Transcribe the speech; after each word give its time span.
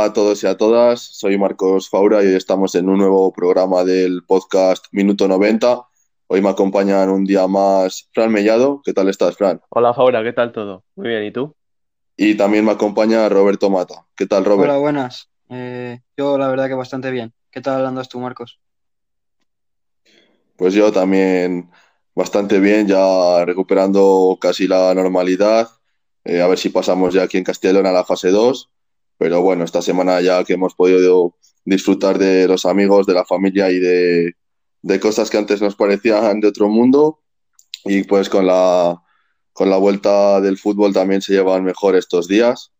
Hola 0.00 0.08
a 0.08 0.12
todos 0.14 0.42
y 0.42 0.46
a 0.46 0.56
todas, 0.56 0.98
soy 0.98 1.36
Marcos 1.36 1.90
Faura 1.90 2.24
y 2.24 2.28
hoy 2.28 2.34
estamos 2.34 2.74
en 2.74 2.88
un 2.88 2.96
nuevo 3.00 3.30
programa 3.34 3.84
del 3.84 4.22
podcast 4.26 4.86
Minuto 4.92 5.28
90. 5.28 5.86
Hoy 6.26 6.40
me 6.40 6.48
acompañan 6.48 7.10
un 7.10 7.26
día 7.26 7.46
más 7.46 8.08
Fran 8.14 8.32
Mellado. 8.32 8.80
¿Qué 8.82 8.94
tal 8.94 9.10
estás, 9.10 9.36
Fran? 9.36 9.60
Hola 9.68 9.92
Faura, 9.92 10.22
¿qué 10.22 10.32
tal 10.32 10.52
todo? 10.52 10.84
Muy 10.96 11.08
bien, 11.08 11.24
¿y 11.24 11.30
tú? 11.30 11.54
Y 12.16 12.34
también 12.34 12.64
me 12.64 12.70
acompaña 12.70 13.28
Roberto 13.28 13.68
Mata. 13.68 14.06
¿Qué 14.16 14.24
tal, 14.24 14.46
Robert? 14.46 14.70
Hola, 14.70 14.78
buenas. 14.78 15.28
Eh, 15.50 16.00
yo 16.16 16.38
la 16.38 16.48
verdad 16.48 16.68
que 16.68 16.74
bastante 16.74 17.10
bien. 17.10 17.34
¿Qué 17.50 17.60
tal 17.60 17.84
andas 17.84 18.08
tú, 18.08 18.20
Marcos? 18.20 18.58
Pues 20.56 20.72
yo 20.72 20.90
también 20.90 21.70
bastante 22.14 22.58
bien, 22.58 22.86
ya 22.86 23.44
recuperando 23.44 24.38
casi 24.40 24.66
la 24.66 24.94
normalidad. 24.94 25.68
Eh, 26.24 26.40
a 26.40 26.46
ver 26.46 26.58
si 26.58 26.70
pasamos 26.70 27.12
ya 27.12 27.24
aquí 27.24 27.36
en 27.36 27.44
Castellón 27.44 27.84
a 27.84 27.92
la 27.92 28.04
fase 28.04 28.30
2. 28.30 28.70
Pero 29.20 29.42
bueno, 29.42 29.64
esta 29.64 29.82
semana 29.82 30.22
ya 30.22 30.42
que 30.44 30.54
hemos 30.54 30.74
podido 30.74 31.36
disfrutar 31.66 32.16
de 32.16 32.48
los 32.48 32.64
amigos, 32.64 33.06
de 33.06 33.12
la 33.12 33.26
familia 33.26 33.70
y 33.70 33.78
de, 33.78 34.34
cosas 34.98 35.28
que 35.28 35.36
antes 35.36 35.60
nos 35.60 35.76
parecían 35.76 36.40
de 36.40 36.48
otro 36.48 36.70
mundo. 36.70 37.20
Y 37.84 38.04
pues 38.04 38.30
con 38.30 38.46
la, 38.46 38.98
con 39.52 39.68
la 39.68 39.76
vuelta 39.76 40.40
del 40.40 40.56
fútbol 40.56 40.94
también 40.94 41.20
se 41.20 41.34
llevan 41.34 41.64
mejor 41.64 41.96
estos 41.96 42.28
días. 42.28 42.72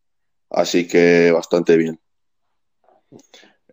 Así 0.49 0.87
que 0.87 1.29
bastante 1.31 1.77
bien. 1.77 1.99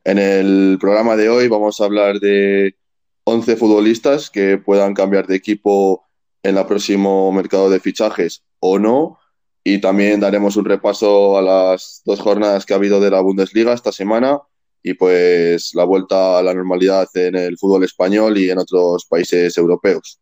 En 0.05 0.19
el 0.19 0.77
programa 0.79 1.17
de 1.17 1.31
hoy 1.31 1.48
vamos 1.48 1.81
a 1.81 1.87
hablar 1.87 2.21
de 2.21 2.77
11 3.25 3.57
futbolistas 3.57 4.29
que 4.29 4.59
puedan 4.59 4.93
cambiar 4.93 5.27
de 5.27 5.37
equipo 5.37 6.07
en 6.43 6.59
el 6.59 6.67
próximo 6.67 7.33
mercado 7.33 7.70
de 7.70 7.81
fichajes 7.81 8.45
o 8.61 8.79
no. 8.79 9.19
Y 9.64 9.81
también 9.81 10.20
daremos 10.20 10.56
un 10.56 10.64
repaso 10.64 11.37
a 11.37 11.42
las 11.42 12.03
dos 12.05 12.20
jornadas 12.20 12.64
que 12.64 12.73
ha 12.73 12.77
habido 12.77 13.01
de 13.01 13.11
la 13.11 13.20
Bundesliga 13.20 13.73
esta 13.73 13.92
semana 13.92 14.41
y 14.83 14.95
pues 14.95 15.75
la 15.75 15.84
vuelta 15.84 16.39
a 16.39 16.42
la 16.42 16.55
normalidad 16.55 17.09
en 17.14 17.37
el 17.37 17.59
fútbol 17.59 17.84
español 17.84 18.39
y 18.39 18.51
en 18.51 18.59
otros 18.59 19.05
países 19.06 19.56
europeos. 19.59 20.20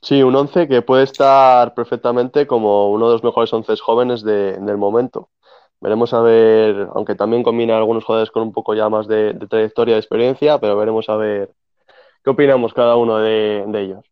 Sí, 0.00 0.22
un 0.22 0.36
11 0.36 0.68
que 0.68 0.82
puede 0.82 1.04
estar 1.04 1.74
perfectamente 1.74 2.46
como 2.46 2.92
uno 2.92 3.08
de 3.08 3.14
los 3.14 3.24
mejores 3.24 3.52
11 3.52 3.76
jóvenes 3.78 4.22
de, 4.22 4.52
del 4.52 4.76
momento. 4.76 5.30
Veremos 5.80 6.12
a 6.12 6.20
ver, 6.20 6.88
aunque 6.94 7.14
también 7.14 7.42
combina 7.42 7.76
algunos 7.76 8.04
jugadores 8.04 8.30
con 8.30 8.42
un 8.42 8.52
poco 8.52 8.74
ya 8.74 8.88
más 8.88 9.06
de, 9.06 9.34
trayectoria, 9.48 9.94
de 9.94 10.00
experiencia, 10.00 10.58
pero 10.58 10.76
veremos 10.76 11.08
a 11.08 11.16
ver 11.16 11.52
qué 12.24 12.30
opinamos 12.30 12.74
cada 12.74 12.96
uno 12.96 13.18
de, 13.18 13.64
ellos. 13.74 14.04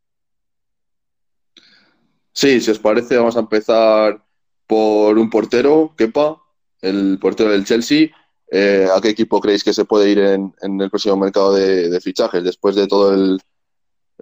Sí, 2.36 2.60
si 2.60 2.70
os 2.70 2.78
parece, 2.78 3.16
vamos 3.16 3.34
a 3.38 3.40
empezar 3.40 4.22
por 4.66 5.16
un 5.16 5.30
portero, 5.30 5.94
Kepa, 5.96 6.36
el 6.82 7.18
portero 7.18 7.50
del 7.50 7.64
Chelsea. 7.64 8.10
Eh, 8.52 8.86
¿A 8.94 9.00
qué 9.00 9.08
equipo 9.08 9.40
creéis 9.40 9.64
que 9.64 9.72
se 9.72 9.86
puede 9.86 10.10
ir 10.10 10.18
en, 10.18 10.54
el 10.60 10.90
próximo 10.90 11.16
mercado 11.16 11.54
de, 11.54 11.88
de 11.88 11.98
fichajes 11.98 12.44
después 12.44 12.76
de 12.76 12.86
todos 12.86 13.40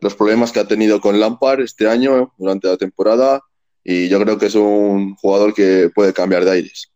los 0.01 0.15
problemas 0.15 0.53
que 0.53 0.61
ha 0.61 0.69
tenido 0.69 1.01
con 1.01 1.19
Lampard 1.19 1.63
este 1.63 1.89
año 1.89 2.33
durante 2.39 2.69
la 2.69 2.77
temporada? 2.77 3.43
Y 3.83 4.09
yo 4.09 4.21
creo 4.21 4.39
que 4.39 4.47
es 4.47 4.55
un 4.55 5.17
jugador 5.17 5.53
que 5.53 5.91
puede 5.93 6.13
cambiar 6.13 6.45
de 6.45 6.53
aires. 6.53 6.93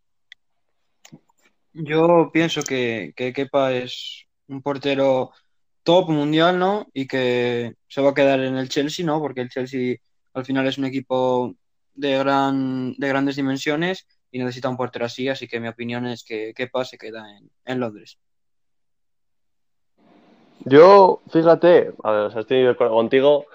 Yo 1.73 2.29
pienso 2.31 2.61
que, 2.61 3.11
que 3.13 3.33
Kepa 3.33 3.73
es 3.73 4.23
un 4.47 4.61
portero 4.61 5.31
top 5.83 6.11
mundial, 6.11 6.57
¿no? 6.57 6.87
Y 6.93 7.07
que 7.07 7.73
se 7.89 8.01
va 8.01 8.11
a 8.11 8.13
quedar 8.13 8.39
en 8.39 8.55
el 8.55 8.69
Chelsea, 8.69 9.05
¿no? 9.05 9.19
Porque 9.19 9.41
el 9.41 9.49
Chelsea 9.49 9.97
al 10.33 10.45
final 10.45 10.67
es 10.67 10.77
un 10.77 10.85
equipo 10.85 11.55
de, 11.93 12.17
gran, 12.17 12.93
de 12.93 13.07
grandes 13.07 13.35
dimensiones 13.35 14.07
y 14.31 14.39
necesita 14.39 14.69
un 14.69 14.77
portero 14.77 15.05
así, 15.05 15.27
así 15.27 15.47
que 15.47 15.59
mi 15.59 15.67
opinión 15.67 16.05
es 16.07 16.23
que 16.23 16.53
Kepa 16.53 16.85
se 16.85 16.97
queda 16.97 17.29
en, 17.37 17.49
en 17.65 17.79
Londres. 17.79 18.19
Yo, 20.65 21.21
fíjate, 21.31 21.93
a 22.03 22.11
ver, 22.11 22.21
o 22.25 22.31
sea, 22.31 22.41
estoy 22.41 22.63
de 22.63 22.69
acuerdo 22.69 22.93
contigo, 22.93 23.45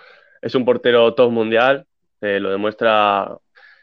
es 0.40 0.54
un 0.54 0.64
portero 0.64 1.14
top 1.14 1.30
mundial, 1.30 1.86
eh, 2.20 2.40
lo 2.40 2.50
demuestra 2.50 3.38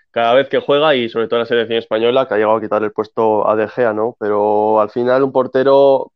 cada 0.10 0.34
vez 0.34 0.50
que 0.50 0.60
juega 0.60 0.96
y 0.96 1.08
sobre 1.08 1.28
todo 1.28 1.38
en 1.38 1.44
la 1.44 1.46
selección 1.48 1.80
española, 1.80 2.28
que 2.28 2.34
ha 2.34 2.38
llegado 2.38 2.58
a 2.58 2.62
quitar 2.62 2.84
el 2.84 2.92
puesto 2.92 3.48
a 3.48 3.56
De 3.56 3.68
Gea, 3.68 3.94
¿no? 3.94 4.16
Pero 4.20 4.82
al 4.82 4.90
final 4.90 5.24
un 5.24 5.32
portero, 5.32 6.12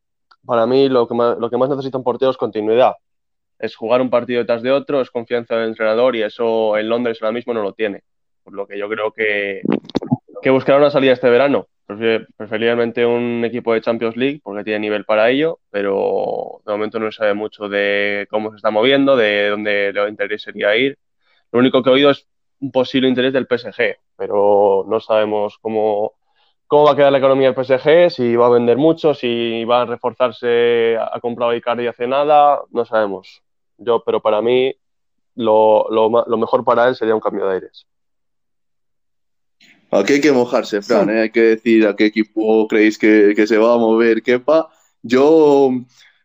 para 0.46 0.66
mí 0.66 0.90
lo 0.90 1.08
que 1.08 1.14
más, 1.14 1.38
lo 1.38 1.50
que 1.50 1.58
más 1.58 1.70
necesita 1.70 1.98
un 1.98 2.04
portero 2.04 2.32
es 2.32 2.38
continuidad. 2.38 2.96
Es 3.60 3.76
jugar 3.76 4.02
un 4.02 4.10
partido 4.10 4.40
detrás 4.40 4.62
de 4.62 4.72
otro, 4.72 5.02
es 5.02 5.12
confianza 5.12 5.56
del 5.56 5.70
entrenador 5.70 6.16
y 6.16 6.24
eso 6.24 6.78
en 6.78 6.90
Londres 6.90 7.20
ahora 7.22 7.32
mismo 7.32 7.54
no 7.54 7.64
lo 7.64 7.74
tiene. 7.74 8.02
Por 8.44 8.54
lo 8.54 8.68
que 8.68 8.78
yo 8.78 8.88
creo 8.90 9.12
que, 9.12 9.62
que 10.42 10.50
buscará 10.50 10.78
una 10.78 10.92
salida 10.92 11.14
este 11.14 11.30
verano. 11.30 11.68
Preferiblemente 11.88 13.06
un 13.06 13.44
equipo 13.46 13.74
de 13.74 13.82
Champions 13.82 14.18
League 14.18 14.42
porque 14.44 14.64
tiene 14.64 14.80
nivel 14.80 15.06
para 15.06 15.30
ello, 15.30 15.60
pero 15.70 16.62
de 16.66 16.72
momento 16.72 17.00
no 17.00 17.12
se 17.12 17.18
sabe 17.18 17.34
mucho 17.34 17.70
de 17.70 18.28
cómo 18.30 18.50
se 18.52 18.58
está 18.58 18.72
moviendo, 18.72 19.16
de 19.16 19.50
dónde 19.50 19.94
le 19.94 20.10
interesaría 20.10 20.76
ir. 20.76 20.98
Lo 21.52 21.60
único 21.60 21.82
que 21.82 21.90
he 21.90 21.94
oído 21.94 22.10
es 22.10 22.28
un 22.60 22.72
posible 22.72 23.08
interés 23.08 23.34
del 23.34 23.48
PSG, 23.48 23.98
pero 24.16 24.86
no 24.88 25.00
sabemos 25.00 25.58
cómo, 25.62 26.14
cómo 26.68 26.86
va 26.86 26.92
a 26.92 26.96
quedar 26.96 27.12
la 27.12 27.20
economía 27.20 27.52
del 27.52 27.66
PSG, 27.66 28.10
si 28.10 28.36
va 28.36 28.48
a 28.48 28.50
vender 28.50 28.78
mucho, 28.78 29.14
si 29.14 29.64
va 29.66 29.82
a 29.82 29.86
reforzarse, 29.86 30.98
ha 30.98 31.20
comprado 31.20 31.54
Icardi 31.56 31.88
hace 31.88 32.08
nada, 32.08 32.62
no 32.72 32.86
sabemos. 32.86 33.45
Yo, 33.78 34.04
pero 34.06 34.22
para 34.22 34.42
mí 34.42 34.74
lo, 35.36 35.88
lo, 35.90 36.26
lo 36.26 36.38
mejor 36.38 36.64
para 36.64 36.88
él 36.88 36.96
sería 36.96 37.16
un 37.16 37.22
cambio 37.22 37.48
de 37.48 37.56
aires. 37.56 37.86
Aquí 39.92 40.14
hay 40.14 40.22
que 40.22 40.32
mojarse, 40.32 40.82
Fran, 40.82 41.10
¿eh? 41.10 41.22
hay 41.22 41.30
que 41.32 41.42
decir 41.42 41.88
a 41.88 41.96
qué 41.96 42.06
equipo 42.06 42.68
creéis 42.68 42.98
que, 42.98 43.34
que, 43.36 43.48
se 43.48 43.58
va 43.58 43.76
a 43.76 43.78
mover 43.78 44.22
Kepa. 44.24 44.70
Yo 45.02 45.70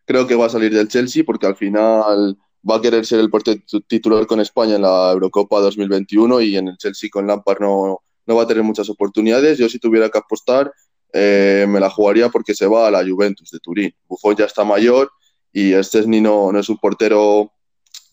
creo 0.05 0.27
que 0.27 0.35
va 0.35 0.47
a 0.47 0.49
salir 0.49 0.73
del 0.73 0.87
Chelsea 0.87 1.23
porque 1.25 1.45
al 1.45 1.55
final 1.55 2.37
va 2.69 2.77
a 2.77 2.81
querer 2.81 3.05
ser 3.05 3.19
el 3.19 3.29
portero 3.29 3.61
titular 3.87 4.25
con 4.27 4.39
España 4.39 4.75
en 4.75 4.81
la 4.81 5.11
Eurocopa 5.11 5.59
2021 5.59 6.41
y 6.41 6.57
en 6.57 6.69
el 6.69 6.77
Chelsea 6.77 7.09
con 7.11 7.27
Lampard 7.27 7.61
no, 7.61 8.01
no 8.25 8.35
va 8.35 8.43
a 8.43 8.47
tener 8.47 8.63
muchas 8.63 8.89
oportunidades. 8.89 9.57
Yo 9.57 9.69
si 9.69 9.79
tuviera 9.79 10.09
que 10.09 10.17
apostar 10.17 10.71
eh, 11.13 11.65
me 11.67 11.79
la 11.79 11.89
jugaría 11.89 12.29
porque 12.29 12.53
se 12.53 12.67
va 12.67 12.87
a 12.87 12.91
la 12.91 13.03
Juventus 13.07 13.51
de 13.51 13.59
Turín. 13.59 13.93
Buffon 14.07 14.35
ya 14.35 14.45
está 14.45 14.63
mayor 14.63 15.11
y 15.53 15.73
este 15.73 16.05
no, 16.07 16.51
no 16.51 16.59
es 16.59 16.69
un 16.69 16.77
portero 16.77 17.51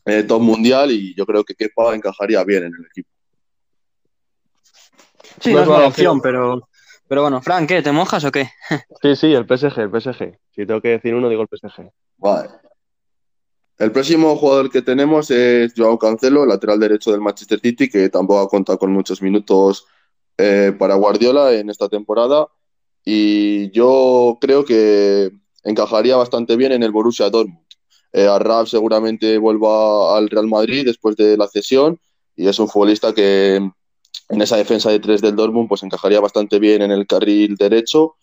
eh, 0.04 0.22
top 0.22 0.40
mundial 0.40 0.90
y 0.90 1.14
yo 1.14 1.26
creo 1.26 1.44
que 1.44 1.54
Kepa 1.54 1.94
encajaría 1.94 2.42
bien 2.44 2.64
en 2.64 2.72
el 2.78 2.86
equipo. 2.86 3.10
Sí, 5.40 5.52
no 5.52 5.60
es 5.60 5.68
mala 5.68 5.86
opción, 5.86 6.20
pero, 6.20 6.68
pero 7.06 7.22
bueno, 7.22 7.40
Frank, 7.42 7.68
¿qué? 7.68 7.82
¿Te 7.82 7.92
mojas 7.92 8.24
o 8.24 8.32
qué? 8.32 8.50
Sí, 9.02 9.14
sí, 9.16 9.32
el 9.32 9.46
PSG, 9.46 9.78
el 9.78 9.90
PSG. 9.90 10.38
Si 10.54 10.66
tengo 10.66 10.80
que 10.80 10.88
decir 10.88 11.14
uno, 11.14 11.28
digo 11.28 11.42
el 11.42 11.48
PSG. 11.48 11.90
Vale. 12.16 12.48
El 13.78 13.92
próximo 13.92 14.34
jugador 14.36 14.70
que 14.70 14.82
tenemos 14.82 15.30
es 15.30 15.72
Joao 15.76 15.98
Cancelo, 15.98 16.44
lateral 16.44 16.80
derecho 16.80 17.12
del 17.12 17.20
Manchester 17.20 17.60
City, 17.60 17.88
que 17.88 18.08
tampoco 18.08 18.40
ha 18.40 18.48
contado 18.48 18.76
con 18.76 18.92
muchos 18.92 19.22
minutos 19.22 19.86
eh, 20.36 20.74
para 20.76 20.96
Guardiola 20.96 21.52
en 21.52 21.70
esta 21.70 21.88
temporada. 21.88 22.48
Y 23.04 23.70
yo 23.70 24.36
creo 24.40 24.64
que 24.64 25.30
encajaría 25.68 26.16
bastante 26.16 26.56
bien 26.56 26.72
en 26.72 26.82
el 26.82 26.90
Borussia 26.90 27.30
Dortmund. 27.30 27.64
Eh, 28.12 28.28
seguramente 28.66 29.36
vuelva 29.38 30.16
al 30.16 30.30
Real 30.30 30.46
Madrid 30.46 30.84
después 30.86 31.14
de 31.16 31.36
la 31.36 31.46
cesión 31.46 32.00
y 32.34 32.48
es 32.48 32.58
un 32.58 32.68
futbolista 32.68 33.12
que 33.12 33.56
en 33.56 34.42
esa 34.42 34.56
defensa 34.56 34.90
de 34.90 34.98
tres 34.98 35.20
del 35.20 35.36
Dortmund 35.36 35.68
pues 35.68 35.82
encajaría 35.82 36.20
bastante 36.20 36.58
bien 36.58 36.82
en 36.82 36.90
el 36.90 37.06
carril 37.06 37.54
derecho 37.56 38.16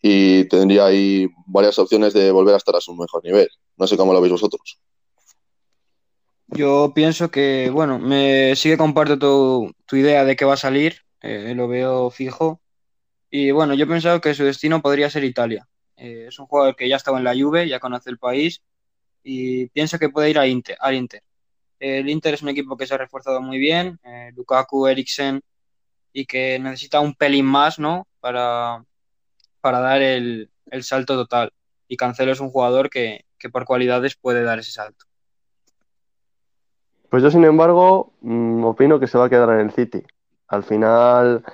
y 0.00 0.44
tendría 0.44 0.86
ahí 0.86 1.28
varias 1.46 1.78
opciones 1.78 2.14
de 2.14 2.30
volver 2.30 2.54
a 2.54 2.58
estar 2.58 2.74
a 2.74 2.80
su 2.80 2.94
mejor 2.94 3.22
nivel. 3.24 3.48
No 3.76 3.86
sé 3.86 3.96
cómo 3.96 4.12
lo 4.12 4.20
veis 4.20 4.32
vosotros. 4.32 4.80
Yo 6.46 6.92
pienso 6.94 7.30
que, 7.30 7.68
bueno, 7.70 7.98
me 7.98 8.56
sigue 8.56 8.78
comparto 8.78 9.18
tu, 9.18 9.74
tu 9.84 9.96
idea 9.96 10.24
de 10.24 10.34
que 10.34 10.46
va 10.46 10.54
a 10.54 10.56
salir, 10.56 11.02
eh, 11.20 11.52
lo 11.54 11.68
veo 11.68 12.10
fijo. 12.10 12.62
Y 13.30 13.50
bueno, 13.50 13.74
yo 13.74 13.84
he 13.84 13.88
pensado 13.88 14.20
que 14.22 14.34
su 14.34 14.44
destino 14.44 14.80
podría 14.80 15.10
ser 15.10 15.24
Italia. 15.24 15.68
Eh, 15.98 16.26
es 16.28 16.38
un 16.38 16.46
jugador 16.46 16.76
que 16.76 16.88
ya 16.88 16.96
estaba 16.96 17.18
en 17.18 17.24
la 17.24 17.34
Juve, 17.34 17.68
ya 17.68 17.80
conoce 17.80 18.08
el 18.08 18.18
país 18.18 18.62
y 19.22 19.66
pienso 19.66 19.98
que 19.98 20.08
puede 20.08 20.30
ir 20.30 20.38
al 20.38 20.48
Inter. 20.48 21.22
El 21.80 22.08
Inter 22.08 22.34
es 22.34 22.42
un 22.42 22.48
equipo 22.48 22.76
que 22.76 22.86
se 22.86 22.94
ha 22.94 22.98
reforzado 22.98 23.42
muy 23.42 23.58
bien, 23.58 23.98
eh, 24.04 24.32
Lukaku, 24.34 24.86
Eriksen, 24.86 25.40
y 26.12 26.24
que 26.24 26.58
necesita 26.58 27.00
un 27.00 27.14
pelín 27.14 27.46
más, 27.46 27.78
¿no? 27.78 28.06
Para, 28.20 28.84
para 29.60 29.80
dar 29.80 30.00
el, 30.02 30.50
el 30.70 30.82
salto 30.82 31.14
total. 31.14 31.52
Y 31.86 31.96
Cancelo 31.96 32.32
es 32.32 32.40
un 32.40 32.50
jugador 32.50 32.90
que, 32.90 33.24
que 33.38 33.50
por 33.50 33.64
cualidades 33.64 34.16
puede 34.16 34.42
dar 34.42 34.58
ese 34.58 34.72
salto. 34.72 35.04
Pues 37.10 37.22
yo, 37.22 37.30
sin 37.30 37.44
embargo, 37.44 38.12
mmm, 38.20 38.64
opino 38.64 39.00
que 39.00 39.06
se 39.06 39.18
va 39.18 39.26
a 39.26 39.30
quedar 39.30 39.50
en 39.50 39.60
el 39.60 39.72
City. 39.72 40.04
Al 40.48 40.64
final 40.64 41.44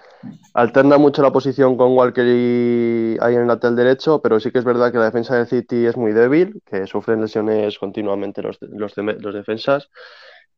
alterna 0.55 0.99
mucho 0.99 1.23
la 1.23 1.33
posición 1.33 1.77
con 1.77 1.97
Walker 1.97 2.25
y 2.25 3.17
ahí 3.21 3.35
en 3.35 3.43
el 3.43 3.47
lateral 3.49 3.77
derecho, 3.77 4.21
pero 4.23 4.41
sí 4.41 4.51
que 4.51 4.59
es 4.59 4.65
verdad 4.65 4.93
que 4.93 4.99
la 4.99 5.07
defensa 5.07 5.37
del 5.37 5.47
City 5.47 5.87
es 5.87 5.97
muy 5.97 6.13
débil, 6.13 6.61
que 6.65 6.87
sufren 6.87 7.21
lesiones 7.21 7.79
continuamente 7.79 8.41
los, 8.43 8.59
los, 8.63 8.95
defensas 9.35 9.91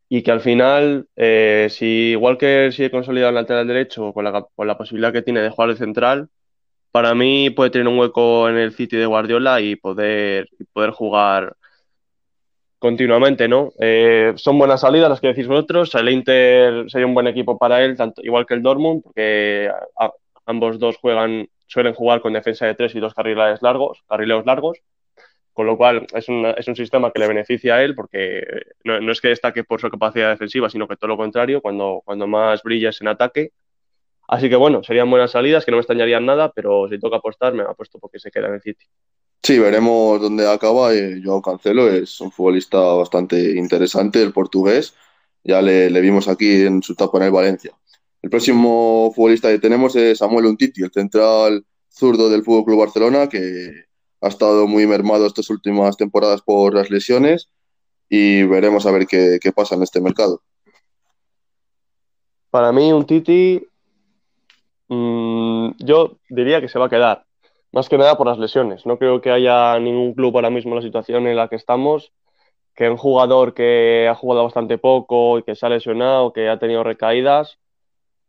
y 0.09 0.23
que 0.23 0.31
al 0.31 0.41
final, 0.41 1.09
eh, 1.17 1.69
si 1.71 2.15
Walker 2.17 2.73
sigue 2.73 2.91
consolidado 2.91 3.31
en 3.31 3.37
el 3.37 3.43
lateral 3.43 3.67
derecho 3.67 4.13
con 4.13 4.25
la, 4.25 4.47
con 4.55 4.67
la 4.67 4.79
posibilidad 4.79 5.13
que 5.13 5.23
tiene 5.23 5.41
de 5.41 5.51
jugar 5.51 5.71
de 5.71 5.77
central, 5.77 6.29
para 6.93 7.15
mí 7.15 7.51
puede 7.51 7.71
tener 7.71 7.89
un 7.89 7.99
hueco 7.99 8.49
en 8.49 8.57
el 8.57 8.73
City 8.73 8.97
de 8.97 9.07
Guardiola 9.07 9.61
y 9.61 9.77
poder, 9.77 10.49
poder 10.73 10.91
jugar 10.91 11.57
continuamente, 12.79 13.49
¿no? 13.49 13.73
Eh, 13.79 14.33
son 14.37 14.59
buenas 14.59 14.81
salidas 14.81 15.09
las 15.09 15.21
que 15.21 15.29
decís 15.29 15.47
vosotros. 15.47 15.95
El 15.95 16.09
Inter 16.09 16.91
sería 16.91 17.07
un 17.07 17.15
buen 17.15 17.27
equipo 17.27 17.59
para 17.59 17.83
él, 17.85 17.97
tanto, 17.97 18.23
igual 18.23 18.47
que 18.47 18.55
el 18.55 18.63
Dortmund, 18.63 19.03
porque 19.03 19.71
ambos 20.47 20.79
dos 20.79 20.97
juegan, 20.99 21.49
suelen 21.67 21.95
jugar 21.95 22.21
con 22.21 22.33
defensa 22.33 22.67
de 22.67 22.75
tres 22.75 22.95
y 22.95 23.01
dos 23.01 23.15
carriles 23.15 23.63
largos, 23.63 24.03
carrileos 24.09 24.47
largos, 24.47 24.79
con 25.53 25.67
lo 25.67 25.77
cual 25.77 26.07
es, 26.13 26.27
es 26.29 26.69
un 26.69 26.77
sistema 26.77 27.11
que 27.11 27.19
le 27.21 27.29
beneficia 27.29 27.77
a 27.77 27.83
él, 27.83 27.95
porque 27.95 28.45
no, 28.85 29.01
no, 29.01 29.13
es 29.13 29.21
que 29.21 29.29
destaque 29.29 29.65
por 29.65 29.81
su 29.81 29.91
capacidad 29.91 30.31
defensiva, 30.31 30.69
sino 30.69 30.87
que 30.87 30.97
todo 30.97 31.09
lo 31.09 31.17
contrario, 31.17 31.63
cuando, 31.63 32.03
cuando 32.05 32.27
más 32.27 32.63
brilla 32.63 32.91
es 32.91 33.01
en 33.01 33.09
ataque. 33.09 33.53
Así 34.29 34.49
que 34.49 34.57
bueno, 34.57 34.83
serían 34.83 35.09
buenas 35.09 35.31
salidas, 35.31 35.65
que 35.65 35.71
no 35.71 35.77
me 35.77 35.81
extrañarían 35.81 36.27
nada, 36.27 36.53
pero 36.53 36.89
si 36.89 36.99
toca 36.99 37.17
apostar, 37.17 37.55
me 37.55 37.63
apuesto 37.63 37.99
porque 37.99 38.19
se 38.19 38.31
queda 38.31 38.49
en 38.49 38.55
el 38.55 38.61
City. 38.61 38.85
Sí, 39.47 39.61
veremos 39.61 40.21
dónde 40.21 40.51
acaba. 40.51 40.93
Eh, 40.93 41.23
Joao 41.25 41.41
Cancelo 41.41 41.89
es 41.89 42.21
un 42.21 42.33
futbolista 42.33 42.81
bastante 42.81 43.57
interesante, 43.57 44.21
el 44.21 44.33
portugués. 44.33 44.97
Ya 45.45 45.63
le, 45.63 45.89
vimos 46.01 46.27
aquí 46.27 46.63
en 46.63 46.83
su 46.83 46.95
etapa 46.95 47.19
en 47.19 47.25
el 47.27 47.31
Valencia. 47.31 47.71
El 48.23 48.29
próximo 48.29 49.13
futbolista 49.15 49.49
que 49.49 49.61
tenemos 49.61 49.95
es 49.95 50.19
Samuel 50.19 50.47
Untiti, 50.47 50.83
el 50.83 50.91
central 50.91 51.65
zurdo 51.89 52.29
del 52.29 52.43
Fútbol 52.43 52.65
Club 52.65 52.81
Barcelona, 52.81 53.29
que 53.29 53.85
ha 54.21 54.27
estado 54.27 54.67
muy 54.67 54.85
mermado 54.85 55.27
estas 55.27 55.49
últimas 55.49 55.97
temporadas 55.97 56.43
por 56.43 56.75
las 56.75 56.91
lesiones 56.91 57.49
y 58.09 58.43
veremos 58.43 58.85
a 58.85 58.91
ver 58.91 59.07
qué, 59.07 59.53
pasa 59.55 59.77
en 59.77 59.85
este 59.85 60.01
mercado. 60.01 60.43
Para 62.51 62.73
mí, 62.73 62.93
Untiti, 62.93 63.65
mmm, 64.89 65.71
yo 65.79 66.19
diría 66.31 66.61
que 66.61 66.69
se 66.69 66.81
va 66.81 66.87
a 66.87 66.91
quedar 66.91 67.26
más 67.73 67.89
que 67.89 67.99
nada 67.99 68.17
por 68.17 68.27
las 68.27 68.39
lesiones. 68.39 68.87
No 68.87 68.99
creo 68.99 69.21
que 69.21 69.31
haya 69.31 69.79
ningún 69.79 70.15
club 70.15 70.37
ahora 70.37 70.51
mismo 70.51 70.73
en 70.73 70.77
la 70.77 70.83
situación 70.83 71.27
en 71.27 71.37
la 71.37 71.49
que 71.49 71.57
estamos 71.57 72.13
que 72.77 72.91
un 72.91 72.99
jugador 72.99 73.55
que 73.55 74.07
ha 74.09 74.15
jugado 74.15 74.45
bastante 74.45 74.79
poco 74.79 75.39
y 75.39 75.43
que 75.43 75.57
se 75.57 75.67
ha 75.67 75.71
lesionado, 75.71 76.33
que 76.33 76.49
ha 76.49 76.59
tenido 76.59 76.85
recaídas, 76.85 77.59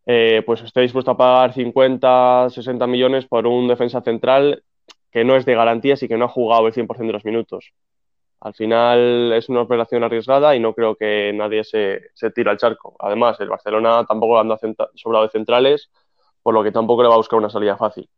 eh, 0.06 0.42
pues 0.46 0.62
esté 0.62 0.82
dispuesto 0.82 1.12
a 1.12 1.18
pagar 1.18 1.54
50, 1.54 2.50
60 2.50 2.88
millones 2.88 3.28
por 3.28 3.46
un 3.46 3.68
defensa 3.68 4.02
central 4.02 4.64
que 5.12 5.26
no 5.26 5.36
es 5.36 5.46
de 5.46 5.56
garantías 5.56 6.02
y 6.02 6.08
que 6.08 6.18
no 6.18 6.26
ha 6.26 6.30
jugado 6.30 6.68
el 6.68 6.74
100% 6.74 7.08
de 7.08 7.14
los 7.14 7.26
minutos. 7.26 7.74
Al 8.40 8.54
final 8.54 9.34
es 9.34 9.50
una 9.50 9.62
operación 9.62 10.04
arriesgada 10.04 10.56
y 10.56 10.60
no 10.60 10.74
creo 10.74 10.96
que 10.96 11.34
nadie 11.34 11.64
se, 11.64 12.12
se 12.14 12.32
tire 12.32 12.50
al 12.50 12.58
charco. 12.58 12.96
Además, 13.00 13.40
el 13.42 13.50
Barcelona 13.50 14.06
tampoco 14.08 14.40
anda 14.40 14.58
sobrado 14.96 15.26
de 15.26 15.32
centrales, 15.32 15.90
por 16.42 16.54
lo 16.54 16.64
que 16.64 16.72
tampoco 16.72 17.04
le 17.04 17.10
va 17.10 17.16
a 17.16 17.18
buscar 17.18 17.40
una 17.40 17.50
salida 17.50 17.76
fácil. 17.76 18.10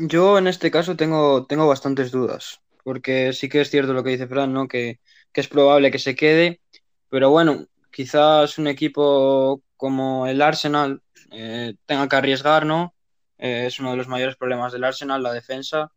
Yo 0.00 0.38
en 0.38 0.46
este 0.46 0.70
caso 0.70 0.96
tengo, 0.96 1.46
tengo 1.46 1.66
bastantes 1.66 2.10
dudas, 2.10 2.60
porque 2.84 3.32
sí 3.32 3.48
que 3.48 3.60
es 3.60 3.70
cierto 3.70 3.92
lo 3.92 4.04
que 4.04 4.10
dice 4.10 4.28
Fran, 4.28 4.52
¿no? 4.52 4.68
Que, 4.68 5.00
que 5.32 5.40
es 5.40 5.48
probable 5.48 5.90
que 5.90 5.98
se 5.98 6.14
quede, 6.14 6.60
pero 7.08 7.30
bueno, 7.30 7.66
quizás 7.90 8.58
un 8.58 8.68
equipo 8.68 9.62
como 9.76 10.26
el 10.26 10.40
Arsenal 10.40 11.02
eh, 11.32 11.74
tenga 11.86 12.08
que 12.08 12.16
arriesgar, 12.16 12.64
¿no? 12.64 12.94
Eh, 13.38 13.64
es 13.66 13.80
uno 13.80 13.90
de 13.90 13.96
los 13.96 14.08
mayores 14.08 14.36
problemas 14.36 14.72
del 14.72 14.84
Arsenal, 14.84 15.22
la 15.22 15.32
defensa, 15.32 15.90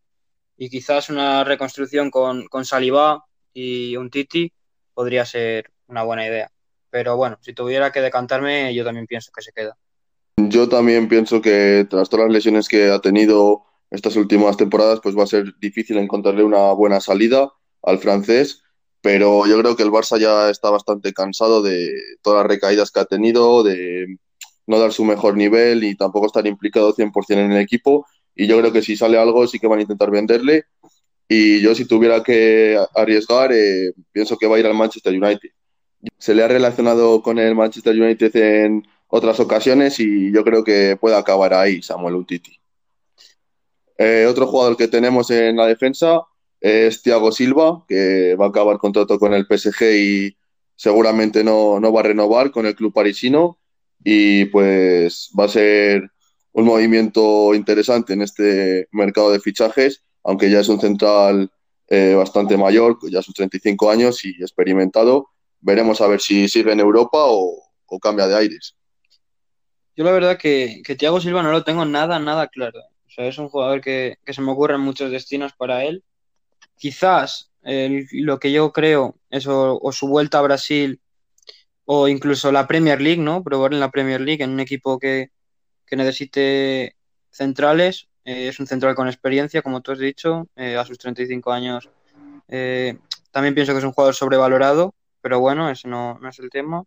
y 0.56 0.68
quizás 0.68 1.08
una 1.08 1.44
reconstrucción 1.44 2.10
con, 2.10 2.46
con 2.46 2.64
y 3.54 3.96
un 3.96 4.10
Titi 4.10 4.52
podría 4.94 5.24
ser 5.24 5.70
una 5.86 6.02
buena 6.02 6.26
idea. 6.26 6.50
Pero 6.90 7.16
bueno, 7.16 7.38
si 7.40 7.52
tuviera 7.52 7.92
que 7.92 8.00
decantarme, 8.00 8.74
yo 8.74 8.84
también 8.84 9.06
pienso 9.06 9.30
que 9.32 9.42
se 9.42 9.52
queda. 9.52 9.76
Yo 10.36 10.68
también 10.68 11.08
pienso 11.08 11.40
que 11.40 11.86
tras 11.88 12.08
todas 12.08 12.26
las 12.26 12.34
lesiones 12.34 12.68
que 12.68 12.90
ha 12.90 13.00
tenido 13.00 13.64
estas 13.92 14.16
últimas 14.16 14.56
temporadas 14.56 15.00
pues 15.02 15.16
va 15.16 15.24
a 15.24 15.26
ser 15.26 15.54
difícil 15.60 15.98
encontrarle 15.98 16.42
una 16.42 16.72
buena 16.72 17.00
salida 17.00 17.52
al 17.82 17.98
francés, 17.98 18.62
pero 19.02 19.46
yo 19.46 19.58
creo 19.58 19.76
que 19.76 19.82
el 19.82 19.90
Barça 19.90 20.18
ya 20.18 20.48
está 20.48 20.70
bastante 20.70 21.12
cansado 21.12 21.62
de 21.62 21.92
todas 22.22 22.42
las 22.42 22.46
recaídas 22.46 22.90
que 22.90 23.00
ha 23.00 23.04
tenido, 23.04 23.62
de 23.62 24.16
no 24.66 24.78
dar 24.78 24.92
su 24.92 25.04
mejor 25.04 25.36
nivel 25.36 25.84
y 25.84 25.96
tampoco 25.96 26.26
estar 26.26 26.46
implicado 26.46 26.94
100% 26.94 27.32
en 27.32 27.52
el 27.52 27.60
equipo. 27.60 28.06
Y 28.34 28.46
yo 28.46 28.58
creo 28.58 28.72
que 28.72 28.80
si 28.80 28.96
sale 28.96 29.18
algo 29.18 29.46
sí 29.46 29.58
que 29.58 29.66
van 29.66 29.80
a 29.80 29.82
intentar 29.82 30.10
venderle. 30.10 30.64
Y 31.28 31.60
yo 31.60 31.74
si 31.74 31.84
tuviera 31.84 32.22
que 32.22 32.78
arriesgar, 32.94 33.52
eh, 33.52 33.92
pienso 34.12 34.36
que 34.38 34.46
va 34.46 34.56
a 34.56 34.60
ir 34.60 34.66
al 34.66 34.74
Manchester 34.74 35.12
United. 35.12 35.50
Se 36.18 36.34
le 36.34 36.44
ha 36.44 36.48
relacionado 36.48 37.22
con 37.22 37.38
el 37.38 37.54
Manchester 37.54 38.00
United 38.00 38.34
en 38.36 38.86
otras 39.08 39.40
ocasiones 39.40 39.98
y 40.00 40.32
yo 40.32 40.44
creo 40.44 40.64
que 40.64 40.96
puede 41.00 41.16
acabar 41.16 41.54
ahí 41.54 41.82
Samuel 41.82 42.14
Untiti. 42.14 42.61
Eh, 44.04 44.26
otro 44.26 44.48
jugador 44.48 44.76
que 44.76 44.88
tenemos 44.88 45.30
en 45.30 45.56
la 45.56 45.68
defensa 45.68 46.22
es 46.60 47.02
Thiago 47.02 47.30
Silva, 47.30 47.84
que 47.86 48.34
va 48.34 48.46
a 48.46 48.48
acabar 48.48 48.76
contrato 48.78 49.16
con 49.16 49.32
el 49.32 49.46
PSG 49.46 49.82
y 49.94 50.36
seguramente 50.74 51.44
no, 51.44 51.78
no 51.78 51.92
va 51.92 52.00
a 52.00 52.04
renovar 52.10 52.50
con 52.50 52.66
el 52.66 52.74
club 52.74 52.92
parisino. 52.92 53.60
Y 54.02 54.46
pues 54.46 55.30
va 55.38 55.44
a 55.44 55.48
ser 55.48 56.10
un 56.50 56.64
movimiento 56.64 57.54
interesante 57.54 58.14
en 58.14 58.22
este 58.22 58.88
mercado 58.90 59.30
de 59.30 59.38
fichajes, 59.38 60.02
aunque 60.24 60.50
ya 60.50 60.58
es 60.58 60.68
un 60.68 60.80
central 60.80 61.52
eh, 61.86 62.14
bastante 62.16 62.56
mayor, 62.56 62.98
ya 63.08 63.22
sus 63.22 63.34
35 63.34 63.88
años 63.88 64.24
y 64.24 64.30
experimentado. 64.40 65.28
Veremos 65.60 66.00
a 66.00 66.08
ver 66.08 66.20
si 66.20 66.48
sigue 66.48 66.72
en 66.72 66.80
Europa 66.80 67.18
o, 67.18 67.56
o 67.86 68.00
cambia 68.00 68.26
de 68.26 68.34
aires. 68.34 68.74
Yo 69.94 70.02
la 70.02 70.10
verdad 70.10 70.36
que, 70.38 70.82
que 70.84 70.96
Thiago 70.96 71.20
Silva 71.20 71.44
no 71.44 71.52
lo 71.52 71.62
tengo 71.62 71.84
nada, 71.84 72.18
nada 72.18 72.48
claro. 72.48 72.80
Sea, 73.14 73.26
es 73.26 73.38
un 73.38 73.48
jugador 73.48 73.80
que, 73.80 74.16
que 74.24 74.32
se 74.32 74.40
me 74.40 74.52
ocurren 74.52 74.80
muchos 74.80 75.10
destinos 75.10 75.52
para 75.52 75.84
él. 75.84 76.02
Quizás 76.76 77.50
lo 77.62 78.40
que 78.40 78.52
yo 78.52 78.72
creo 78.72 79.16
es 79.30 79.46
o, 79.46 79.80
su 79.92 80.08
vuelta 80.08 80.38
a 80.38 80.42
Brasil 80.42 81.00
o 81.84 82.08
incluso 82.08 82.50
la 82.52 82.66
Premier 82.66 83.00
League, 83.00 83.22
¿no? 83.22 83.42
Probar 83.42 83.72
en 83.72 83.80
la 83.80 83.90
Premier 83.90 84.20
League 84.20 84.42
en 84.42 84.50
un 84.50 84.60
equipo 84.60 84.98
que, 84.98 85.30
que 85.86 85.96
necesite 85.96 86.96
centrales. 87.30 88.08
Eh, 88.24 88.48
es 88.48 88.60
un 88.60 88.66
central 88.66 88.94
con 88.94 89.08
experiencia, 89.08 89.62
como 89.62 89.80
tú 89.80 89.92
has 89.92 89.98
dicho, 89.98 90.48
eh, 90.56 90.76
a 90.76 90.84
sus 90.84 90.98
35 90.98 91.52
años. 91.52 91.90
Eh, 92.48 92.96
también 93.30 93.54
pienso 93.54 93.72
que 93.72 93.78
es 93.78 93.84
un 93.84 93.92
jugador 93.92 94.14
sobrevalorado, 94.14 94.94
pero 95.20 95.40
bueno, 95.40 95.70
eso 95.70 95.88
no, 95.88 96.18
no 96.20 96.28
es 96.28 96.38
el 96.38 96.50
tema. 96.50 96.84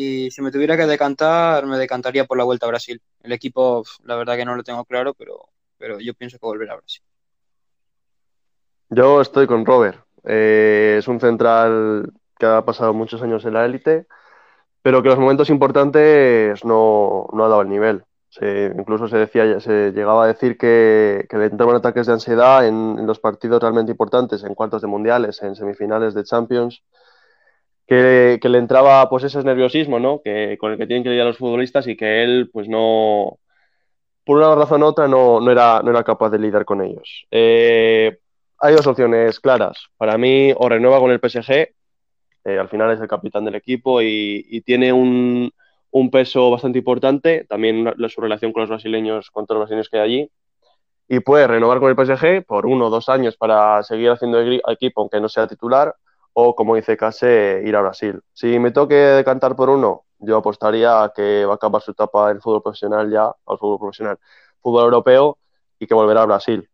Y 0.00 0.30
si 0.30 0.42
me 0.42 0.52
tuviera 0.52 0.76
que 0.76 0.86
decantar, 0.86 1.66
me 1.66 1.76
decantaría 1.76 2.24
por 2.24 2.38
la 2.38 2.44
vuelta 2.44 2.66
a 2.66 2.68
Brasil. 2.68 3.02
El 3.20 3.32
equipo, 3.32 3.82
la 4.04 4.14
verdad 4.14 4.36
que 4.36 4.44
no 4.44 4.54
lo 4.54 4.62
tengo 4.62 4.84
claro, 4.84 5.12
pero, 5.12 5.48
pero 5.76 5.98
yo 5.98 6.14
pienso 6.14 6.38
que 6.38 6.46
volverá 6.46 6.74
a 6.74 6.76
Brasil. 6.76 7.02
Yo 8.90 9.20
estoy 9.20 9.48
con 9.48 9.66
Robert. 9.66 9.98
Eh, 10.22 10.98
es 11.00 11.08
un 11.08 11.18
central 11.18 12.12
que 12.38 12.46
ha 12.46 12.64
pasado 12.64 12.94
muchos 12.94 13.22
años 13.22 13.44
en 13.44 13.54
la 13.54 13.64
élite, 13.64 14.06
pero 14.82 15.02
que 15.02 15.08
en 15.08 15.14
los 15.14 15.18
momentos 15.18 15.50
importantes 15.50 16.64
no, 16.64 17.26
no 17.32 17.44
ha 17.44 17.48
dado 17.48 17.62
el 17.62 17.68
nivel. 17.68 18.04
Se, 18.28 18.72
incluso 18.78 19.08
se 19.08 19.16
decía, 19.16 19.58
se 19.58 19.90
llegaba 19.90 20.26
a 20.26 20.28
decir 20.28 20.56
que, 20.56 21.26
que 21.28 21.38
le 21.38 21.46
entraban 21.46 21.74
ataques 21.74 22.06
de 22.06 22.12
ansiedad 22.12 22.64
en, 22.64 23.00
en, 23.00 23.06
los 23.08 23.18
partidos 23.18 23.60
realmente 23.60 23.90
importantes, 23.90 24.44
en 24.44 24.54
cuartos 24.54 24.80
de 24.80 24.86
mundiales, 24.86 25.42
en 25.42 25.56
semifinales 25.56 26.14
de 26.14 26.22
Champions 26.22 26.84
que, 27.88 28.38
le 28.42 28.58
entraba 28.58 29.08
pues 29.08 29.24
ese 29.24 29.42
nerviosismo, 29.42 29.98
¿no? 29.98 30.20
Que, 30.22 30.58
con 30.58 30.72
el 30.72 30.78
que 30.78 30.86
tienen 30.86 31.02
que 31.02 31.08
lidiar 31.08 31.26
los 31.26 31.38
futbolistas 31.38 31.86
y 31.88 31.96
que 31.96 32.22
él, 32.22 32.50
pues 32.52 32.68
no, 32.68 33.38
por 34.24 34.36
una 34.36 34.54
razón 34.54 34.82
u 34.82 34.86
otra, 34.86 35.08
no, 35.08 35.40
no, 35.40 35.50
era, 35.50 35.80
no 35.82 35.90
era 35.90 36.04
capaz 36.04 36.28
de 36.28 36.38
lidiar 36.38 36.66
con 36.66 36.82
ellos. 36.82 37.26
Eh, 37.30 38.18
hay 38.58 38.74
dos 38.74 38.86
opciones 38.86 39.40
claras. 39.40 39.86
Para 39.96 40.18
mí, 40.18 40.52
o 40.54 40.68
renueva 40.68 41.00
con 41.00 41.10
el 41.10 41.18
PSG, 41.18 41.50
eh, 42.44 42.58
al 42.58 42.68
final 42.68 42.90
es 42.92 43.00
el 43.00 43.08
capitán 43.08 43.46
del 43.46 43.54
equipo 43.54 44.02
y, 44.02 44.44
y 44.50 44.60
tiene 44.60 44.92
un, 44.92 45.50
un, 45.90 46.10
peso 46.10 46.50
bastante 46.50 46.78
importante, 46.78 47.46
también 47.48 47.90
su 48.08 48.20
relación 48.20 48.52
con 48.52 48.60
los 48.60 48.68
brasileños, 48.68 49.30
con 49.30 49.46
todos 49.46 49.60
los 49.60 49.62
brasileños 49.62 49.88
que 49.88 49.98
hay 49.98 50.04
allí. 50.04 50.30
Y 51.08 51.20
puede 51.20 51.46
renovar 51.46 51.80
con 51.80 51.88
el 51.88 51.96
PSG 51.96 52.44
por 52.44 52.66
uno 52.66 52.88
o 52.88 52.90
dos 52.90 53.08
años 53.08 53.38
para 53.38 53.82
seguir 53.82 54.10
haciendo 54.10 54.42
equipo, 54.42 55.00
aunque 55.00 55.20
no 55.20 55.30
sea 55.30 55.46
titular, 55.46 55.94
o, 56.32 56.54
como 56.54 56.76
dice 56.76 56.96
Case, 56.96 57.62
ir 57.64 57.74
a 57.76 57.80
Brasil. 57.80 58.20
Si 58.32 58.58
me 58.58 58.70
toque 58.70 58.94
decantar 58.94 59.56
por 59.56 59.70
uno, 59.70 60.04
yo 60.18 60.36
apostaría 60.36 61.02
a 61.02 61.12
que 61.14 61.44
va 61.44 61.52
a 61.52 61.56
acabar 61.56 61.82
su 61.82 61.92
etapa 61.92 62.30
en 62.30 62.40
fútbol 62.40 62.62
profesional 62.62 63.10
ya, 63.10 63.32
al 63.46 63.58
fútbol 63.58 63.78
profesional, 63.78 64.18
fútbol 64.60 64.84
europeo, 64.84 65.38
y 65.78 65.86
que 65.86 65.94
volverá 65.94 66.22
a 66.22 66.26
Brasil. 66.26 66.68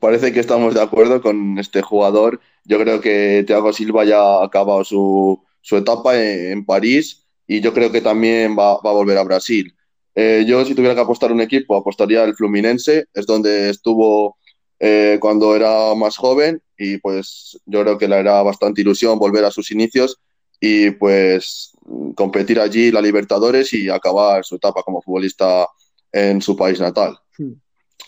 Parece 0.00 0.32
que 0.32 0.40
estamos 0.40 0.74
de 0.74 0.82
acuerdo 0.82 1.22
con 1.22 1.58
este 1.58 1.82
jugador. 1.82 2.40
Yo 2.64 2.78
creo 2.78 3.00
que 3.00 3.44
Thiago 3.46 3.72
Silva 3.72 4.04
ya 4.04 4.20
ha 4.20 4.44
acabado 4.44 4.84
su, 4.84 5.42
su 5.62 5.76
etapa 5.76 6.20
en, 6.20 6.64
París 6.66 7.26
y 7.46 7.60
yo 7.60 7.72
creo 7.72 7.90
que 7.90 8.02
también 8.02 8.56
va, 8.58 8.80
va 8.80 8.90
a 8.90 8.94
volver 8.94 9.16
a 9.16 9.24
Brasil. 9.24 9.74
Eh, 10.14 10.44
yo, 10.46 10.64
si 10.64 10.74
tuviera 10.74 10.94
que 10.94 11.00
apostar 11.00 11.32
un 11.32 11.40
equipo, 11.40 11.76
apostaría 11.76 12.22
al 12.22 12.34
Fluminense, 12.34 13.06
es 13.12 13.26
donde 13.26 13.70
estuvo 13.70 14.38
eh, 14.78 15.18
cuando 15.20 15.54
era 15.56 15.94
más 15.94 16.16
joven 16.16 16.62
y 16.78 16.98
pues 16.98 17.58
yo 17.66 17.82
creo 17.82 17.98
que 17.98 18.08
le 18.08 18.18
era 18.18 18.42
bastante 18.42 18.82
ilusión 18.82 19.18
volver 19.18 19.44
a 19.44 19.50
sus 19.50 19.70
inicios 19.70 20.20
y 20.60 20.90
pues 20.90 21.72
competir 22.14 22.60
allí 22.60 22.90
la 22.90 23.00
Libertadores 23.00 23.72
y 23.72 23.88
acabar 23.88 24.44
su 24.44 24.56
etapa 24.56 24.82
como 24.82 25.02
futbolista 25.02 25.66
en 26.12 26.40
su 26.40 26.56
país 26.56 26.80
natal. 26.80 27.18
Hmm. 27.38 27.52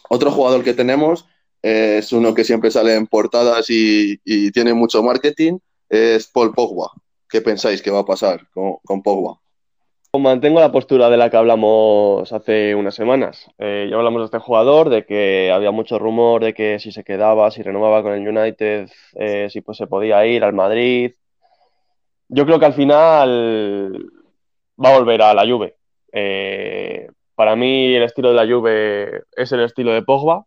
Otro 0.09 0.31
jugador 0.31 0.65
que 0.65 0.75
tenemos 0.75 1.27
es 1.63 2.13
uno 2.13 2.35
que 2.35 2.45
siempre 2.45 2.71
sale 2.71 2.95
en 2.95 3.07
portadas 3.07 3.67
y, 3.69 4.19
tiene 4.53 4.75
mucho 4.75 5.03
marketing, 5.03 5.59
es 5.89 6.27
Paul 6.27 6.55
Pogba. 6.55 6.91
¿Qué 7.29 7.41
pensáis 7.41 7.83
que 7.83 7.91
va 7.91 8.01
a 8.01 8.07
pasar 8.07 8.49
con, 8.53 9.03
Pogba? 9.03 9.41
Mantengo 10.15 10.59
la 10.59 10.73
postura 10.73 11.11
de 11.11 11.19
la 11.19 11.29
que 11.29 11.37
hablamos 11.37 12.33
hace 12.33 12.75
unas 12.75 12.95
semanas. 12.95 13.47
Eh, 13.59 13.89
ya 13.91 13.97
hablamos 13.97 14.23
de 14.23 14.25
este 14.25 14.39
jugador, 14.39 14.89
de 14.89 15.05
que 15.05 15.53
había 15.53 15.71
mucho 15.71 15.99
rumor 15.99 16.43
de 16.43 16.55
que 16.55 16.79
si 16.79 16.93
se 16.93 17.05
quedaba, 17.05 17.51
si 17.51 17.63
renovaba 17.63 18.03
con 18.03 18.15
el 18.15 18.27
United, 18.27 18.89
eh, 19.17 19.49
si 19.51 19.61
pues 19.61 19.77
se 19.77 19.87
podía 19.87 20.25
ir 20.27 20.45
al 20.45 20.55
Madrid. 20.55 21.13
Yo 22.29 22.47
creo 22.47 22.59
que 22.59 22.67
al 22.67 22.73
final 22.73 24.11
va 24.83 24.95
a 24.95 24.99
volver 24.99 25.21
a 25.23 25.35
la 25.35 25.47
Juve. 25.47 25.77
Eh, 26.13 27.09
para 27.35 27.55
mí 27.55 27.95
el 27.95 28.03
estilo 28.03 28.31
de 28.31 28.35
la 28.35 28.47
Juve 28.51 29.25
es 29.37 29.53
el 29.53 29.61
estilo 29.61 29.93
de 29.93 30.03
Pogba. 30.03 30.47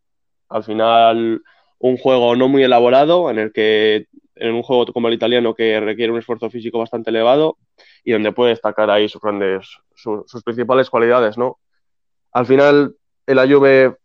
Al 0.49 0.63
final 0.63 1.41
un 1.79 1.97
juego 1.97 2.35
no 2.35 2.47
muy 2.47 2.63
elaborado 2.63 3.29
en 3.29 3.37
el 3.37 3.53
que 3.53 4.07
en 4.35 4.53
un 4.53 4.63
juego 4.63 4.87
como 4.87 5.07
el 5.07 5.13
italiano 5.13 5.53
que 5.53 5.79
requiere 5.79 6.11
un 6.11 6.19
esfuerzo 6.19 6.49
físico 6.49 6.79
bastante 6.79 7.11
elevado 7.11 7.57
y 8.03 8.13
donde 8.13 8.31
puede 8.31 8.51
destacar 8.51 8.89
ahí 8.89 9.07
sus 9.07 9.21
grandes 9.21 9.67
sus, 9.95 10.43
principales 10.43 10.89
cualidades, 10.89 11.37
¿no? 11.37 11.59
Al 12.31 12.45
final 12.45 12.95
el 13.27 13.35
la 13.35 13.47
Juve 13.47 13.97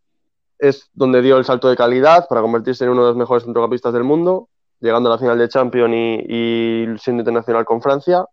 es 0.59 0.91
donde 0.93 1.23
dio 1.23 1.39
el 1.39 1.45
salto 1.45 1.69
de 1.69 1.77
calidad 1.77 2.27
para 2.29 2.41
convertirse 2.41 2.85
en 2.85 2.91
uno 2.91 3.03
de 3.03 3.09
los 3.09 3.17
mejores 3.17 3.45
centrocampistas 3.45 3.93
del 3.93 4.05
mundo, 4.05 4.49
llegando 4.81 5.09
a 5.09 5.15
la 5.15 5.19
final 5.19 5.39
de 5.39 5.49
Champions 5.49 5.95
y, 6.29 6.87
siendo 6.99 7.23
internacional 7.23 7.65
con 7.65 7.83
Francia. 7.83 8.25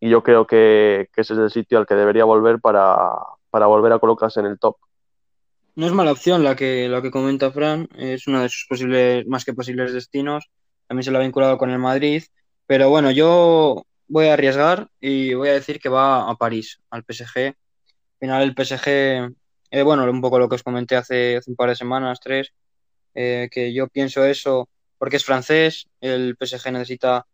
Y 0.00 0.08
yo 0.08 0.22
creo 0.22 0.46
que, 0.46 1.08
ese 1.14 1.34
es 1.34 1.38
el 1.38 1.50
sitio 1.50 1.78
al 1.78 1.86
que 1.86 1.94
debería 1.94 2.24
volver 2.24 2.60
para, 2.60 3.10
para 3.50 3.66
volver 3.66 3.92
a 3.92 3.98
colocarse 3.98 4.40
en 4.40 4.46
el 4.46 4.58
top. 4.58 4.76
No 5.76 5.86
es 5.86 5.92
mala 5.92 6.12
opción 6.12 6.42
la 6.42 6.56
que, 6.56 6.88
la 6.88 7.02
que 7.02 7.10
comenta 7.10 7.50
Fran, 7.50 7.88
es 7.96 8.26
uno 8.26 8.42
de 8.42 8.48
sus 8.48 8.66
posibles, 8.68 9.26
más 9.26 9.44
que 9.44 9.54
posibles 9.54 9.92
destinos. 9.92 10.50
También 10.86 11.04
se 11.04 11.10
lo 11.10 11.18
ha 11.18 11.22
vinculado 11.22 11.58
con 11.58 11.70
el 11.70 11.78
Madrid. 11.78 12.24
Pero 12.66 12.88
bueno, 12.88 13.10
yo 13.10 13.84
voy 14.10 14.26
a 14.26 14.34
arriesgar 14.34 14.90
y 15.00 15.34
voy 15.34 15.48
a 15.48 15.54
decir 15.54 15.78
que 15.80 15.88
va 15.88 16.28
a 16.28 16.34
París, 16.34 16.80
al 16.90 17.04
PSG. 17.04 17.46
Al 17.46 17.54
final 18.18 18.42
el 18.42 18.54
PSG, 18.54 18.88
eh, 19.70 19.82
bueno, 19.82 20.04
un 20.10 20.20
poco 20.20 20.38
lo 20.38 20.48
que 20.48 20.56
os 20.56 20.62
comenté 20.62 20.96
hace, 20.96 21.36
hace 21.38 21.50
un 21.50 21.56
par 21.56 21.70
de 21.70 21.76
semanas, 21.76 22.20
tres, 22.20 22.52
eh, 23.14 23.48
que 23.50 23.72
yo 23.72 23.88
pienso 23.88 24.24
eso 24.24 24.68
porque 24.98 25.16
es 25.16 25.24
francés, 25.24 25.88
el 26.00 26.36
PSG 26.36 26.72
necesita, 26.72 27.26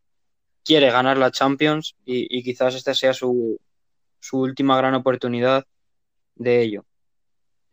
quiere 0.64 0.90
ganar 0.90 1.18
la 1.18 1.30
Champions 1.32 1.96
y, 2.04 2.42
quizás 2.44 2.74
esta 2.74 2.94
sea 2.94 3.12
su, 3.12 3.58
su, 4.20 4.38
última 4.40 4.76
gran 4.76 4.94
oportunidad 4.94 5.64
de 6.36 6.62
ello. 6.62 6.86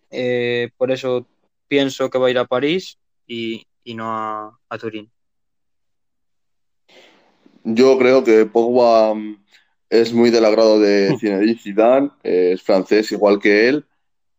Eh, 0.10 0.72
por 0.78 0.92
eso 0.92 1.28
pienso 1.68 2.10
que 2.10 2.18
va 2.18 2.28
a 2.28 2.32
ir 2.32 2.40
a 2.40 2.46
París 2.46 2.98
y, 3.28 3.68
no 3.86 4.12
a, 4.12 4.60
a 4.70 4.78
Turín. 4.78 5.12
Yo 7.64 7.98
creo 7.98 8.24
que 8.24 8.46
Pogba 8.46 9.14
mm, 9.16 9.44
es 9.90 10.14
muy 10.14 10.30
del 10.30 10.46
agrado 10.46 10.80
de 10.80 11.16
Zinedine 11.20 11.60
Zidane, 11.60 12.10
es 12.24 12.62
francés 12.62 13.12
igual 13.12 13.40
que 13.40 13.70
él, 13.70 13.86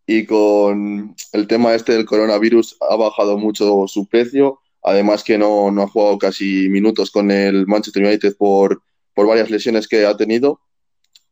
y 0.07 0.27
con 0.27 1.15
el 1.33 1.47
tema 1.47 1.75
este 1.75 1.93
del 1.93 2.05
coronavirus 2.05 2.77
ha 2.81 2.97
bajado 2.97 3.39
mucho 3.39 3.87
su 3.87 4.07
precio, 4.07 4.61
además 4.83 5.25
que 5.25 5.39
no, 5.39 5.69
ha 5.69 5.89
jugado 5.89 6.19
casi 6.19 6.69
minutos 6.69 7.11
con 7.11 7.31
el 7.31 7.67
Manchester 7.67 8.05
United 8.05 8.37
por, 8.37 8.83
varias 9.17 9.51
lesiones 9.51 9.89
que 9.89 10.05
ha 10.05 10.17
tenido, 10.17 10.61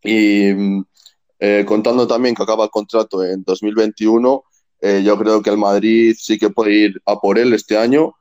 y 0.02 0.52
mm, 0.52 0.84
eh, 1.40 1.64
contando 1.66 2.06
también 2.06 2.34
que 2.34 2.42
acaba 2.42 2.64
el 2.64 2.70
contrato 2.70 3.24
en 3.24 3.42
2021, 3.44 4.44
eh, 4.80 5.02
yo 5.04 5.18
creo 5.18 5.42
que 5.42 5.50
el 5.50 5.58
Madrid 5.58 6.14
sí 6.18 6.38
que 6.38 6.50
puede 6.50 6.72
ir 6.72 7.02
a 7.04 7.20
por 7.20 7.38
él 7.38 7.52
este 7.52 7.76
año 7.76 8.14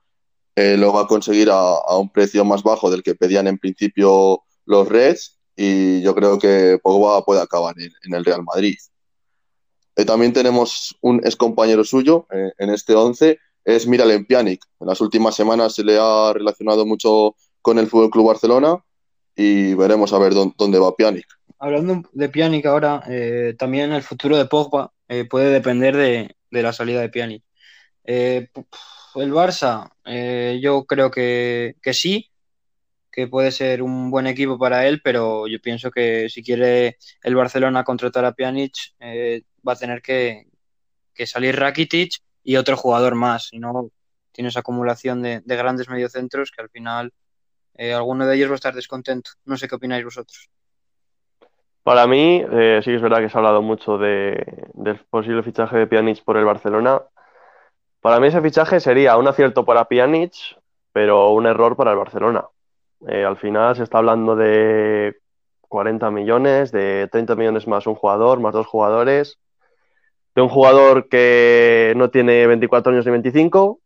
eh, 0.56 0.76
lo 0.78 0.92
va 0.92 1.02
a 1.02 1.08
conseguir 1.08 1.50
a, 1.50 1.96
un 1.98 2.10
precio 2.10 2.44
más 2.44 2.62
bajo 2.64 2.92
del 2.92 3.04
que 3.04 3.16
pedían 3.16 3.48
en 3.48 3.58
principio 3.58 4.44
los 4.66 4.88
Reds 4.88 5.40
y 5.56 6.02
yo 6.02 6.14
creo 6.14 6.40
que 6.40 6.78
Pogba 6.82 7.24
puede 7.24 7.42
acabar 7.42 7.76
en, 7.80 8.14
el 8.14 8.26
Real 8.26 8.44
Madrid. 8.44 8.76
Eh, 9.96 10.06
también 10.06 10.34
tenemos 10.34 10.98
un 11.02 11.22
ex 11.24 11.36
compañero 11.36 11.84
suyo 11.84 12.28
eh, 12.32 12.52
en 12.58 12.70
este 12.70 12.96
11, 12.96 13.40
es 13.64 13.88
Miralem 13.88 14.26
Pjanic. 14.26 14.62
En 14.80 14.88
las 14.88 15.00
últimas 15.00 15.36
semanas 15.36 15.76
se 15.76 15.84
le 15.84 15.98
ha 16.00 16.34
relacionado 16.34 16.86
mucho 16.86 17.36
con 17.62 17.80
el 17.80 17.88
Fútbol 17.88 18.10
Club 18.10 18.28
Barcelona 18.28 18.84
y 19.36 19.74
veremos 19.76 20.12
a 20.14 20.20
ver 20.20 20.34
dónde, 20.34 20.80
va 20.80 20.96
Pjanic. 20.96 21.28
Hablando 21.60 22.10
de 22.12 22.30
Pjanic 22.30 22.66
ahora, 22.66 23.04
también 23.58 23.94
el 23.94 24.02
futuro 24.02 24.36
de 24.36 24.46
Pogba 24.46 24.92
puede 25.30 25.52
depender 25.52 25.96
de, 25.96 26.36
de, 26.50 26.64
la 26.64 26.74
salida 26.74 27.02
de 27.02 27.10
Pjanic 27.10 27.44
el 29.16 29.34
Barça, 29.34 29.90
eh, 30.06 30.60
yo 30.62 30.86
creo 30.86 31.12
que, 31.12 31.76
sí, 31.92 32.30
que 33.12 33.28
puede 33.28 33.52
ser 33.52 33.82
un 33.82 34.10
buen 34.10 34.28
equipo 34.28 34.58
para 34.58 34.88
él, 34.88 35.02
pero 35.04 35.48
yo 35.48 35.60
pienso 35.60 35.92
que 35.92 36.30
si 36.30 36.44
quiere 36.44 36.98
el 37.24 37.36
Barcelona 37.36 37.84
contratar 37.84 38.24
a 38.26 38.34
Pjanic, 38.34 38.74
eh, 39.00 39.44
va 39.68 39.74
a 39.74 39.78
tener 39.78 40.02
que, 40.02 40.48
salir 41.26 41.56
Rakitic 41.56 42.14
y 42.44 42.56
otro 42.56 42.76
jugador 42.76 43.14
más, 43.14 43.50
si 43.50 43.60
no 43.60 43.92
tienes 44.32 44.58
acumulación 44.58 45.22
de, 45.22 45.42
grandes 45.46 45.88
mediocentros 45.88 46.50
que 46.50 46.64
al 46.64 46.70
final 46.70 47.14
eh, 47.76 47.94
alguno 47.94 48.26
de 48.26 48.36
ellos 48.36 48.50
va 48.50 48.54
a 48.54 48.56
estar 48.56 48.74
descontento. 48.74 49.32
No 49.46 49.56
sé 49.58 49.68
qué 49.68 49.76
opináis 49.76 50.04
vosotros. 50.04 50.50
Para 51.84 52.08
mí, 52.08 52.42
sí 52.42 52.86
que 52.86 52.96
es 52.96 53.02
verdad 53.02 53.20
que 53.20 53.30
se 53.30 53.38
ha 53.38 53.40
hablado 53.40 53.62
mucho 53.62 53.98
de, 53.98 54.68
del 54.74 54.98
posible 55.10 55.44
fichaje 55.44 55.78
de 55.78 55.88
Pjanic 55.88 56.24
por 56.24 56.38
el 56.38 56.46
Barcelona. 56.46 57.02
Para 58.02 58.20
mí 58.20 58.28
ese 58.28 58.42
fichaje 58.42 58.80
sería 58.80 59.18
un 59.18 59.28
acierto 59.28 59.64
para 59.64 59.86
Pjanic, 59.86 60.34
pero 60.92 61.30
un 61.32 61.46
error 61.46 61.76
para 61.76 61.92
el 61.92 61.98
Barcelona. 61.98 62.46
Eh, 63.08 63.24
al 63.24 63.38
final 63.38 63.76
se 63.76 63.84
está 63.84 64.00
hablando 64.00 64.36
de 64.36 65.18
40 65.68 66.12
millones, 66.12 66.72
de 66.72 67.08
30 67.12 67.36
millones 67.36 67.68
más 67.68 67.88
un 67.88 67.96
jugador, 67.96 68.40
más 68.40 68.54
dos 68.54 68.68
jugadores, 68.68 69.40
de 70.36 70.42
un 70.42 70.50
jugador 70.50 71.10
que 71.10 71.94
no 71.96 72.10
tiene 72.10 72.48
24 72.48 72.92
años 72.92 73.06
ni 73.06 73.12
25, 73.12 73.80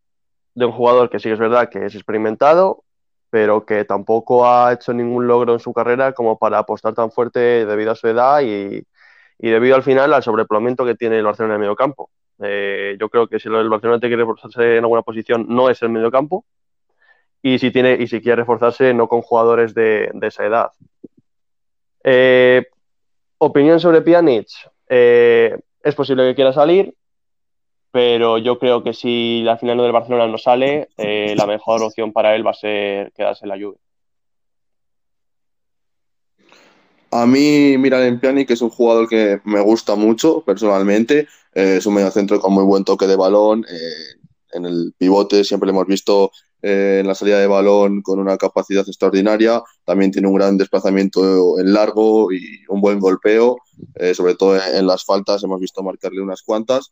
de 0.56 0.66
un 0.66 0.72
jugador 0.72 1.10
que 1.10 1.20
sí 1.20 1.30
es 1.30 1.40
verdad 1.40 1.70
que 1.70 1.86
es 1.86 1.96
experimentado, 1.96 2.84
pero 3.30 3.66
que 3.66 3.84
tampoco 3.86 4.48
ha 4.48 4.74
hecho 4.74 4.94
ningún 4.94 5.28
logro 5.28 5.54
en 5.54 5.60
su 5.60 5.74
carrera 5.74 6.14
como 6.14 6.38
para 6.38 6.60
apostar 6.60 6.94
tan 6.94 7.12
fuerte 7.12 7.66
debido 7.66 7.92
a 7.92 7.96
su 7.96 8.08
edad 8.08 8.42
y, 8.42 8.86
debido 9.40 9.76
al 9.76 9.84
final 9.84 10.14
al 10.14 10.24
sobrepoblamiento 10.24 10.86
que 10.86 10.96
tiene 10.96 11.18
el 11.18 11.26
Barcelona 11.26 11.56
en 11.56 11.62
el 11.62 11.68
medio 11.68 11.76
campo. 11.76 12.10
Eh, 12.42 12.98
yo 13.00 13.10
creo 13.10 13.28
que 13.28 13.40
si 13.40 13.48
el 13.48 13.70
Barcelona 13.70 14.00
tiene 14.00 14.16
que 14.16 14.22
reforzarse 14.22 14.78
en 14.78 14.84
alguna 14.84 15.04
posición 15.04 15.46
no 15.48 15.70
es 15.70 15.82
el 15.82 15.90
medio 15.90 16.12
campo 16.12 16.46
y 17.42 17.60
si, 17.60 17.72
tiene, 17.72 17.94
y 17.94 18.08
si 18.08 18.22
quiere 18.22 18.38
reforzarse 18.38 18.94
no 18.94 19.08
con 19.08 19.22
jugadores 19.22 19.74
de, 19.74 20.12
esa 20.22 20.46
edad. 20.46 20.72
Eh, 22.04 22.66
opinión 23.38 23.80
sobre 23.80 24.02
Pjanic. 24.02 24.48
Eh, 24.90 25.58
es 25.82 25.96
posible 25.96 26.24
que 26.24 26.36
quiera 26.36 26.52
salir, 26.52 26.94
pero 27.92 28.38
yo 28.38 28.60
creo 28.60 28.84
que 28.84 28.94
si 28.94 29.42
la 29.44 29.58
final 29.58 29.78
del 29.78 29.92
Barcelona 29.92 30.28
no 30.28 30.38
sale, 30.38 30.90
la 30.98 31.46
mejor 31.46 31.84
opción 31.84 32.12
para 32.12 32.36
él 32.36 32.46
va 32.46 32.52
a 32.52 32.56
ser 32.56 33.12
quedarse 33.14 33.46
en 33.46 33.50
la 33.50 33.58
lluvia. 33.58 33.80
A 37.16 37.26
mí, 37.26 37.78
Miralem 37.78 38.20
Pjanic 38.20 38.50
es 38.52 38.62
un 38.62 38.70
jugador 38.70 39.08
que 39.08 39.40
me 39.46 39.62
gusta 39.62 39.96
mucho 39.96 40.42
personalmente. 40.42 41.30
Eh, 41.54 41.78
es 41.78 41.86
un 41.86 41.94
mediocentro 41.94 42.42
con 42.42 42.52
muy 42.52 42.66
buen 42.66 42.84
toque 42.84 43.08
de 43.08 43.16
balón. 43.16 43.66
Eh, 43.70 44.20
en 44.52 44.66
el 44.66 44.94
pivote 44.98 45.46
siempre 45.46 45.68
lo 45.68 45.72
hemos 45.72 45.88
visto 45.88 46.32
eh, 46.62 46.98
en 47.00 47.08
la 47.08 47.16
salida 47.16 47.40
de 47.40 47.48
balón 47.48 48.02
con 48.02 48.20
una 48.20 48.36
capacidad 48.36 48.86
extraordinaria. 48.86 49.64
También 49.86 50.12
tiene 50.12 50.28
un 50.28 50.34
gran 50.34 50.58
desplazamiento 50.58 51.58
en 51.58 51.72
largo 51.72 52.34
y 52.34 52.66
un 52.68 52.82
buen 52.82 53.00
golpeo, 53.00 53.60
sobre 54.14 54.36
todo 54.36 54.58
en 54.58 54.86
las 54.86 55.06
faltas. 55.06 55.42
Hemos 55.42 55.62
visto 55.62 55.82
marcarle 55.84 56.22
unas 56.22 56.42
cuantas. 56.42 56.92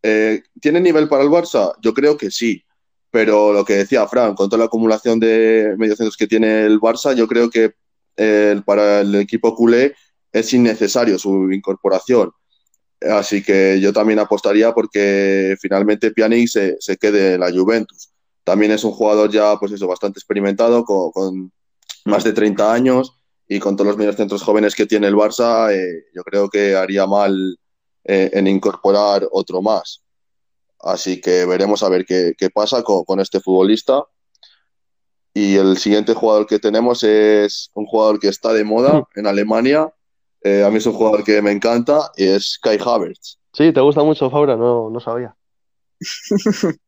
¿Tiene 0.00 0.80
nivel 0.80 1.08
para 1.08 1.24
el 1.24 1.28
Barça? 1.28 1.74
Yo 1.82 1.92
creo 1.92 2.16
que 2.16 2.30
sí. 2.30 2.62
Pero 3.10 3.52
lo 3.52 3.64
que 3.64 3.78
decía 3.78 4.06
Fran, 4.06 4.36
con 4.36 4.48
toda 4.48 4.60
la 4.60 4.66
acumulación 4.66 5.18
de 5.18 5.74
mediocentros 5.76 6.16
que 6.16 6.28
tiene 6.28 6.66
el 6.66 6.78
Barça, 6.78 7.16
yo 7.16 7.26
creo 7.26 7.50
que 7.50 7.74
para 8.64 9.00
el 9.00 9.14
equipo 9.16 9.54
culé 9.54 9.94
es 10.32 10.52
innecesario 10.52 11.18
su 11.18 11.50
incorporación. 11.52 12.30
Así 13.00 13.42
que 13.42 13.78
yo 13.80 13.92
también 13.92 14.18
apostaría 14.18 14.72
porque 14.72 15.56
finalmente 15.60 16.10
Pjanic 16.10 16.48
se, 16.48 16.76
se, 16.80 16.96
quede 16.96 17.34
en 17.34 17.40
la 17.40 17.52
Juventus. 17.52 18.10
También 18.42 18.72
es 18.72 18.84
un 18.84 18.92
jugador 18.92 19.30
ya, 19.30 19.58
pues 19.58 19.72
eso, 19.72 19.86
bastante 19.86 20.18
experimentado, 20.18 20.84
con, 20.84 21.52
más 22.04 22.24
de 22.24 22.32
30 22.32 22.72
años 22.72 23.12
y 23.48 23.58
con 23.58 23.76
todos 23.76 23.88
los 23.88 23.96
medios 23.96 24.16
centros 24.16 24.42
jóvenes 24.42 24.74
que 24.74 24.86
tiene 24.86 25.08
el 25.08 25.14
Barça, 25.14 25.72
eh, 25.72 26.04
yo 26.14 26.22
creo 26.22 26.48
que 26.48 26.74
haría 26.74 27.06
mal 27.06 27.58
eh, 28.04 28.30
en 28.32 28.46
incorporar 28.46 29.26
otro 29.30 29.62
más. 29.62 30.02
Así 30.80 31.20
que 31.20 31.44
veremos 31.44 31.82
a 31.82 31.88
ver 31.88 32.04
qué, 32.06 32.34
qué 32.36 32.50
pasa 32.50 32.82
con, 32.82 33.04
con, 33.04 33.20
este 33.20 33.40
futbolista 33.40 34.04
Y 35.38 35.56
el 35.56 35.76
siguiente 35.76 36.14
jugador 36.14 36.46
que 36.46 36.58
tenemos 36.58 37.04
es 37.04 37.70
un 37.74 37.84
jugador 37.84 38.18
que 38.18 38.28
está 38.28 38.54
de 38.54 38.64
moda 38.64 39.06
en 39.16 39.26
Alemania. 39.26 39.92
Eh, 40.40 40.64
a 40.64 40.70
mí 40.70 40.78
es 40.78 40.86
un 40.86 40.94
jugador 40.94 41.24
que 41.24 41.42
me 41.42 41.52
encanta 41.52 42.10
y 42.16 42.24
es 42.24 42.58
Kai 42.58 42.78
Havertz. 42.82 43.38
Sí, 43.52 43.70
¿te 43.70 43.82
gusta 43.82 44.02
mucho 44.02 44.30
Fabra? 44.30 44.56
No, 44.56 44.88
no 44.88 44.98
sabía. 44.98 45.36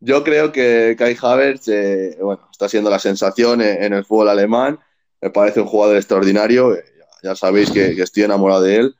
Yo 0.00 0.24
creo 0.24 0.50
que 0.50 0.96
Kai 0.98 1.16
Havertz 1.22 1.68
eh, 1.68 2.18
bueno, 2.20 2.48
está 2.50 2.68
siendo 2.68 2.90
la 2.90 2.98
sensación 2.98 3.62
en, 3.62 3.92
el 3.92 4.04
fútbol 4.04 4.30
alemán. 4.30 4.80
Me 5.20 5.30
parece 5.30 5.60
un 5.60 5.68
jugador 5.68 5.94
extraordinario. 5.94 6.74
Eh, 6.74 6.82
ya, 7.22 7.36
sabéis 7.36 7.70
que, 7.70 8.02
estoy 8.02 8.24
enamorado 8.24 8.62
de 8.62 8.76
él. 8.78 8.96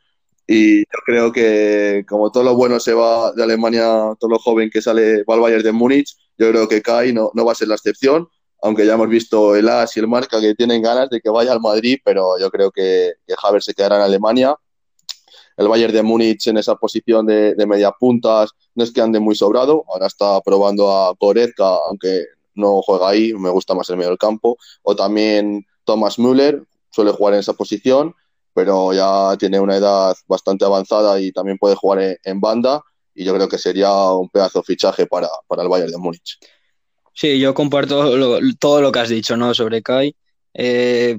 Y 0.47 0.79
yo 0.83 0.99
creo 1.05 1.33
que 1.33 2.07
como 2.09 2.31
todo 2.31 2.45
lo 2.45 2.55
bueno 2.55 2.79
se 2.79 2.95
va 2.95 3.33
de 3.33 3.43
Alemania, 3.43 4.15
todo 4.21 4.31
lo 4.31 4.39
joven 4.39 4.71
que 4.71 4.81
sale 4.81 5.25
va 5.25 5.35
al 5.35 5.41
Bayern 5.41 5.65
de 5.65 5.73
Múnich, 5.73 6.15
yo 6.39 6.51
creo 6.51 6.69
que 6.69 6.83
Kai 6.83 7.13
no, 7.13 7.31
no 7.35 7.45
va 7.45 7.53
a 7.53 7.55
ser 7.55 7.69
la 7.69 7.75
excepción, 7.75 8.29
aunque 8.63 8.87
ya 8.87 8.95
hemos 8.95 9.09
visto 9.09 9.55
el 9.55 9.69
AS 9.69 9.97
y 9.97 10.01
el 10.01 10.09
Marca 10.09 10.41
que 10.41 10.55
tienen 10.55 10.83
ganas 10.83 11.11
de 11.11 11.21
que 11.21 11.31
vaya 11.31 11.53
al 11.53 11.61
Madrid, 11.61 11.99
pero 12.05 12.39
yo 12.39 12.51
creo 12.51 12.71
que, 12.71 13.15
que 13.27 13.35
se 13.61 13.75
quedará 13.75 13.97
en 13.97 14.03
Alemania. 14.03 14.57
El 15.57 15.69
Bayern 15.69 15.93
de 15.93 16.03
Múnich 16.03 16.47
en 16.49 16.59
esa 16.59 16.75
posición 16.77 17.27
de, 17.27 17.55
media 17.67 17.91
puntas 17.93 18.51
no 18.75 18.85
es 18.85 18.93
que 18.93 19.01
ande 19.01 19.21
muy 19.21 19.35
sobrado, 19.35 19.85
ahora 19.89 20.07
está 20.07 20.41
probando 20.43 20.93
a 20.93 21.15
Goretzka, 21.19 21.67
aunque 21.89 22.27
no 22.55 22.83
juega 22.83 23.09
ahí, 23.09 23.33
me 23.33 23.51
gusta 23.51 23.75
más 23.75 23.89
el 23.89 23.97
medio 23.97 24.11
del 24.11 24.19
campo, 24.19 24.59
o 24.83 24.95
también 24.95 25.65
Thomas 25.85 26.19
Müller, 26.19 26.63
suele 26.91 27.13
jugar 27.13 27.35
en 27.35 27.41
esa 27.41 27.55
posición, 27.55 28.15
pero 28.53 28.93
ya 28.93 29.37
tiene 29.39 29.61
una 29.61 29.77
edad 29.77 30.17
bastante 30.27 30.65
avanzada 30.65 31.21
y 31.21 31.33
también 31.33 31.59
puede 31.59 31.75
jugar 31.75 32.19
en, 32.23 32.41
banda, 32.41 32.83
y 33.17 33.25
yo 33.25 33.35
creo 33.35 33.49
que 33.49 33.59
sería 33.59 33.91
un 34.13 34.29
pedazo 34.29 34.61
de 34.61 34.65
fichaje 34.65 35.07
para, 35.07 35.29
el 35.59 35.69
Bayern 35.69 35.91
de 35.91 35.97
Múnich. 35.97 36.39
Sí, 37.15 37.41
yo 37.41 37.55
comparto 37.55 38.11
todo 38.59 38.83
lo 38.83 38.93
que 38.93 38.99
has 38.99 39.09
dicho 39.09 39.37
¿no? 39.39 39.55
sobre 39.55 39.83
Kai. 39.83 40.15
Eh, 40.53 41.19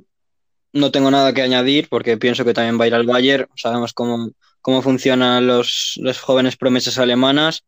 no 0.74 0.92
tengo 0.92 1.10
nada 1.10 1.34
que 1.34 1.42
añadir 1.42 1.90
porque 1.90 2.18
pienso 2.18 2.46
que 2.46 2.54
también 2.54 2.80
va 2.80 2.84
a 2.84 2.88
ir 2.88 2.94
al 2.94 3.08
Bayern. 3.08 3.48
Sabemos 3.56 3.94
cómo, 3.94 4.30
cómo 4.62 4.84
funcionan 4.84 5.48
los, 5.48 6.00
jóvenes 6.22 6.56
promesas 6.56 7.00
alemanas 7.00 7.64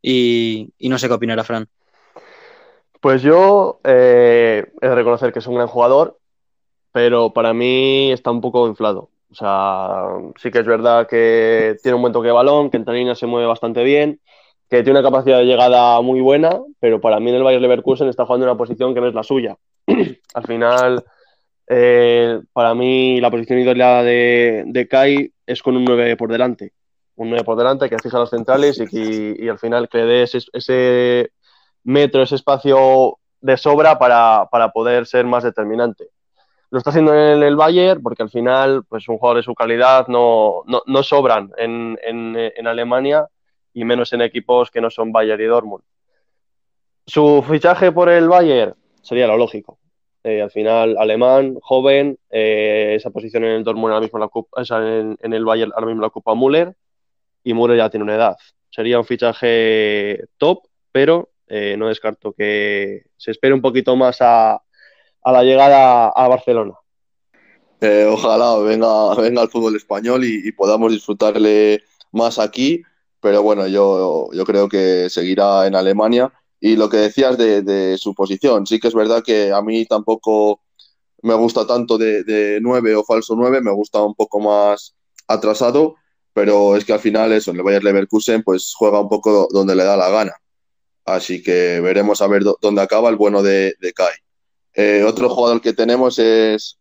y, 0.00 0.72
no 0.78 0.96
sé 0.98 1.08
qué 1.08 1.14
opinará 1.14 1.42
Fran. 1.42 1.66
Pues 3.00 3.22
yo 3.22 3.80
eh, 3.82 4.64
he 4.80 4.88
de 4.88 4.94
reconocer 4.94 5.32
que 5.32 5.40
es 5.40 5.46
un 5.48 5.56
gran 5.56 5.66
jugador, 5.66 6.18
pero 6.92 7.32
para 7.32 7.52
mí 7.52 8.12
está 8.12 8.30
un 8.30 8.40
poco 8.40 8.68
inflado. 8.68 9.10
O 9.30 9.34
sea, 9.34 10.04
sí 10.36 10.50
que 10.50 10.60
es 10.60 10.66
verdad 10.66 11.06
que 11.06 11.76
tiene 11.82 11.96
un 11.96 12.02
buen 12.02 12.12
toque 12.12 12.28
de 12.28 12.32
balón, 12.32 12.70
que 12.70 12.78
línea 12.78 13.14
se 13.14 13.26
mueve 13.26 13.46
bastante 13.46 13.82
bien, 13.82 14.20
que 14.70 14.82
tiene 14.82 15.00
una 15.00 15.08
capacidad 15.08 15.38
de 15.38 15.46
llegada 15.46 16.00
muy 16.00 16.20
buena, 16.20 16.60
pero 16.80 17.00
para 17.00 17.20
mí 17.20 17.30
en 17.30 17.36
el 17.36 17.42
Bayern 17.42 17.62
Leverkusen 17.62 18.08
está 18.08 18.24
jugando 18.24 18.46
en 18.46 18.50
una 18.50 18.58
posición 18.58 18.94
que 18.94 19.00
no 19.00 19.08
es 19.08 19.14
la 19.14 19.22
suya. 19.22 19.56
Al 20.34 20.46
final 20.46 21.04
eh, 21.68 22.40
para 22.52 22.74
mí, 22.74 23.20
la 23.20 23.30
posición 23.30 23.58
idónea 23.58 24.02
de, 24.02 24.86
Kai 24.88 25.32
es 25.46 25.62
con 25.62 25.76
un 25.76 25.84
9 25.84 26.16
por 26.16 26.30
delante. 26.30 26.72
Un 27.16 27.30
9 27.30 27.44
por 27.44 27.56
delante 27.56 27.88
que 27.88 27.98
fija 27.98 28.18
los 28.18 28.30
centrales 28.30 28.78
y, 28.92 29.48
al 29.48 29.58
final 29.58 29.88
que 29.88 29.98
le 29.98 30.04
dé 30.04 30.22
ese, 30.22 31.30
metro, 31.84 32.22
ese 32.22 32.34
espacio 32.34 33.18
de 33.40 33.56
sobra 33.56 33.98
para, 33.98 34.70
poder 34.72 35.06
ser 35.06 35.24
más 35.24 35.44
determinante. 35.44 36.08
Lo 36.70 36.78
está 36.78 36.90
haciendo 36.90 37.14
en 37.14 37.42
el 37.42 37.56
Bayern 37.56 38.02
porque 38.02 38.22
al 38.22 38.30
final, 38.30 38.84
pues 38.88 39.08
un 39.08 39.18
jugador 39.18 39.38
de 39.38 39.42
su 39.44 39.54
calidad 39.54 40.08
no, 40.08 40.62
no, 40.86 41.02
sobran 41.02 41.52
en, 41.56 41.98
en, 42.02 42.66
Alemania 42.66 43.26
y 43.72 43.84
menos 43.84 44.12
en 44.12 44.22
equipos 44.22 44.70
que 44.70 44.80
no 44.80 44.90
son 44.90 45.12
Bayern 45.12 45.40
y 45.40 45.44
Dortmund. 45.44 45.84
Su 47.06 47.44
fichaje 47.48 47.92
por 47.92 48.08
el 48.08 48.28
Bayern 48.28 48.74
sería 49.00 49.26
lo 49.28 49.36
lógico. 49.36 49.78
Eh, 50.24 50.42
al 50.42 50.50
final, 50.50 50.96
alemán, 50.98 51.56
joven, 51.62 52.18
eh, 52.30 52.94
esa 52.96 53.10
posición 53.10 53.44
en 53.44 53.52
el 53.52 53.64
Dortmund 53.64 53.94
ahora 53.94 54.04
mismo 54.04 54.18
en, 55.22 55.32
el 55.32 55.44
Bayern 55.44 55.72
ahora 55.72 55.86
mismo 55.86 56.00
la 56.00 56.08
ocupa 56.08 56.34
Müller 56.34 56.74
y 57.44 57.54
Müller 57.54 57.76
ya 57.76 57.90
tiene 57.90 58.02
una 58.02 58.16
edad. 58.16 58.36
Sería 58.70 58.98
un 58.98 59.04
fichaje 59.04 60.24
top, 60.36 60.64
pero 60.90 61.30
eh, 61.46 61.76
no 61.78 61.86
descarto 61.86 62.32
que 62.32 63.04
se 63.16 63.30
espere 63.30 63.54
un 63.54 63.62
poquito 63.62 63.94
más 63.94 64.18
a, 64.20 64.60
la 65.32 65.42
llegada 65.42 66.08
a 66.08 66.28
Barcelona. 66.28 66.74
ojalá 68.10 68.56
venga, 68.58 69.14
venga 69.14 69.42
al 69.42 69.50
fútbol 69.50 69.76
español 69.76 70.24
y, 70.24 70.52
podamos 70.52 70.92
disfrutarle 70.92 71.82
más 72.12 72.38
aquí, 72.38 72.82
pero 73.20 73.42
bueno, 73.42 73.66
yo, 73.66 74.28
yo 74.32 74.44
creo 74.44 74.68
que 74.68 75.10
seguirá 75.10 75.66
en 75.66 75.74
Alemania 75.74 76.32
y 76.60 76.76
lo 76.76 76.88
que 76.88 76.98
decías 76.98 77.36
de, 77.36 77.96
su 77.98 78.14
posición, 78.14 78.66
sí 78.66 78.78
que 78.78 78.88
es 78.88 78.94
verdad 78.94 79.22
que 79.22 79.52
a 79.52 79.60
mí 79.62 79.84
tampoco 79.86 80.60
me 81.22 81.34
gusta 81.34 81.66
tanto 81.66 81.98
de, 81.98 82.24
de 82.24 82.58
9 82.62 82.96
o 82.96 83.04
falso 83.04 83.34
9, 83.36 83.60
me 83.60 83.72
gusta 83.72 84.02
un 84.02 84.14
poco 84.14 84.40
más 84.40 84.94
atrasado, 85.28 85.96
pero 86.32 86.76
es 86.76 86.84
que 86.84 86.92
al 86.92 87.00
final 87.00 87.32
eso, 87.32 87.50
en 87.50 87.56
el 87.56 87.62
Bayern 87.62 87.84
Leverkusen 87.84 88.42
pues 88.42 88.74
juega 88.76 89.00
un 89.00 89.08
poco 89.08 89.48
donde 89.50 89.74
le 89.74 89.84
da 89.84 89.96
la 89.96 90.10
gana. 90.10 90.32
Así 91.04 91.42
que 91.42 91.80
veremos 91.80 92.20
a 92.20 92.26
ver 92.26 92.42
dónde 92.60 92.82
acaba 92.82 93.08
el 93.08 93.16
bueno 93.16 93.42
de, 93.42 93.74
de 93.80 93.92
Kai. 93.92 94.14
Eh, 94.76 95.02
otro 95.02 95.28
jugador 95.28 95.60
que 95.60 95.72
tenemos 95.72 96.18
es 96.18 96.78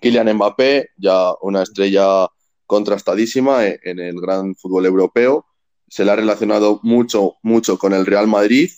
Kylian 0.00 0.32
Mbappé, 0.34 0.90
ya 0.96 1.34
una 1.42 1.62
estrella 1.62 2.28
contrastadísima 2.66 3.66
en 3.66 3.98
el 3.98 4.20
gran 4.20 4.54
fútbol 4.54 4.86
europeo. 4.86 5.44
Se 5.88 6.04
le 6.04 6.12
ha 6.12 6.16
relacionado 6.16 6.80
mucho, 6.82 7.34
mucho 7.42 7.76
con 7.76 7.92
el 7.92 8.06
Real 8.06 8.26
Madrid 8.26 8.70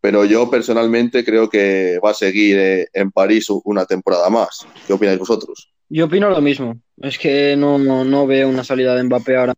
pero 0.00 0.24
yo 0.24 0.48
personalmente 0.48 1.24
creo 1.24 1.48
que 1.48 1.98
va 2.04 2.10
a 2.10 2.14
seguir 2.14 2.58
eh, 2.58 2.88
en 2.92 3.10
París 3.10 3.48
una 3.64 3.84
temporada 3.84 4.30
más. 4.30 4.66
¿Qué 4.86 4.92
opináis 4.92 5.18
vosotros? 5.18 5.70
Yo 5.88 6.04
opino 6.06 6.30
lo 6.30 6.40
mismo. 6.40 6.80
Es 6.98 7.18
que 7.18 7.56
no, 7.56 7.78
no, 7.78 8.26
veo 8.26 8.48
una 8.48 8.62
salida 8.62 8.94
de 8.94 9.02
Mbappé 9.04 9.36
ahora 9.36 9.54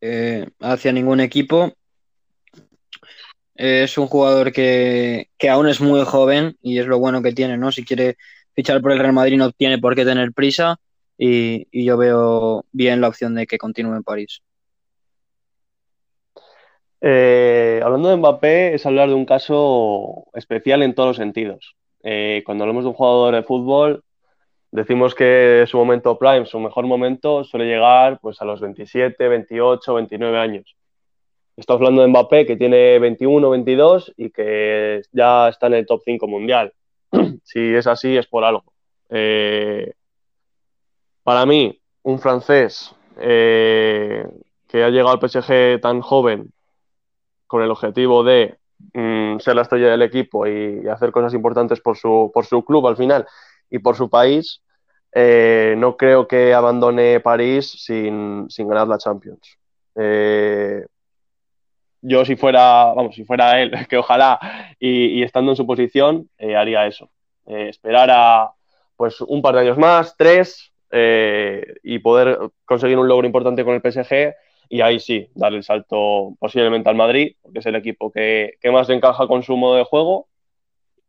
eh, 0.00 0.48
hacia 0.60 0.92
ningún 0.92 1.20
equipo. 1.20 1.72
Es 3.62 3.98
un 3.98 4.06
jugador 4.06 4.52
que, 4.52 5.28
aún 5.50 5.68
es 5.68 5.82
muy 5.82 6.02
joven 6.06 6.56
y 6.62 6.78
es 6.78 6.86
lo 6.86 6.98
bueno 6.98 7.20
que 7.20 7.32
tiene, 7.32 7.58
¿no? 7.58 7.70
Si 7.70 7.84
quiere 7.84 8.16
fichar 8.54 8.80
por 8.80 8.90
el 8.92 8.98
Real 8.98 9.12
Madrid 9.12 9.36
no 9.36 9.52
tiene 9.52 9.76
por 9.78 9.94
qué 9.94 10.06
tener 10.06 10.32
prisa 10.32 10.78
y, 11.18 11.68
y 11.70 11.84
yo 11.84 11.98
veo 11.98 12.64
bien 12.72 13.02
la 13.02 13.08
opción 13.08 13.34
de 13.34 13.46
que 13.46 13.58
continúe 13.58 13.96
en 13.96 14.02
París. 14.02 14.40
Eh, 17.02 17.82
hablando 17.84 18.08
de 18.08 18.16
Mbappé, 18.16 18.74
es 18.76 18.86
hablar 18.86 19.10
de 19.10 19.14
un 19.14 19.26
caso 19.26 20.24
especial 20.32 20.82
en 20.82 20.94
todos 20.94 21.08
los 21.08 21.16
sentidos. 21.18 21.76
Eh, 22.02 22.42
cuando 22.46 22.64
hablamos 22.64 22.84
de 22.84 22.88
un 22.88 22.94
jugador 22.94 23.34
de 23.34 23.42
fútbol, 23.42 24.04
decimos 24.70 25.14
que 25.14 25.66
su 25.66 25.76
momento 25.76 26.18
prime, 26.18 26.46
su 26.46 26.58
mejor 26.60 26.86
momento, 26.86 27.44
suele 27.44 27.66
llegar 27.66 28.20
pues, 28.22 28.40
a 28.40 28.46
los 28.46 28.62
27, 28.62 29.28
28, 29.28 29.94
29 29.94 30.38
años. 30.38 30.76
Estamos 31.56 31.80
hablando 31.80 32.02
de 32.02 32.08
Mbappé, 32.08 32.46
que 32.46 32.56
tiene 32.56 32.98
21, 32.98 33.50
22 33.50 34.14
y 34.16 34.30
que 34.30 35.02
ya 35.12 35.48
está 35.48 35.66
en 35.66 35.74
el 35.74 35.86
top 35.86 36.02
5 36.04 36.26
mundial. 36.26 36.72
si 37.44 37.74
es 37.74 37.86
así, 37.86 38.16
es 38.16 38.26
por 38.26 38.44
algo. 38.44 38.64
Eh, 39.08 39.92
para 41.22 41.44
mí, 41.46 41.78
un 42.02 42.18
francés 42.18 42.94
que 43.16 44.84
ha 44.84 44.88
llegado 44.88 45.10
al 45.10 45.28
PSG 45.28 45.80
tan 45.80 46.00
joven 46.00 46.52
con 47.46 47.62
el 47.62 47.70
objetivo 47.72 48.22
de 48.22 48.58
mm, 48.94 49.40
ser 49.40 49.56
la 49.56 49.62
estrella 49.62 49.90
del 49.90 50.02
equipo 50.02 50.46
y, 50.46 50.86
hacer 50.88 51.10
cosas 51.10 51.34
importantes 51.34 51.80
por 51.80 51.96
su, 51.96 52.64
club 52.64 52.86
al 52.86 52.96
final 52.96 53.26
y 53.68 53.80
por 53.80 53.96
su 53.96 54.08
país, 54.08 54.62
eh, 55.12 55.74
no 55.76 55.96
creo 55.96 56.28
que 56.28 56.54
abandone 56.54 57.18
París 57.18 57.74
sin, 57.84 58.46
ganar 58.56 58.86
la 58.86 58.98
Champions. 58.98 59.58
Eh, 59.96 60.86
yo 62.02 62.24
si 62.24 62.36
fuera, 62.36 62.92
vamos, 62.94 63.14
si 63.14 63.24
fuera 63.24 63.60
él, 63.60 63.72
que 63.88 63.98
ojalá, 63.98 64.38
y, 64.78 65.22
estando 65.22 65.52
en 65.52 65.56
su 65.56 65.66
posición, 65.66 66.28
eh, 66.38 66.56
haría 66.56 66.86
eso. 66.86 67.10
esperar 67.46 68.10
a 68.10 68.50
pues 68.96 69.20
un 69.22 69.42
par 69.42 69.54
de 69.54 69.62
años 69.62 69.78
más, 69.78 70.14
tres, 70.16 70.72
y 71.82 71.98
poder 72.00 72.38
conseguir 72.64 72.98
un 72.98 73.08
logro 73.08 73.26
importante 73.26 73.64
con 73.64 73.74
el 73.74 73.80
PSG 73.80 74.34
y 74.72 74.82
ahí 74.82 75.00
sí, 75.00 75.28
dar 75.34 75.52
el 75.52 75.64
salto 75.64 76.36
posiblemente 76.38 76.88
al 76.88 76.94
Madrid, 76.94 77.34
porque 77.42 77.58
es 77.58 77.66
el 77.66 77.74
equipo 77.74 78.12
que, 78.12 78.56
más 78.72 78.88
encaja 78.88 79.26
con 79.26 79.42
su 79.42 79.56
modo 79.56 79.74
de 79.74 79.84
juego. 79.84 80.28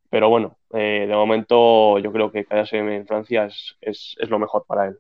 Pero 0.09 0.29
bueno, 0.29 0.57
eh, 0.73 1.05
de 1.07 1.13
momento 1.13 1.99
yo 1.99 2.11
creo 2.11 2.31
que 2.31 2.43
quedarse 2.43 2.79
en 2.79 3.05
Francia 3.05 3.47
es, 3.79 4.17
lo 4.27 4.39
mejor 4.39 4.65
para 4.65 4.87
él. 4.87 4.97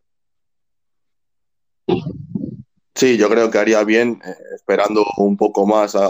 Sí, 2.93 3.17
yo 3.17 3.29
creo 3.29 3.49
que 3.49 3.57
haría 3.57 3.83
bien, 3.83 4.21
eh, 4.25 4.35
esperando 4.55 5.05
un 5.17 5.37
poco 5.37 5.65
más 5.65 5.95
a, 5.95 6.09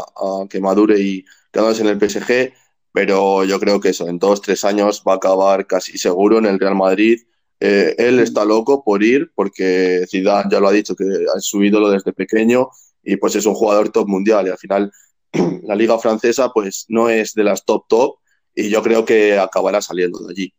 que 0.49 0.59
madure 0.59 0.99
y 0.99 1.23
quedándose 1.51 1.83
en 1.83 1.89
el 1.89 1.99
PSG, 1.99 2.53
pero 2.91 3.43
yo 3.45 3.59
creo 3.59 3.79
que 3.79 3.89
eso, 3.89 4.07
en 4.07 4.19
dos, 4.19 4.41
tres 4.41 4.65
años 4.65 5.03
va 5.07 5.13
a 5.13 5.15
acabar 5.17 5.67
casi 5.67 5.97
seguro 5.97 6.39
en 6.39 6.45
el 6.45 6.59
Real 6.59 6.75
Madrid 6.75 7.21
eh, 7.63 7.93
él 7.99 8.19
está 8.19 8.43
loco 8.43 8.83
por 8.83 9.03
ir 9.03 9.31
porque 9.35 10.05
Zidane 10.09 10.49
ya 10.51 10.59
lo 10.59 10.67
ha 10.67 10.71
dicho 10.71 10.95
que 10.95 11.03
es 11.03 11.45
su 11.45 11.63
ídolo 11.63 11.91
desde 11.91 12.11
pequeño 12.11 12.69
y 13.03 13.17
pues 13.17 13.35
es 13.35 13.45
un 13.45 13.53
jugador 13.53 13.89
top 13.89 14.07
mundial 14.07 14.47
y 14.47 14.49
al 14.49 14.57
final 14.57 14.91
la 15.63 15.75
liga 15.75 15.99
francesa 15.99 16.49
pues 16.51 16.85
no 16.89 17.07
es 17.07 17.35
de 17.35 17.43
las 17.43 17.63
top 17.63 17.85
top 17.87 18.15
y 18.55 18.69
yo 18.69 18.81
creo 18.81 19.05
que 19.05 19.37
acabará 19.37 19.79
saliendo 19.79 20.19
de 20.25 20.31
allí. 20.31 20.53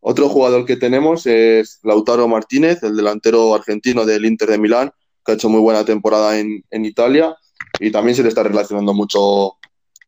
Otro 0.00 0.28
jugador 0.28 0.66
que 0.66 0.76
tenemos 0.76 1.26
es 1.26 1.80
Lautaro 1.82 2.28
Martínez, 2.28 2.82
el 2.82 2.94
delantero 2.94 3.54
argentino 3.54 4.04
del 4.04 4.26
Inter 4.26 4.50
de 4.50 4.58
Milán, 4.58 4.92
que 5.24 5.32
ha 5.32 5.34
hecho 5.34 5.48
muy 5.48 5.60
buena 5.60 5.84
temporada 5.84 6.38
en, 6.38 6.64
en 6.70 6.84
Italia 6.84 7.36
y 7.80 7.90
también 7.90 8.14
se 8.14 8.22
le 8.22 8.28
está 8.28 8.42
relacionando 8.42 8.94
mucho 8.94 9.54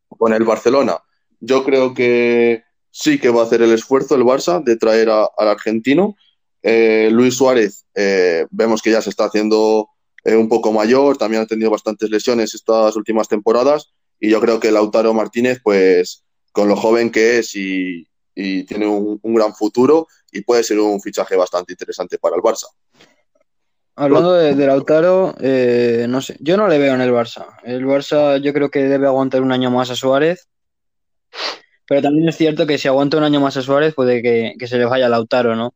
con 0.09 0.33
el 0.33 0.45
Barcelona. 0.45 0.99
Yo 1.41 1.65
creo 1.65 1.95
que 1.95 2.63
sí 2.91 3.19
que 3.19 3.29
va 3.29 3.43
a 3.43 3.45
hacer 3.45 3.63
el 3.63 3.73
esfuerzo 3.73 4.15
el 4.15 4.23
Barça 4.23 4.63
de 4.63 4.77
traer 4.77 5.11
al 5.11 5.49
argentino. 5.49 6.17
Eh, 6.63 7.11
Luis 7.13 7.37
Suárez, 7.37 7.85
eh, 7.95 8.47
vemos 8.51 8.81
que 8.81 8.91
ya 8.91 9.03
se 9.03 9.11
está 9.11 9.27
haciendo 9.27 9.91
eh, 10.25 10.35
un 10.35 10.49
poco 10.49 10.73
mayor, 10.73 11.17
también 11.19 11.43
ha 11.43 11.47
tenido 11.47 11.71
bastantes 11.71 12.11
lesiones 12.11 12.55
estas 12.55 12.97
últimas 12.97 13.29
temporadas 13.29 13.93
y 14.19 14.31
yo 14.31 14.41
creo 14.41 14.59
que 14.59 14.73
Lautaro 14.73 15.13
Martínez, 15.13 15.61
pues 15.63 16.25
con 16.53 16.69
lo 16.69 16.77
joven 16.77 17.11
que 17.11 17.39
es 17.39 17.55
y, 17.55 18.09
y 18.35 18.65
tiene 18.65 18.87
un, 18.87 19.21
un, 19.23 19.35
gran 19.35 19.55
futuro 19.55 20.07
y 20.33 20.41
puede 20.41 20.65
ser 20.65 20.81
un 20.81 21.01
fichaje 21.01 21.37
bastante 21.37 21.75
interesante 21.75 22.19
para 22.19 22.37
el 22.37 22.43
Barça. 22.43 22.67
Hablando 23.97 24.35
de, 24.35 24.55
Lautaro, 24.67 25.35
eh, 25.41 26.07
no 26.09 26.21
sé, 26.21 26.37
yo 26.41 26.57
no 26.57 26.69
le 26.69 26.79
veo 26.79 26.95
en 26.95 27.01
el 27.01 27.11
Barça. 27.11 27.47
El 27.65 27.87
Barça 27.87 28.39
yo 28.41 28.53
creo 28.53 28.71
que 28.71 28.81
debe 28.81 29.07
aguantar 29.07 29.41
un 29.41 29.53
año 29.53 29.71
más 29.71 29.91
a 29.91 29.97
Suárez 29.97 30.49
pero 31.87 32.03
también 32.03 32.29
es 32.29 32.37
cierto 32.37 32.67
que 32.67 32.79
si 32.79 32.89
aguanta 32.89 33.17
un 33.17 33.25
año 33.25 33.41
más 33.41 33.57
a 33.57 33.63
Suárez, 33.63 33.95
puede 33.95 34.23
que, 34.23 34.55
que 34.59 34.67
se 34.67 34.77
le 34.79 34.85
vaya 34.85 35.07
a 35.07 35.09
Lautaro, 35.09 35.55
¿no? 35.55 35.75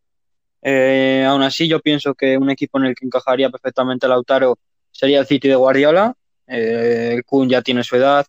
Eh, 0.62 1.24
aún 1.26 1.42
así, 1.42 1.68
yo 1.68 1.80
pienso 1.80 2.14
que 2.14 2.36
un 2.36 2.50
equipo 2.50 2.78
en 2.78 2.86
el 2.86 2.94
que 2.94 3.06
encajaría 3.06 3.48
perfectamente 3.48 4.08
Lautaro 4.08 4.58
sería 4.90 5.20
el 5.20 5.26
City 5.26 5.48
de 5.48 5.54
Guardiola. 5.54 6.14
Eh, 6.46 7.12
el 7.14 7.24
Kun 7.24 7.48
ya 7.48 7.62
tiene 7.62 7.84
su 7.84 7.96
edad. 7.96 8.26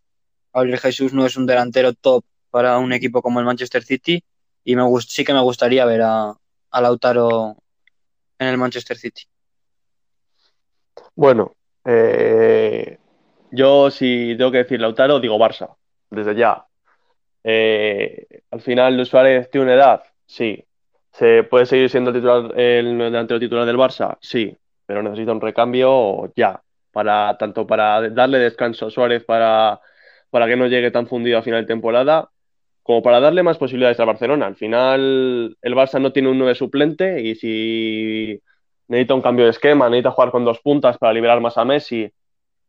Gabriel 0.53 0.79
Jesús 0.79 1.13
no 1.13 1.25
es 1.25 1.35
un 1.37 1.47
delantero 1.47 1.93
top 1.93 2.23
para 2.51 2.77
un 2.77 2.93
equipo 2.93 3.21
como 3.21 3.39
el 3.39 3.45
Manchester 3.45 3.83
City. 3.83 4.23
Y 4.63 4.75
me 4.75 4.83
sí 5.01 5.23
que 5.23 5.33
me 5.33 5.41
gustaría 5.41 5.83
ver 5.85 6.01
a, 6.03 6.33
a 6.71 6.81
Lautaro 6.81 7.57
en 8.37 8.47
el 8.47 8.57
Manchester 8.57 8.97
City. 8.97 9.23
Bueno, 11.21 11.55
eh, 11.85 12.97
yo 13.51 13.91
si 13.91 14.33
tengo 14.35 14.51
que 14.51 14.57
decir 14.57 14.81
Lautaro, 14.81 15.19
digo 15.19 15.37
Barça, 15.37 15.75
desde 16.09 16.33
ya. 16.33 16.65
Eh, 17.43 18.25
al 18.49 18.59
final, 18.61 19.05
Suárez 19.05 19.47
tiene 19.51 19.65
una 19.65 19.75
edad, 19.75 20.03
sí. 20.25 20.65
¿Se 21.11 21.43
puede 21.43 21.67
seguir 21.67 21.91
siendo 21.91 22.09
el, 22.09 22.15
titular, 22.15 22.59
el 22.59 22.97
delantero 22.97 23.39
titular 23.39 23.67
del 23.67 23.77
Barça? 23.77 24.17
Sí, 24.19 24.57
pero 24.87 25.03
necesita 25.03 25.31
un 25.33 25.41
recambio 25.41 26.33
ya, 26.35 26.59
para, 26.91 27.37
tanto 27.37 27.67
para 27.67 28.09
darle 28.09 28.39
descanso 28.39 28.87
a 28.87 28.89
Suárez 28.89 29.23
para, 29.23 29.79
para 30.31 30.47
que 30.47 30.55
no 30.55 30.65
llegue 30.65 30.89
tan 30.89 31.05
fundido 31.05 31.37
a 31.37 31.43
final 31.43 31.61
de 31.61 31.67
temporada, 31.67 32.31
como 32.81 33.03
para 33.03 33.19
darle 33.19 33.43
más 33.43 33.59
posibilidades 33.59 33.99
al 33.99 34.07
Barcelona. 34.07 34.47
Al 34.47 34.55
final, 34.55 35.55
el 35.61 35.75
Barça 35.75 36.01
no 36.01 36.11
tiene 36.13 36.29
un 36.29 36.39
9 36.39 36.55
suplente 36.55 37.21
y 37.21 37.35
si 37.35 38.41
necesita 38.91 39.13
un 39.13 39.21
cambio 39.21 39.45
de 39.45 39.51
esquema, 39.51 39.89
necesita 39.89 40.11
jugar 40.11 40.31
con 40.31 40.43
dos 40.43 40.59
puntas 40.59 40.97
para 40.97 41.13
liberar 41.13 41.39
más 41.39 41.57
a 41.57 41.63
Messi, 41.63 42.11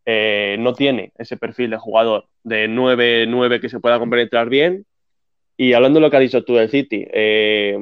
eh, 0.06 0.54
no 0.60 0.72
tiene 0.72 1.10
ese 1.18 1.36
perfil 1.36 1.70
de 1.70 1.78
jugador 1.78 2.28
de 2.44 2.68
9-9 2.68 3.60
que 3.60 3.68
se 3.68 3.80
pueda 3.80 3.98
compenetrar 3.98 4.48
bien. 4.48 4.86
Y 5.56 5.72
hablando 5.72 5.98
de 5.98 6.02
lo 6.02 6.10
que 6.10 6.18
has 6.18 6.22
dicho 6.22 6.44
tú 6.44 6.54
del 6.54 6.70
City, 6.70 7.04
eh, 7.12 7.76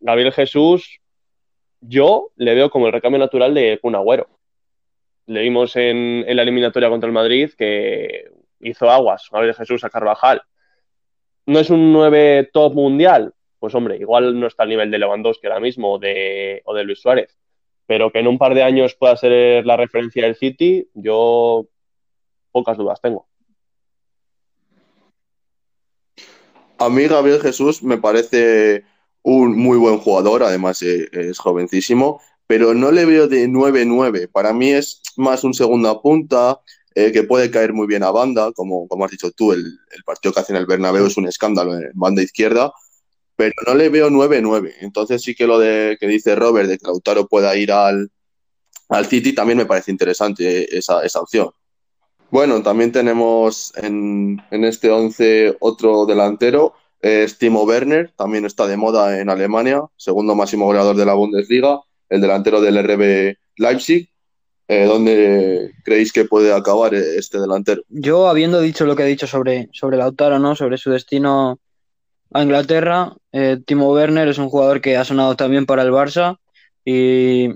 Gabriel 0.00 0.32
Jesús, 0.32 0.98
yo 1.80 2.30
le 2.34 2.56
veo 2.56 2.68
como 2.68 2.88
el 2.88 2.92
recambio 2.92 3.20
natural 3.20 3.54
de 3.54 3.78
Kun 3.80 3.94
Agüero. 3.94 4.26
Le 5.26 5.42
vimos 5.42 5.76
en, 5.76 6.24
la 6.26 6.42
eliminatoria 6.42 6.90
contra 6.90 7.06
el 7.06 7.12
Madrid 7.12 7.52
que 7.56 8.28
hizo 8.58 8.90
aguas 8.90 9.28
Gabriel 9.30 9.54
Jesús 9.54 9.84
a 9.84 9.90
Carvajal. 9.90 10.42
¿No 11.46 11.60
es 11.60 11.70
un 11.70 11.92
9 11.92 12.50
top 12.52 12.74
mundial? 12.74 13.34
Pues 13.60 13.72
hombre, 13.76 13.98
igual 13.98 14.38
no 14.38 14.48
está 14.48 14.64
al 14.64 14.70
nivel 14.70 14.90
de 14.90 14.98
Lewandowski 14.98 15.46
ahora 15.46 15.60
mismo 15.60 15.92
o 15.92 15.98
de 16.00 16.84
Luis 16.84 17.00
Suárez 17.00 17.38
pero 17.86 18.10
que 18.10 18.20
en 18.20 18.28
un 18.28 18.38
par 18.38 18.54
de 18.54 18.62
años 18.62 18.94
pueda 18.94 19.16
ser 19.16 19.64
la 19.66 19.76
referencia 19.76 20.24
del 20.24 20.36
City, 20.36 20.88
yo 20.94 21.66
pocas 22.52 22.76
dudas 22.76 23.00
tengo. 23.00 23.26
A 26.78 26.88
mí 26.88 27.06
Gabriel 27.06 27.40
Jesús 27.40 27.82
me 27.82 27.98
parece 27.98 28.84
un 29.22 29.56
muy 29.56 29.78
buen 29.78 29.98
jugador, 29.98 30.42
además 30.42 30.82
eh, 30.82 31.08
es 31.12 31.38
jovencísimo, 31.38 32.20
pero 32.46 32.74
no 32.74 32.90
le 32.90 33.04
veo 33.04 33.26
de 33.26 33.48
9-9. 33.48 34.28
Para 34.30 34.52
mí 34.52 34.70
es 34.70 35.00
más 35.16 35.44
un 35.44 35.54
segunda 35.54 36.00
punta, 36.00 36.60
eh, 36.94 37.10
que 37.10 37.24
puede 37.24 37.50
caer 37.50 37.72
muy 37.72 37.86
bien 37.86 38.02
a 38.02 38.10
banda, 38.10 38.52
como, 38.52 38.86
como 38.86 39.04
has 39.04 39.10
dicho 39.10 39.30
tú, 39.32 39.52
el, 39.52 39.60
el, 39.60 40.04
partido 40.04 40.32
que 40.32 40.40
hace 40.40 40.52
en 40.52 40.58
el 40.58 40.66
Bernabéu 40.66 41.06
es 41.06 41.16
un 41.16 41.26
escándalo 41.26 41.74
en 41.74 41.90
banda 41.94 42.22
izquierda, 42.22 42.72
pero 43.36 43.52
no 43.66 43.74
le 43.74 43.88
veo 43.88 44.10
9-9. 44.10 44.74
Entonces 44.80 45.22
sí 45.22 45.34
que 45.34 45.46
lo 45.46 45.58
de 45.58 45.96
que 45.98 46.06
dice 46.06 46.34
Robert 46.34 46.68
de 46.68 46.78
que 46.78 46.86
Lautaro 46.86 47.26
pueda 47.26 47.56
ir 47.56 47.72
al, 47.72 48.10
al 48.88 49.06
City 49.06 49.34
también 49.34 49.58
me 49.58 49.66
parece 49.66 49.90
interesante 49.90 50.76
esa, 50.76 51.02
esa 51.04 51.20
opción. 51.20 51.50
Bueno, 52.30 52.62
también 52.62 52.90
tenemos 52.90 53.72
en, 53.76 54.42
en 54.50 54.64
este 54.64 54.90
11 54.90 55.56
otro 55.60 56.04
delantero, 56.04 56.74
es 57.00 57.38
Timo 57.38 57.64
Werner, 57.64 58.12
también 58.16 58.44
está 58.44 58.66
de 58.66 58.76
moda 58.76 59.20
en 59.20 59.28
Alemania, 59.28 59.82
segundo 59.96 60.34
máximo 60.34 60.64
goleador 60.64 60.96
de 60.96 61.06
la 61.06 61.14
Bundesliga, 61.14 61.80
el 62.08 62.20
delantero 62.20 62.60
del 62.60 62.82
RB 62.82 63.36
Leipzig. 63.56 64.08
Eh, 64.66 64.86
¿Dónde 64.86 65.72
creéis 65.84 66.10
que 66.12 66.24
puede 66.24 66.52
acabar 66.52 66.94
este 66.94 67.38
delantero? 67.38 67.82
Yo, 67.90 68.26
habiendo 68.26 68.60
dicho 68.60 68.86
lo 68.86 68.96
que 68.96 69.02
he 69.02 69.06
dicho 69.06 69.26
sobre, 69.26 69.68
sobre 69.72 69.98
Lautaro, 69.98 70.38
¿no? 70.38 70.56
sobre 70.56 70.78
su 70.78 70.90
destino 70.90 71.58
a 72.32 72.42
Inglaterra. 72.42 73.12
Eh, 73.32 73.58
Timo 73.64 73.92
Werner 73.92 74.28
es 74.28 74.38
un 74.38 74.48
jugador 74.48 74.80
que 74.80 74.96
ha 74.96 75.04
sonado 75.04 75.36
también 75.36 75.66
para 75.66 75.82
el 75.82 75.90
Barça 75.90 76.38
y 76.84 77.48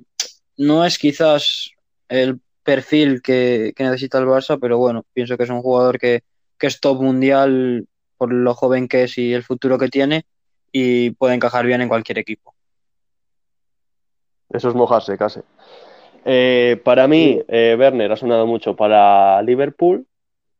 no 0.57 0.85
es 0.85 0.98
quizás 0.98 1.70
el 2.09 2.40
perfil 2.62 3.22
que, 3.22 3.72
que, 3.74 3.85
necesita 3.85 4.18
el 4.18 4.26
Barça, 4.26 4.59
pero 4.61 4.78
bueno, 4.78 5.04
pienso 5.12 5.37
que 5.37 5.44
es 5.44 5.50
un 5.50 5.62
jugador 5.62 5.98
que, 5.98 6.22
que, 6.59 6.66
es 6.66 6.81
top 6.81 7.00
mundial 7.02 7.87
por 8.16 8.33
lo 8.33 8.54
joven 8.54 8.88
que 8.88 9.04
es 9.04 9.16
y 9.18 9.33
el 9.33 9.42
futuro 9.42 9.78
que 9.78 9.88
tiene 9.88 10.24
y 10.72 11.11
puede 11.11 11.35
encajar 11.35 11.64
bien 11.66 11.81
en 11.81 11.88
cualquier 11.88 12.18
equipo. 12.18 12.54
Eso 14.50 14.68
es 14.68 14.74
mojarse, 14.74 15.16
casi. 15.18 15.40
Eh, 16.24 16.81
para 16.85 17.07
mí, 17.07 17.42
eh, 17.48 17.76
Werner 17.78 18.12
ha 18.12 18.16
sonado 18.16 18.46
mucho 18.46 18.76
para 18.76 19.40
Liverpool. 19.42 20.07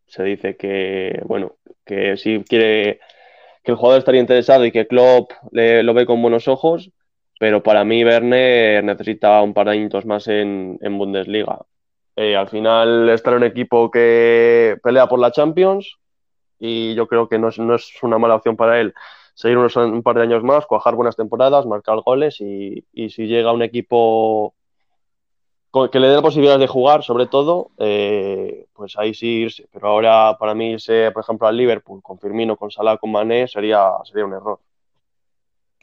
Se 0.07 0.23
dice 0.23 0.57
que, 0.57 1.21
bueno, 1.25 1.57
que 1.85 2.16
si 2.16 2.42
quiere 2.44 3.01
que 3.62 3.73
el 3.73 3.77
jugador 3.77 3.99
estaría 3.99 4.21
interesado 4.21 4.64
y 4.64 4.73
que 4.73 4.87
Klopp 4.87 5.33
le, 5.51 5.83
lo 5.83 5.94
ve 5.94 6.07
con 6.07 6.21
buenos 6.23 6.49
ojos, 6.49 6.90
pero 7.38 7.62
para 7.62 7.85
mí 7.85 8.05
Werner 8.05 8.83
necesita 8.83 9.40
un 9.42 9.55
par 9.55 9.66
de 9.66 9.73
añitos 9.73 10.05
más 10.07 10.27
en, 10.29 10.79
en 10.81 10.99
Bundesliga. 10.99 11.61
Eh, 12.16 12.37
al 12.37 12.49
final 12.49 13.09
está 13.11 13.31
un 13.31 13.44
equipo 13.44 13.90
que 13.90 14.77
pelea 14.83 15.07
por 15.07 15.21
la 15.21 15.31
Champions 15.31 15.99
y 16.59 16.94
yo 16.94 17.07
creo 17.07 17.29
que 17.29 17.38
no 17.38 17.49
es, 17.49 17.59
no 17.59 17.75
es 17.77 17.92
una 18.03 18.18
mala 18.18 18.35
opción 18.35 18.57
para 18.57 18.81
él 18.81 18.92
seguir 19.35 19.57
unos, 19.57 19.77
un 19.77 20.03
par 20.03 20.16
de 20.16 20.23
años 20.23 20.42
más, 20.42 20.66
cuajar 20.66 20.97
buenas 20.97 21.14
temporadas, 21.14 21.64
marcar 21.64 22.01
goles 22.01 22.40
y, 22.40 22.85
y 22.92 23.11
si 23.11 23.29
llega 23.29 23.53
un 23.53 23.62
equipo 23.62 24.55
que 25.92 26.00
le 26.00 26.09
dé 26.09 26.22
posibilidades 26.22 26.61
de 26.61 26.66
jugar, 26.66 27.04
sobre 27.04 27.26
todo, 27.26 27.70
eh, 27.78 28.66
pues 28.72 28.94
ahí 28.96 29.14
sí 29.14 29.26
irse. 29.26 29.68
Pero 29.72 29.88
ahora, 29.88 30.37
para 30.38 30.54
mí, 30.54 30.72
irse, 30.72 31.11
por 31.12 31.22
ejemplo, 31.22 31.46
al 31.46 31.57
Liverpool 31.57 32.00
con 32.02 32.18
Firmino, 32.18 32.57
con 32.57 32.70
Salah, 32.70 32.96
con 32.96 33.12
Mané, 33.12 33.46
sería, 33.48 33.90
sería 34.04 34.24
un 34.24 34.33
error. 34.33 34.59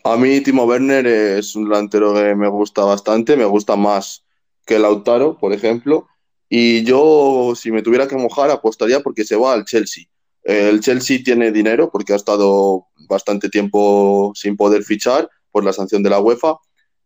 A 0.04 0.18
mí, 0.18 0.42
Timo 0.42 0.66
Werner 0.66 1.06
es 1.06 1.56
un 1.56 1.70
delantero 1.70 2.14
que 2.14 2.36
me 2.36 2.48
gusta 2.48 2.84
bastante, 2.84 3.38
me 3.38 3.46
gusta 3.46 3.76
más 3.76 4.24
que 4.66 4.80
Lautaro, 4.80 5.38
por 5.38 5.54
ejemplo. 5.54 6.08
Y 6.50 6.84
yo, 6.84 7.54
si 7.56 7.72
me 7.72 7.82
tuviera 7.82 8.08
que 8.08 8.16
mojar, 8.16 8.50
apostaría 8.52 9.00
porque 9.02 9.24
se 9.24 9.36
va 9.36 9.54
al 9.54 9.66
Chelsea. 9.66 10.06
El 10.44 10.80
Chelsea 10.80 11.20
tiene 11.24 11.52
dinero 11.52 11.90
porque 11.92 12.14
ha 12.14 12.18
estado 12.18 12.86
bastante 13.10 13.50
tiempo 13.50 14.32
sin 14.36 14.56
poder 14.56 14.84
fichar 14.84 15.28
por 15.52 15.64
la 15.64 15.74
sanción 15.74 16.04
de 16.04 16.12
la 16.12 16.20
UEFA 16.20 16.58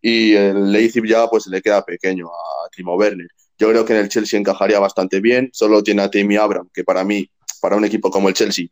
y 0.01 0.33
el 0.33 0.71
Leipzig 0.71 1.05
ya 1.05 1.27
pues 1.27 1.47
le 1.47 1.61
queda 1.61 1.83
pequeño 1.83 2.27
a 2.27 2.69
Timo 2.75 2.95
Werner. 2.95 3.27
Yo 3.57 3.69
creo 3.69 3.83
que 3.83 3.93
en 3.93 3.99
el 3.99 4.09
Chelsea 4.09 4.39
encajaría 4.39 4.79
bastante 4.79 5.19
bien, 5.19 5.49
solo 5.51 5.83
tiene 5.83 6.01
a 6.01 6.09
Timmy 6.09 6.37
Abraham, 6.37 6.69
que 6.73 6.83
para 6.83 7.03
mí, 7.03 7.29
para 7.61 7.75
un 7.75 7.83
equipo 7.83 8.09
como 8.09 8.29
el 8.29 8.35
Chelsea, 8.35 8.67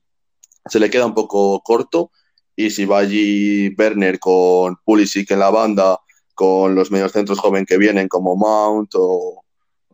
se 0.66 0.80
le 0.80 0.90
queda 0.90 1.06
un 1.06 1.14
poco 1.14 1.62
corto, 1.62 2.12
y 2.56 2.70
si 2.72 2.86
va 2.86 3.00
allí 3.00 3.74
Werner 3.78 4.18
con 4.20 4.78
Pulisic 4.84 5.32
en 5.32 5.40
la 5.40 5.50
banda, 5.50 6.00
con 6.34 6.76
los 6.76 6.92
mediocentros 6.92 7.40
joven 7.40 7.66
que 7.66 7.78
vienen 7.78 8.08
como 8.08 8.36
Mount 8.36 8.92
o 8.96 9.44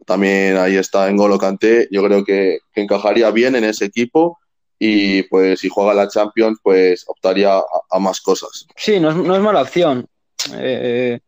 también 0.05 0.57
ahí 0.57 0.75
está 0.75 1.09
N'Golo 1.09 1.37
Kanté, 1.37 1.87
yo 1.89 2.03
creo 2.03 2.23
que, 2.23 2.59
que, 2.73 2.81
encajaría 2.81 3.31
bien 3.31 3.55
en 3.55 3.63
ese 3.63 3.85
equipo 3.85 4.39
y 4.77 5.23
pues 5.23 5.61
si 5.61 5.69
juega 5.69 5.93
la 5.93 6.09
Champions 6.09 6.59
pues 6.61 7.05
optaría 7.07 7.57
a, 7.57 7.63
a 7.89 7.99
más 7.99 8.19
cosas. 8.19 8.67
Sí, 8.75 8.99
no 8.99 9.11
es, 9.11 9.15
no 9.15 9.35
es 9.35 9.41
mala 9.41 9.61
opción. 9.61 10.07
Eh, 10.55 11.19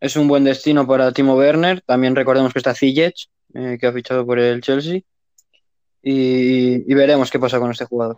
es 0.00 0.16
un 0.16 0.28
buen 0.28 0.44
destino 0.44 0.86
para 0.86 1.12
Timo 1.12 1.34
Werner. 1.36 1.80
También 1.82 2.14
recordemos 2.14 2.52
que 2.52 2.58
está 2.58 2.74
Ziyech, 2.74 3.28
eh, 3.54 3.78
que 3.80 3.86
ha 3.86 3.92
fichado 3.92 4.24
por 4.24 4.38
el 4.38 4.60
Chelsea. 4.60 5.00
Y, 6.02 6.94
veremos 6.94 7.30
qué 7.30 7.38
pasa 7.38 7.58
con 7.58 7.70
este 7.70 7.84
jugador. 7.84 8.16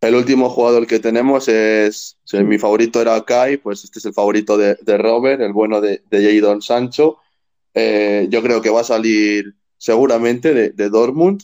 el 0.00 0.14
último 0.14 0.48
jugador 0.50 0.86
que 0.86 0.98
tenemos 0.98 1.48
es, 1.48 2.18
mi 2.32 2.58
favorito 2.58 3.00
era 3.00 3.22
Kai, 3.24 3.58
pues 3.58 3.84
este 3.84 3.98
es 3.98 4.04
el 4.06 4.14
favorito 4.14 4.56
de, 4.56 4.76
Robert, 4.98 5.40
el 5.40 5.52
bueno 5.52 5.80
de, 5.80 6.02
de 6.10 6.40
Jadon 6.40 6.62
Sancho. 6.62 7.18
Eh, 7.72 8.26
yo 8.30 8.42
creo 8.42 8.60
que 8.60 8.70
va 8.70 8.80
a 8.80 8.84
salir 8.84 9.54
seguramente 9.76 10.72
de, 10.72 10.88
Dortmund. 10.88 11.42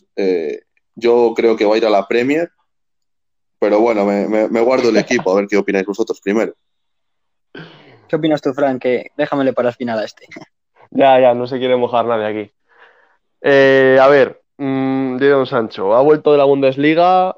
Yo 0.96 1.32
creo 1.36 1.56
que 1.56 1.64
va 1.64 1.74
a 1.74 1.78
ir 1.78 1.86
a 1.86 1.90
la 1.90 2.08
Premier. 2.08 2.50
Pero 3.60 3.78
bueno, 3.78 4.06
me, 4.06 4.60
guardo 4.62 4.88
el 4.88 4.96
equipo, 4.96 5.30
a 5.30 5.34
ver 5.36 5.46
qué 5.46 5.58
opináis 5.58 5.84
vosotros 5.84 6.18
primero. 6.22 6.54
¿Qué 8.11 8.16
opinas 8.16 8.42
tú, 8.42 8.53
Frank? 8.53 8.83
Que 8.83 9.12
déjamele 9.16 9.53
para 9.53 9.68
el 9.68 9.75
final 9.75 10.01
a 10.01 10.05
este. 10.05 10.27
Ya, 10.92 11.20
ya, 11.20 11.35
no 11.35 11.46
se 11.46 11.61
quiere 11.61 11.77
mojar 11.77 12.05
nadie 12.05 12.27
aquí. 12.27 12.53
Eh, 13.42 13.96
a 14.03 14.09
ver, 14.09 14.42
mmm, 14.59 15.18
Sancho, 15.46 15.94
ha 15.94 16.03
vuelto 16.03 16.33
de 16.33 16.38
la 16.38 16.42
Bundesliga 16.42 17.37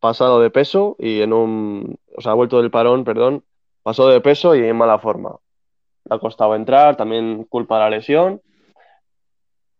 pasado 0.00 0.38
de 0.38 0.50
peso 0.50 0.96
y 0.98 1.22
en 1.22 1.32
un. 1.32 1.98
O 2.14 2.20
sea, 2.20 2.32
ha 2.32 2.34
vuelto 2.34 2.60
del 2.60 2.70
parón, 2.70 3.04
perdón, 3.04 3.42
pasó 3.82 4.06
de 4.08 4.20
peso 4.20 4.54
y 4.54 4.68
en 4.68 4.76
mala 4.76 4.98
forma. 4.98 5.36
Le 6.04 6.16
ha 6.16 6.18
costado 6.18 6.54
entrar, 6.54 6.94
también 6.94 7.44
culpa 7.44 7.76
de 7.76 7.80
la 7.84 7.90
lesión. 7.96 8.42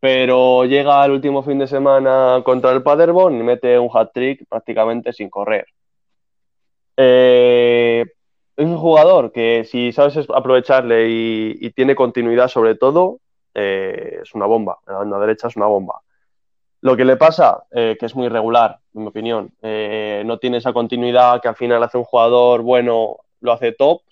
Pero 0.01 0.65
llega 0.65 1.05
el 1.05 1.11
último 1.11 1.43
fin 1.43 1.59
de 1.59 1.67
semana 1.67 2.41
contra 2.43 2.71
el 2.71 2.83
Paderborn 2.83 3.39
y 3.39 3.43
mete 3.43 3.79
un 3.79 3.91
hat-trick 3.93 4.49
prácticamente 4.49 5.13
sin 5.13 5.29
correr. 5.29 5.67
Eh, 6.97 8.07
es 8.61 8.67
un 8.67 8.77
jugador 8.77 9.33
que 9.33 9.65
si 9.65 9.91
sabes 9.91 10.19
aprovecharle 10.29 11.09
y, 11.09 11.71
tiene 11.71 11.95
continuidad 11.95 12.49
sobre 12.49 12.75
todo, 12.75 13.21
eh, 13.55 14.19
es 14.23 14.35
una 14.35 14.45
bomba. 14.45 14.81
La 14.87 14.99
banda 14.99 15.19
derecha 15.19 15.49
es 15.49 15.57
una 15.57 15.65
bomba. 15.65 16.03
Lo 16.83 16.95
que 16.95 17.07
le 17.07 17.17
pasa, 17.17 17.65
eh, 17.71 17.97
que 17.99 18.05
es 18.05 18.15
muy 18.15 18.27
irregular, 18.27 18.79
en 18.95 19.01
mi 19.01 19.09
opinión, 19.09 19.51
eh, 19.63 20.23
no 20.27 20.39
tiene 20.39 20.59
esa 20.59 20.75
continuidad 20.75 21.41
que 21.41 21.49
al 21.49 21.57
final 21.57 21.83
hace 21.83 21.97
un 21.97 22.05
jugador 22.05 22.61
bueno, 22.61 23.21
lo 23.41 23.53
hace 23.53 23.73
top, 23.73 24.03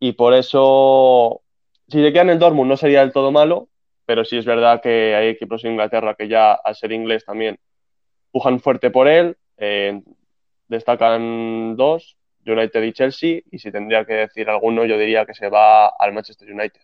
y 0.00 0.12
por 0.12 0.34
eso, 0.34 1.40
si 1.86 1.98
le 1.98 2.12
queda 2.12 2.22
en 2.22 2.30
el 2.30 2.38
Dortmund 2.40 2.70
no 2.70 2.76
sería 2.76 3.00
del 3.00 3.12
todo 3.12 3.30
malo, 3.30 3.68
pero 4.04 4.24
sí 4.24 4.36
es 4.36 4.46
verdad 4.46 4.82
que 4.82 5.14
hay 5.14 5.28
equipos 5.28 5.64
en 5.64 5.72
Inglaterra 5.72 6.16
que 6.16 6.26
ya, 6.26 6.54
al 6.54 6.74
ser 6.74 6.90
inglés 6.90 7.24
también, 7.24 7.56
pujan 8.32 8.58
fuerte 8.58 8.90
por 8.90 9.06
él, 9.06 9.36
destacan 10.66 11.76
dos, 11.76 12.16
United 12.46 12.82
y 12.82 12.92
Chelsea, 12.92 13.40
y 13.50 13.58
si 13.58 13.70
tendría 13.70 14.04
que 14.04 14.14
decir 14.14 14.48
alguno, 14.48 14.84
yo 14.84 14.98
diría 14.98 15.26
que 15.26 15.34
se 15.34 15.48
va 15.48 15.88
al 15.88 16.12
Manchester 16.12 16.50
United. 16.50 16.80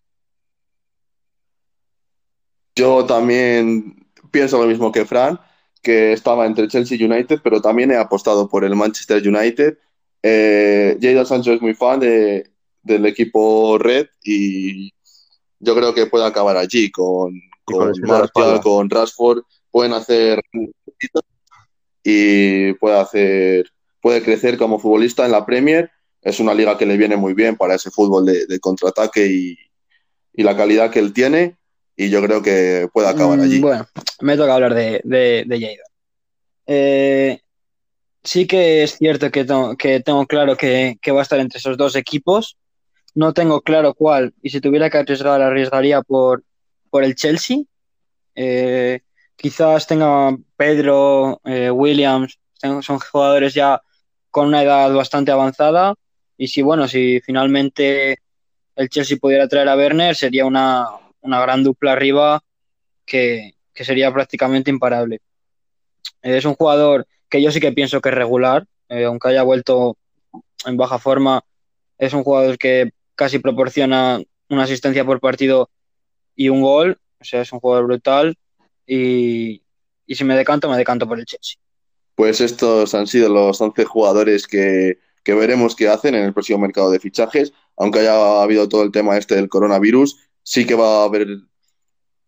Yo 2.74 3.06
también 3.06 4.06
pienso 4.30 4.60
lo 4.60 4.68
mismo 4.68 4.92
que 4.92 5.06
Fran, 5.06 5.40
que 5.82 6.12
estaba 6.12 6.46
entre 6.46 6.68
Chelsea 6.68 6.98
y 7.00 7.04
United, 7.04 7.40
pero 7.42 7.60
también 7.60 7.90
he 7.90 7.96
apostado 7.96 8.48
por 8.48 8.64
el 8.64 8.76
Manchester 8.76 9.26
United. 9.26 9.78
Eh, 10.22 10.98
Jadon 11.00 11.26
Sancho 11.26 11.52
es 11.52 11.62
muy 11.62 11.74
fan 11.74 12.00
de, 12.00 12.50
del 12.82 13.06
equipo 13.06 13.78
Red 13.78 14.08
y 14.22 14.92
yo 15.58 15.74
creo 15.74 15.94
que 15.94 16.06
puede 16.06 16.26
acabar 16.26 16.56
allí 16.56 16.90
con, 16.90 17.40
con, 17.64 17.92
Martial, 18.02 18.60
con 18.60 18.90
Rashford. 18.90 19.42
Pueden 19.70 19.92
hacer 19.92 20.42
y 22.02 22.72
puede 22.74 22.98
hacer 22.98 23.66
puede 24.06 24.22
crecer 24.22 24.56
como 24.56 24.78
futbolista 24.78 25.26
en 25.26 25.32
la 25.32 25.44
Premier. 25.44 25.90
Es 26.22 26.38
una 26.38 26.54
liga 26.54 26.78
que 26.78 26.86
le 26.86 26.96
viene 26.96 27.16
muy 27.16 27.34
bien 27.34 27.56
para 27.56 27.74
ese 27.74 27.90
fútbol 27.90 28.24
de, 28.24 28.60
contraataque 28.60 29.26
y, 29.26 29.58
la 30.44 30.56
calidad 30.56 30.92
que 30.92 31.00
él 31.00 31.12
tiene. 31.12 31.56
Y 31.96 32.08
yo 32.08 32.22
creo 32.22 32.40
que 32.40 32.88
puede 32.92 33.08
acabar 33.08 33.40
allí. 33.40 33.58
Mm, 33.58 33.62
bueno, 33.62 33.88
me 34.20 34.36
toca 34.36 34.54
hablar 34.54 34.74
de, 34.74 35.00
de, 35.02 35.42
de 35.44 35.78
eh, 36.68 37.40
sí 38.22 38.46
que 38.46 38.84
es 38.84 38.96
cierto 38.96 39.28
que 39.32 39.44
tengo, 39.44 39.76
que 39.76 39.98
tengo 39.98 40.24
claro 40.24 40.56
que, 40.56 40.96
va 41.08 41.18
a 41.18 41.22
estar 41.22 41.40
entre 41.40 41.58
esos 41.58 41.76
dos 41.76 41.96
equipos. 41.96 42.56
No 43.12 43.34
tengo 43.34 43.60
claro 43.60 43.92
cuál. 43.92 44.34
Y 44.40 44.50
si 44.50 44.60
tuviera 44.60 44.88
que 44.88 44.98
arriesgar, 44.98 45.42
arriesgaría 45.42 46.00
por, 46.02 46.44
por 46.90 47.02
el 47.02 47.16
Chelsea. 47.16 47.64
Eh, 48.36 49.00
quizás 49.34 49.88
tenga 49.88 50.36
Pedro, 50.56 51.40
eh, 51.44 51.72
Williams, 51.72 52.38
son 52.82 53.00
jugadores 53.00 53.52
ya 53.52 53.82
con 54.36 54.48
una 54.48 54.62
edad 54.62 54.92
bastante 54.92 55.32
avanzada. 55.32 55.94
Y 56.36 56.48
si 56.48 56.60
bueno, 56.60 56.86
si 56.88 57.22
finalmente 57.22 58.18
el 58.74 58.90
Chelsea 58.90 59.16
pudiera 59.18 59.48
traer 59.48 59.66
a 59.70 59.76
Werner 59.76 60.14
sería 60.14 60.44
una, 60.44 60.86
gran 61.22 61.64
dupla 61.64 61.92
arriba 61.92 62.42
que, 63.06 63.54
sería 63.72 64.12
prácticamente 64.12 64.68
imparable. 64.68 65.22
Es 66.20 66.44
un 66.44 66.54
jugador 66.54 67.06
que 67.30 67.40
yo 67.40 67.50
sí 67.50 67.60
que 67.60 67.72
pienso 67.72 68.02
que 68.02 68.10
es 68.10 68.14
regular, 68.14 68.66
eh, 68.90 69.04
aunque 69.04 69.28
haya 69.28 69.42
vuelto 69.42 69.96
en 70.66 70.76
baja 70.76 70.98
forma, 70.98 71.42
es 71.96 72.12
un 72.12 72.22
jugador 72.22 72.58
que 72.58 72.90
casi 73.14 73.38
proporciona 73.38 74.20
una 74.50 74.64
asistencia 74.64 75.02
por 75.06 75.18
partido 75.18 75.70
y 76.34 76.50
un 76.50 76.60
gol, 76.60 76.98
o 77.22 77.24
sea, 77.24 77.40
es 77.40 77.50
un 77.54 77.60
jugador 77.60 77.86
brutal 77.86 78.36
y, 78.86 79.62
y 80.06 80.14
si 80.14 80.24
me 80.24 80.36
decanto, 80.36 80.68
me 80.68 80.76
decanto 80.76 81.08
por 81.08 81.18
el 81.18 81.24
Chelsea 81.24 81.56
pues 82.16 82.40
estos 82.40 82.94
han 82.94 83.06
sido 83.06 83.28
los 83.28 83.60
11 83.60 83.84
jugadores 83.84 84.48
que, 84.48 84.98
veremos 85.26 85.76
qué 85.76 85.88
hacen 85.88 86.14
en 86.14 86.24
el 86.24 86.32
próximo 86.32 86.58
mercado 86.58 86.90
de 86.90 86.98
fichajes. 86.98 87.52
Aunque 87.76 88.00
haya 88.00 88.42
habido 88.42 88.68
todo 88.68 88.82
el 88.82 88.90
tema 88.90 89.18
este 89.18 89.36
del 89.36 89.50
coronavirus, 89.50 90.16
sí 90.42 90.66
que 90.66 90.74
va 90.74 91.02
a 91.02 91.04
haber, 91.04 91.28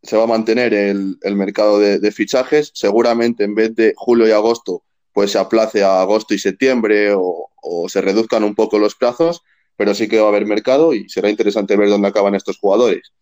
se 0.03 0.17
va 0.17 0.25
a 0.25 0.27
mantener 0.27 0.75
el, 0.75 1.19
mercado 1.35 1.79
de, 1.79 2.13
fichajes. 2.13 2.71
Seguramente 2.75 3.45
en 3.45 3.55
vez 3.55 3.75
de 3.75 3.95
julio 3.97 4.29
y 4.29 4.31
agosto, 4.31 4.85
pues 5.13 5.33
se 5.33 5.39
aplace 5.39 5.83
a 5.83 6.03
agosto 6.03 6.35
y 6.35 6.39
septiembre 6.39 7.15
o, 7.15 7.47
se 7.89 8.01
reduzcan 8.03 8.45
un 8.45 8.55
poco 8.55 8.79
los 8.79 8.95
plazos, 8.95 9.43
pero 9.77 9.95
sí 9.95 10.07
que 10.07 10.21
va 10.21 10.27
a 10.27 10.29
haber 10.29 10.47
mercado 10.47 10.93
y 10.93 11.09
será 11.09 11.31
interesante 11.31 11.77
ver 11.77 11.89
dónde 11.89 12.09
acaban 12.09 12.35
estos 12.35 12.59
jugadores. 12.59 13.13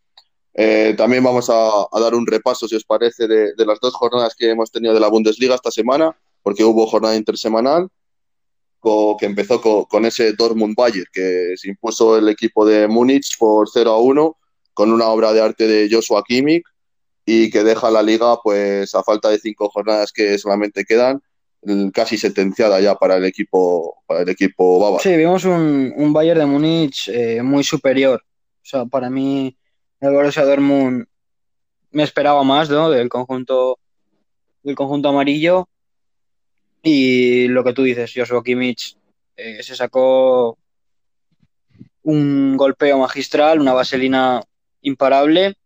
Eh, 0.54 0.94
también 0.96 1.22
vamos 1.22 1.48
a, 1.48 2.00
dar 2.00 2.14
un 2.14 2.26
repaso, 2.26 2.66
si 2.66 2.74
os 2.74 2.84
parece, 2.84 3.28
de, 3.28 3.54
de, 3.54 3.66
las 3.66 3.78
dos 3.80 3.94
jornadas 3.94 4.34
que 4.36 4.50
hemos 4.50 4.70
tenido 4.70 4.94
de 4.94 5.00
la 5.00 5.08
Bundesliga 5.08 5.54
esta 5.54 5.70
semana 5.70 6.16
porque 6.46 6.62
hubo 6.62 6.86
jornada 6.86 7.16
intersemanal 7.16 7.88
que 9.18 9.26
empezó 9.26 9.60
con, 9.88 10.04
ese 10.04 10.34
Dortmund 10.34 10.76
Bayer, 10.76 11.06
que 11.12 11.54
se 11.56 11.70
impuso 11.70 12.16
el 12.16 12.28
equipo 12.28 12.64
de 12.64 12.86
Múnich 12.86 13.36
por 13.36 13.68
0 13.68 13.90
a 13.90 13.98
1 14.00 14.36
con 14.72 14.92
una 14.92 15.06
obra 15.06 15.32
de 15.32 15.40
arte 15.40 15.66
de 15.66 15.88
Joshua 15.90 16.22
Kimmich 16.24 16.62
y 17.24 17.50
que 17.50 17.64
deja 17.64 17.90
la 17.90 18.00
liga 18.00 18.36
pues 18.44 18.94
a 18.94 19.02
falta 19.02 19.28
de 19.28 19.40
cinco 19.40 19.68
jornadas 19.70 20.12
que 20.12 20.38
solamente 20.38 20.84
quedan 20.84 21.20
casi 21.92 22.16
sentenciada 22.16 22.78
ya 22.80 22.94
para 22.94 23.16
el 23.16 23.24
equipo 23.24 24.04
para 24.06 24.20
el 24.20 24.28
equipo 24.28 24.78
bávaro. 24.78 25.02
Sí, 25.02 25.16
vimos 25.16 25.44
un, 25.44 25.92
un 25.96 26.12
Bayern 26.12 26.38
de 26.38 26.46
Múnich 26.46 27.08
eh, 27.08 27.42
muy 27.42 27.64
superior. 27.64 28.22
O 28.22 28.64
sea, 28.64 28.84
para 28.84 29.10
mí 29.10 29.56
el 29.98 30.12
Borussia 30.12 30.44
Dortmund 30.44 31.06
me 31.90 32.04
esperaba 32.04 32.44
más, 32.44 32.70
¿no? 32.70 32.88
Del 32.88 33.08
conjunto 33.08 33.80
del 34.62 34.76
conjunto 34.76 35.08
amarillo 35.08 35.68
y 36.82 37.48
lo 37.48 37.64
que 37.64 37.72
tú 37.72 37.82
dices, 37.82 38.12
Joshua 38.14 38.42
Kimmich 38.42 38.96
eh, 39.36 39.62
se 39.62 39.74
sacó 39.74 40.58
un 42.02 42.56
golpeo 42.56 42.98
magistral, 42.98 43.60
una 43.60 43.72
vaselina 43.72 44.42
imparable 44.80 45.56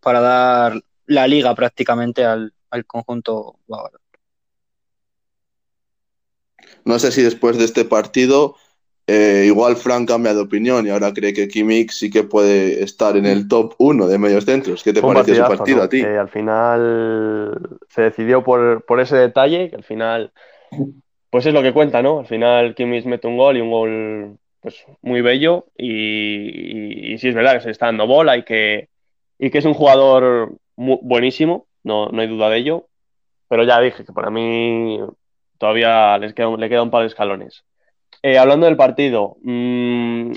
para 0.00 0.20
dar 0.20 0.80
la 1.06 1.26
liga 1.26 1.54
prácticamente 1.54 2.24
al, 2.24 2.52
conjunto 2.86 3.58
bávaro. 3.66 3.98
No 6.84 6.98
sé 7.00 7.10
si 7.10 7.22
después 7.22 7.58
de 7.58 7.64
este 7.64 7.84
partido 7.84 8.56
eh, 9.12 9.46
igual 9.46 9.74
Frank 9.74 10.06
cambia 10.06 10.32
de 10.32 10.40
opinión 10.40 10.86
y 10.86 10.90
ahora 10.90 11.12
cree 11.12 11.32
que 11.32 11.48
Kimmich 11.48 11.90
sí 11.90 12.10
que 12.10 12.22
puede 12.22 12.84
estar 12.84 13.16
en 13.16 13.26
el 13.26 13.48
top 13.48 13.74
1 13.78 14.06
de 14.06 14.18
medios 14.18 14.44
centros. 14.44 14.84
¿Qué 14.84 14.92
te 14.92 15.02
parece 15.02 15.32
ese 15.32 15.42
partido 15.42 15.82
a 15.82 15.88
ti? 15.88 16.00
al 16.02 16.28
final 16.28 17.58
se 17.88 18.02
decidió 18.02 18.44
por, 18.44 18.84
ese 19.00 19.16
detalle, 19.16 19.68
que 19.68 19.74
al 19.74 19.82
final, 19.82 20.30
pues 21.28 21.44
es 21.44 21.52
lo 21.52 21.60
que 21.60 21.72
cuenta, 21.72 22.02
¿no? 22.02 22.20
Al 22.20 22.26
final 22.26 22.76
Kimmich 22.76 23.04
mete 23.04 23.26
un 23.26 23.36
gol 23.36 23.56
y 23.56 23.60
un 23.60 23.70
gol 23.72 24.38
pues 24.60 24.84
muy 25.02 25.22
bello 25.22 25.66
y, 25.76 27.16
sí 27.18 27.28
es 27.30 27.34
verdad 27.34 27.54
que 27.54 27.62
se 27.62 27.70
está 27.72 27.86
dando 27.86 28.06
bola 28.06 28.36
y 28.36 28.44
que, 28.44 28.90
y 29.40 29.50
que 29.50 29.58
es 29.58 29.64
un 29.64 29.74
jugador 29.74 30.54
buenísimo, 30.76 31.66
no, 31.82 32.10
no 32.10 32.22
hay 32.22 32.28
duda 32.28 32.48
de 32.48 32.58
ello, 32.58 32.86
pero 33.48 33.64
ya 33.64 33.80
dije 33.80 34.04
que 34.04 34.12
para 34.12 34.30
mí 34.30 35.00
todavía 35.58 36.16
les 36.18 36.32
queda, 36.32 36.56
le 36.56 36.68
queda 36.68 36.84
un 36.84 36.92
par 36.92 37.00
de 37.00 37.08
escalones. 37.08 37.64
Eh, 38.22 38.38
hablando 38.38 38.66
del 38.66 38.76
partido, 38.76 39.36
mm, 39.42 40.32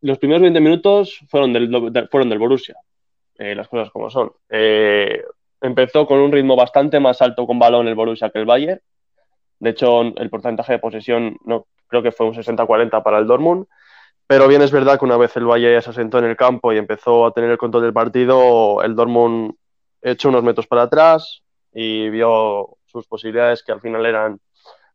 los 0.00 0.18
primeros 0.18 0.42
20 0.42 0.60
minutos 0.60 1.20
fueron 1.28 1.52
del, 1.52 2.08
fueron 2.10 2.30
del 2.30 2.38
Borussia, 2.38 2.76
eh, 3.36 3.54
las 3.54 3.68
cosas 3.68 3.90
como 3.90 4.10
son. 4.10 4.32
Eh, 4.48 5.22
empezó 5.60 6.06
con 6.06 6.18
un 6.18 6.32
ritmo 6.32 6.56
bastante 6.56 7.00
más 7.00 7.20
alto 7.20 7.46
con 7.46 7.58
balón 7.58 7.88
el 7.88 7.94
Borussia 7.94 8.30
que 8.30 8.38
el 8.38 8.46
Bayern. 8.46 8.80
De 9.58 9.70
hecho, 9.70 10.02
el 10.02 10.30
porcentaje 10.30 10.74
de 10.74 10.78
posesión 10.78 11.36
no, 11.44 11.66
creo 11.88 12.02
que 12.02 12.12
fue 12.12 12.26
un 12.26 12.34
60-40 12.34 13.02
para 13.02 13.18
el 13.18 13.26
Dortmund. 13.26 13.66
Pero 14.26 14.48
bien 14.48 14.62
es 14.62 14.72
verdad 14.72 14.98
que 14.98 15.04
una 15.04 15.18
vez 15.18 15.36
el 15.36 15.44
Bayern 15.44 15.82
se 15.82 15.90
asentó 15.90 16.18
en 16.18 16.24
el 16.24 16.36
campo 16.36 16.72
y 16.72 16.78
empezó 16.78 17.26
a 17.26 17.32
tener 17.32 17.50
el 17.50 17.58
control 17.58 17.82
del 17.82 17.92
partido, 17.92 18.82
el 18.82 18.96
Dortmund 18.96 19.54
echó 20.00 20.30
unos 20.30 20.42
metros 20.42 20.66
para 20.66 20.82
atrás 20.82 21.42
y 21.72 22.08
vio 22.08 22.78
sus 22.86 23.06
posibilidades 23.06 23.62
que 23.62 23.72
al 23.72 23.80
final 23.80 24.06
eran 24.06 24.38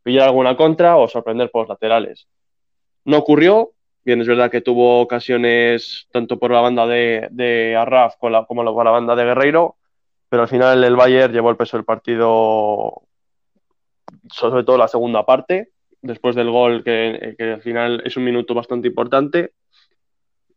pillar 0.10 0.26
alguna 0.26 0.58
contra 0.58 0.98
o 0.98 1.08
sorprender 1.08 1.52
por 1.52 1.62
los 1.62 1.70
laterales. 1.70 2.28
No 3.06 3.18
ocurrió, 3.18 3.74
bien 4.04 4.20
es 4.22 4.28
verdad 4.28 4.50
que 4.50 4.62
tuvo 4.62 5.02
ocasiones 5.02 6.08
tanto 6.12 6.40
por 6.40 6.50
la 6.50 6.62
banda 6.62 6.88
de, 6.88 7.28
de 7.30 7.76
Arraf 7.76 8.16
como, 8.18 8.44
como 8.48 8.74
por 8.74 8.86
la 8.86 8.90
banda 8.90 9.16
de 9.16 9.24
Guerreiro, 9.24 9.76
pero 10.28 10.42
al 10.42 10.48
final 10.48 10.84
el 10.84 10.96
Bayern 10.96 11.32
llevó 11.32 11.52
el 11.52 11.58
peso 11.58 11.78
del 11.78 11.86
partido, 11.86 13.04
sobre 14.32 14.64
todo 14.64 14.80
la 14.80 14.88
segunda 14.88 15.24
parte, 15.28 15.74
después 16.02 16.36
del 16.36 16.50
gol 16.50 16.84
que, 16.84 17.36
que 17.38 17.44
al 17.54 17.62
final 17.62 18.02
es 18.04 18.18
un 18.18 18.24
minuto 18.24 18.56
bastante 18.56 18.88
importante 18.88 19.52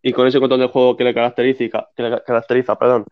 y 0.00 0.12
con 0.12 0.26
ese 0.26 0.40
control 0.40 0.60
de 0.60 0.68
juego 0.68 0.96
que 0.96 1.04
le 1.04 1.12
caracteriza, 1.12 1.88
que 1.94 2.02
le 2.02 2.22
caracteriza 2.22 2.78
perdón, 2.78 3.04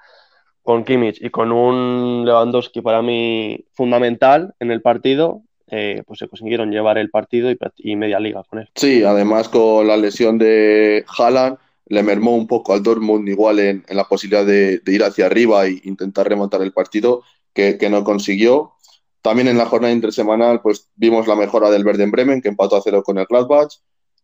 con 0.63 0.85
Kimmich 0.85 1.21
y 1.21 1.29
con 1.29 1.53
un 1.53 2.25
Lewandowski 2.25 2.81
para 2.81 3.03
mí 3.03 3.63
fundamental 3.75 4.55
en 4.59 4.71
el 4.71 4.81
partido, 4.81 5.43
eh, 5.71 6.03
pues 6.07 6.19
se 6.19 6.29
consiguieron 6.29 6.71
llevar 6.71 6.99
el 6.99 7.11
partido 7.11 7.51
y, 7.51 7.59
y, 7.79 7.97
media 7.97 8.19
liga 8.21 8.43
con 8.45 8.61
él. 8.61 8.69
Sí, 8.75 9.03
además 9.05 9.49
con 9.49 9.87
la 9.87 9.97
lesión 9.97 10.39
de 10.39 11.05
Haaland 11.17 11.59
le 11.87 12.03
mermó 12.03 12.37
un 12.37 12.47
poco 12.47 12.73
al 12.73 12.83
Dortmund 12.83 13.29
igual 13.29 13.59
en, 13.59 13.85
en 13.89 13.97
la 13.97 14.05
posibilidad 14.05 14.47
de, 14.47 14.79
de, 14.79 14.93
ir 14.93 15.03
hacia 15.03 15.27
arriba 15.27 15.67
e 15.67 15.81
intentar 15.85 16.29
remontar 16.29 16.63
el 16.63 16.73
partido, 16.73 17.23
que, 17.53 17.79
que, 17.79 17.91
no 17.91 18.05
consiguió. 18.05 18.75
También 19.23 19.49
en 19.49 19.59
la 19.59 19.67
jornada 19.67 19.93
intersemanal 19.93 20.61
pues 20.63 20.89
vimos 20.95 21.27
la 21.27 21.37
mejora 21.37 21.71
del 21.71 21.85
Werder 21.85 22.11
Bremen, 22.11 22.41
que 22.41 22.49
empató 22.49 22.77
a 22.77 22.83
cero 22.83 23.03
con 23.03 23.19
el 23.19 23.27
Gladbach, 23.27 23.73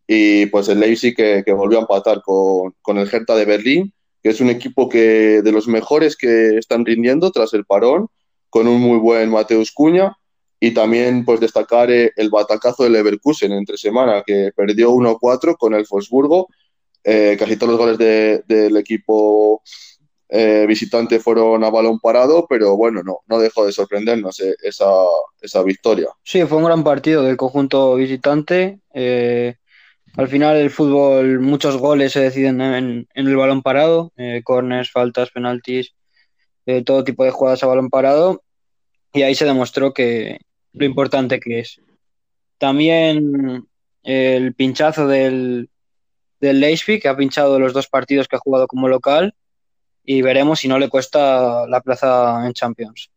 y 0.07 0.45
pues 0.45 0.69
el 0.69 0.79
Leipzig 0.79 1.15
que, 1.15 1.43
que 1.45 1.53
volvió 1.53 1.79
a 1.79 1.81
empatar 1.81 2.21
con, 2.21 2.73
con 2.81 2.97
el 2.97 3.09
Hertha 3.13 3.35
de 3.35 3.45
Berlín, 3.45 3.93
que 4.23 4.29
es 4.29 4.39
un 4.39 4.49
equipo 4.49 4.87
que 4.87 5.41
de 5.41 5.51
los 5.51 5.67
mejores 5.67 6.15
que 6.15 6.57
están 6.57 6.85
rindiendo 6.85 7.31
tras 7.31 7.53
el 7.53 7.65
parón, 7.65 8.07
con 8.49 8.67
un 8.67 8.81
muy 8.81 8.97
buen 8.97 9.29
Mateus 9.29 9.71
Cuña, 9.71 10.17
y 10.59 10.73
también 10.73 11.23
pues 11.23 11.39
destacar 11.39 11.91
eh, 11.91 12.11
el 12.15 12.29
batacazo 12.29 12.83
del 12.83 12.93
Leverkusen 12.93 13.51
entre 13.51 13.77
semana, 13.77 14.23
que 14.25 14.51
perdió 14.55 14.91
1-4 14.91 15.55
con 15.57 15.73
el 15.73 15.85
Wolfsburgo. 15.89 16.47
Eh, 17.03 17.35
casi 17.39 17.57
todos 17.57 17.71
los 17.71 17.79
goles 17.79 17.97
de, 17.97 18.43
del 18.47 18.75
equipo 18.75 19.61
eh, 20.27 20.65
visitante 20.67 21.19
fueron 21.19 21.63
a 21.63 21.69
balón 21.69 21.99
parado, 21.99 22.47
pero 22.49 22.75
bueno, 22.75 23.01
no, 23.03 23.19
no 23.27 23.39
dejó 23.39 23.65
de 23.65 23.71
sorprendernos 23.71 24.41
esa, 24.61 24.91
esa, 25.41 25.63
victoria. 25.63 26.09
Sí, 26.23 26.43
fue 26.43 26.57
un 26.57 26.65
gran 26.65 26.83
partido 26.83 27.23
del 27.23 27.37
conjunto 27.37 27.95
visitante. 27.95 28.79
al 28.93 30.27
final 30.27 30.57
el 30.57 30.71
fútbol, 30.71 31.39
muchos 31.39 31.77
goles 31.77 32.13
se 32.13 32.21
deciden 32.21 32.59
en, 32.61 33.07
en 33.13 33.27
el 33.27 33.37
balón 33.37 33.61
parado, 33.61 34.11
corners, 34.43 34.91
faltas, 34.91 35.29
penaltis, 35.29 35.93
todo 36.83 37.03
tipo 37.03 37.23
de 37.23 37.31
jugadas 37.31 37.63
a 37.63 37.67
balón 37.67 37.89
parado. 37.89 38.41
Y 39.13 39.21
ahí 39.21 39.35
se 39.35 39.45
demostró 39.45 39.93
que, 39.93 40.39
lo 40.77 40.85
importante 40.85 41.39
que 41.39 41.59
es. 41.59 41.81
También 42.57 43.67
el 44.03 44.53
pinchazo 44.53 45.07
del, 45.07 45.69
del 46.39 46.59
Leipzig, 46.59 47.01
que 47.01 47.07
ha 47.07 47.17
pinchado 47.17 47.59
los 47.59 47.73
dos 47.73 47.87
partidos 47.87 48.27
que 48.27 48.35
ha 48.35 48.39
jugado 48.39 48.67
como 48.67 48.87
local, 48.87 49.35
y 50.03 50.21
veremos 50.21 50.59
si 50.59 50.67
no 50.67 50.79
le 50.79 50.89
cuesta 50.89 51.67
la 51.67 51.81
plaza 51.81 52.45
en 52.45 52.53
Champions. 52.53 53.11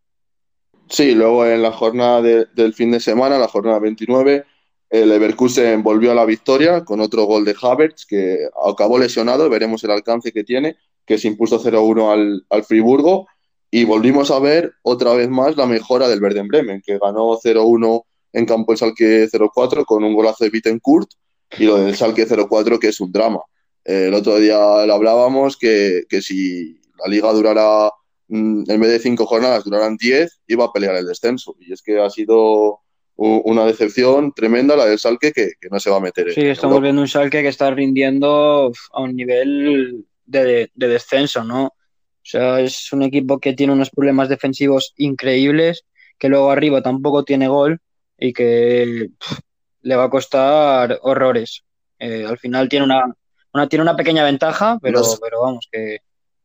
Sí, 0.88 1.14
luego 1.14 1.46
en 1.46 1.62
la 1.62 1.70
jornada 1.70 2.20
de, 2.20 2.46
del 2.52 2.74
fin 2.74 2.90
de 2.90 2.98
semana, 2.98 3.38
la 3.38 3.46
jornada 3.46 3.78
29, 3.78 4.44
el 4.90 5.08
Leverkusen 5.08 5.84
volvió 5.84 6.10
a 6.10 6.16
la 6.16 6.24
victoria 6.24 6.84
con 6.84 7.00
otro 7.00 7.24
gol 7.24 7.44
de 7.44 7.54
Havertz, 7.60 8.04
que 8.06 8.48
acabó 8.66 8.98
lesionado, 8.98 9.48
veremos 9.48 9.84
el 9.84 9.92
alcance 9.92 10.32
que 10.32 10.42
tiene, 10.42 10.76
que 11.06 11.16
se 11.16 11.28
impuso 11.28 11.62
0-1 11.62 12.12
al, 12.12 12.44
al 12.50 12.64
Friburgo 12.64 13.28
y 13.70 13.84
volvimos 13.84 14.30
a 14.30 14.38
ver 14.40 14.72
otra 14.82 15.12
vez 15.14 15.28
más 15.28 15.56
la 15.56 15.66
mejora 15.66 16.08
del 16.08 16.22
Werder 16.22 16.46
Bremen, 16.46 16.82
que 16.84 16.98
ganó 16.98 17.38
0-1 17.38 18.02
en 18.32 18.46
campo 18.46 18.72
el 18.72 18.78
Salque 18.78 19.28
0-4 19.28 19.84
con 19.84 20.02
un 20.04 20.14
golazo 20.14 20.44
de 20.44 20.50
Bittencourt 20.50 21.10
y 21.58 21.64
lo 21.64 21.76
del 21.76 21.94
Salque 21.94 22.26
0-4 22.26 22.78
que 22.78 22.88
es 22.88 23.00
un 23.00 23.12
drama. 23.12 23.40
Eh, 23.84 24.06
el 24.08 24.14
otro 24.14 24.36
día 24.38 24.58
lo 24.86 24.94
hablábamos 24.94 25.56
que, 25.56 26.02
que 26.08 26.20
si 26.20 26.80
la 26.98 27.08
liga 27.08 27.32
durara, 27.32 27.90
mm, 28.28 28.64
en 28.68 28.80
vez 28.80 28.90
de 28.90 28.98
cinco 28.98 29.26
jornadas, 29.26 29.64
duraran 29.64 29.96
10, 29.96 30.40
iba 30.48 30.64
a 30.64 30.72
pelear 30.72 30.96
el 30.96 31.06
descenso. 31.06 31.56
Y 31.60 31.72
es 31.72 31.82
que 31.82 32.00
ha 32.00 32.10
sido 32.10 32.80
una 33.22 33.66
decepción 33.66 34.32
tremenda 34.32 34.76
la 34.76 34.86
del 34.86 34.98
Salque 34.98 35.30
que, 35.32 35.52
que 35.60 35.68
no 35.70 35.78
se 35.78 35.90
va 35.90 35.98
a 35.98 36.00
meter. 36.00 36.32
Sí, 36.32 36.40
estamos 36.40 36.76
Europa. 36.76 36.84
viendo 36.84 37.02
un 37.02 37.08
Salque 37.08 37.42
que 37.42 37.48
está 37.48 37.70
rindiendo 37.70 38.72
a 38.92 39.00
un 39.02 39.14
nivel 39.14 40.06
de, 40.24 40.70
de 40.74 40.88
descenso, 40.88 41.44
¿no? 41.44 41.74
O 42.22 42.28
sea, 42.30 42.60
es 42.60 42.92
un 42.92 43.02
equipo 43.02 43.38
que 43.38 43.54
tiene 43.54 43.72
unos 43.72 43.90
problemas 43.90 44.28
defensivos 44.28 44.92
increíbles, 44.96 45.84
que 46.18 46.28
luego 46.28 46.50
arriba 46.50 46.82
tampoco 46.82 47.24
tiene 47.24 47.48
gol 47.48 47.80
y 48.18 48.32
que 48.32 49.10
pff, 49.18 49.38
le 49.82 49.96
va 49.96 50.04
a 50.04 50.10
costar 50.10 50.98
horrores. 51.02 51.64
Eh, 51.98 52.24
al 52.26 52.38
final 52.38 52.68
tiene 52.68 52.84
una, 52.84 53.14
una, 53.52 53.68
tiene 53.68 53.82
una 53.82 53.96
pequeña 53.96 54.24
ventaja, 54.24 54.78
pero, 54.80 55.00
no 55.00 55.06
es, 55.06 55.18
pero 55.20 55.40
vamos, 55.42 55.68
que, 55.70 55.98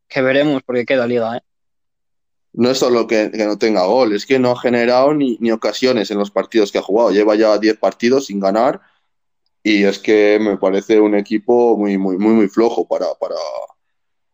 que, 0.08 0.22
veremos 0.22 0.62
porque 0.64 0.86
queda 0.86 1.06
liga. 1.06 1.36
¿eh? 1.36 1.40
No 2.54 2.70
es 2.70 2.78
solo 2.78 3.06
que, 3.06 3.30
que, 3.30 3.44
no 3.44 3.58
tenga 3.58 3.84
gol, 3.84 4.14
es 4.14 4.24
que 4.24 4.38
no 4.38 4.52
ha 4.52 4.58
generado 4.58 5.12
ni, 5.12 5.36
ni 5.40 5.50
ocasiones 5.50 6.10
en 6.10 6.18
los 6.18 6.30
partidos 6.30 6.72
que 6.72 6.78
ha 6.78 6.82
jugado. 6.82 7.10
Lleva 7.10 7.34
ya 7.34 7.58
10 7.58 7.78
partidos 7.78 8.26
sin 8.26 8.40
ganar 8.40 8.80
y 9.62 9.84
es 9.84 9.98
que 9.98 10.38
me 10.40 10.56
parece 10.56 11.00
un 11.00 11.14
equipo 11.14 11.76
muy, 11.76 11.98
muy, 11.98 12.16
muy, 12.16 12.32
muy 12.32 12.48
flojo 12.48 12.86
para, 12.86 13.06
para, 13.20 13.34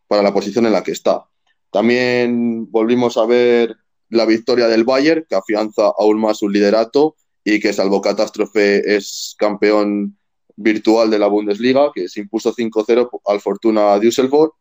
para 0.07 0.21
la 0.21 0.33
posición 0.33 0.65
en 0.67 0.73
la 0.73 0.83
que 0.83 0.91
está. 0.91 1.25
También 1.73 2.69
volvimos 2.71 3.17
a 3.17 3.25
ver 3.25 3.75
la 4.09 4.27
victoria 4.27 4.67
del 4.67 4.83
Bayern, 4.83 5.25
que 5.27 5.35
afianza 5.35 5.91
aún 5.97 6.21
más 6.21 6.37
su 6.37 6.47
liderato 6.47 7.15
y 7.43 7.59
que, 7.59 7.73
salvo 7.73 7.99
catástrofe, 7.99 8.95
es 8.95 9.35
campeón 9.39 10.15
virtual 10.55 11.09
de 11.09 11.17
la 11.17 11.25
Bundesliga, 11.25 11.91
que 11.91 12.07
se 12.07 12.19
impuso 12.19 12.53
5-0 12.53 13.09
al 13.25 13.39
Fortuna 13.41 13.97
Düsseldorf, 13.97 14.53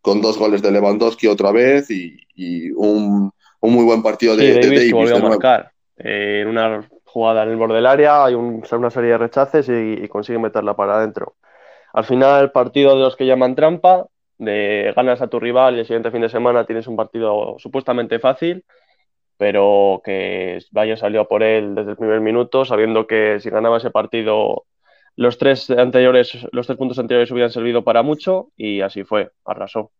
con 0.00 0.22
dos 0.22 0.38
goles 0.38 0.62
de 0.62 0.70
Lewandowski 0.70 1.26
otra 1.26 1.52
vez 1.52 1.90
y, 1.90 2.16
y 2.34 2.70
un, 2.70 3.30
un, 3.60 3.72
muy 3.72 3.84
buen 3.84 4.02
partido 4.02 4.34
de, 4.34 4.46
sí, 4.46 4.52
Davis. 4.54 4.70
de 4.70 4.76
Davis 4.76 4.92
volvió 4.92 5.16
a 5.16 5.28
marcar 5.28 5.72
eh, 5.98 6.40
en 6.40 6.48
una 6.48 6.88
jugada 7.04 7.42
en 7.42 7.50
el 7.50 7.56
borde 7.56 7.74
del 7.74 7.86
área, 7.86 8.24
hay 8.24 8.32
un, 8.32 8.64
una 8.72 8.90
serie 8.90 9.10
de 9.10 9.18
rechaces 9.18 9.68
y, 9.68 10.04
y 10.04 10.08
consigue 10.08 10.38
meterla 10.38 10.74
para 10.74 10.96
adentro. 10.96 11.36
Al 11.92 12.04
final, 12.04 12.50
partido 12.50 12.94
de 12.94 13.00
los 13.00 13.14
que 13.14 13.26
llaman 13.26 13.54
trampa, 13.54 14.06
de 14.38 14.92
ganas 14.94 15.20
a 15.20 15.26
tu 15.26 15.40
rival 15.40 15.76
y 15.76 15.80
el 15.80 15.86
siguiente 15.86 16.10
fin 16.10 16.22
de 16.22 16.28
semana 16.28 16.64
tienes 16.64 16.86
un 16.86 16.96
partido 16.96 17.56
supuestamente 17.58 18.18
fácil, 18.18 18.64
pero 19.36 20.00
que 20.04 20.58
Bayern 20.70 20.98
salió 20.98 21.26
por 21.26 21.42
él 21.42 21.74
desde 21.74 21.90
el 21.92 21.96
primer 21.96 22.20
minuto, 22.20 22.64
sabiendo 22.64 23.06
que 23.06 23.40
si 23.40 23.50
ganaba 23.50 23.78
ese 23.78 23.90
partido 23.90 24.64
los 25.16 25.36
tres 25.36 25.68
anteriores, 25.70 26.38
los 26.52 26.66
tres 26.66 26.78
puntos 26.78 26.98
anteriores 26.98 27.30
hubieran 27.32 27.50
servido 27.50 27.82
para 27.82 28.02
mucho 28.02 28.52
y 28.56 28.80
así 28.80 29.02
fue, 29.02 29.32
arrasó. 29.44 29.90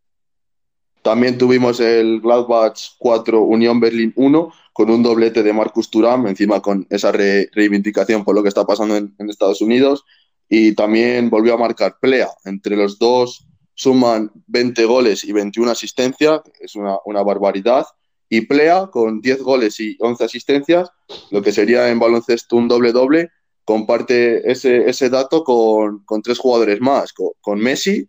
También 1.03 1.39
tuvimos 1.39 1.81
el 1.81 2.21
Gladbach 2.21 2.79
4, 2.99 3.41
Unión 3.41 3.81
Berlín 3.81 4.13
1, 4.15 4.53
con 4.73 4.91
un 4.91 5.03
doblete 5.03 5.43
de 5.43 5.53
Marcus 5.53 5.91
Thuram, 5.91 6.29
encima 6.29 6.61
con 6.61 6.87
esa 6.91 7.11
re 7.11 7.49
reivindicación 7.53 8.25
por 8.25 8.35
lo 8.35 8.43
que 8.43 8.49
está 8.49 8.65
pasando 8.65 8.97
en, 8.97 9.15
en 9.19 9.29
Estados 9.29 9.61
Unidos. 9.61 10.05
Y 10.49 10.75
también 10.75 11.31
volvió 11.31 11.55
a 11.55 11.59
marcar 11.59 11.97
Plea. 12.01 12.29
Entre 12.45 12.77
los 12.77 12.99
dos 12.99 13.48
suman 13.79 14.33
20 14.49 14.85
goles 14.87 15.23
y 15.23 15.33
21 15.33 15.71
asistencias, 15.71 16.41
es 16.61 16.75
una, 16.75 16.97
una, 17.05 17.23
barbaridad. 17.23 17.87
Y 18.29 18.43
Plea, 18.43 18.89
con 18.89 19.21
10 19.21 19.41
goles 19.43 19.79
y 19.79 19.97
11 20.01 20.25
asistencias, 20.25 20.91
lo 21.31 21.41
que 21.41 21.53
sería 21.53 21.89
en 21.89 22.01
baloncesto 22.01 22.57
un 22.57 22.67
doble-doble, 22.67 23.31
comparte 23.65 24.51
ese, 24.51 24.91
ese 24.91 25.09
dato 25.09 25.45
con, 25.45 26.05
con, 26.05 26.23
tres 26.23 26.39
jugadores 26.39 26.81
más, 26.81 27.13
con, 27.13 27.29
con, 27.41 27.61
Messi, 27.61 28.09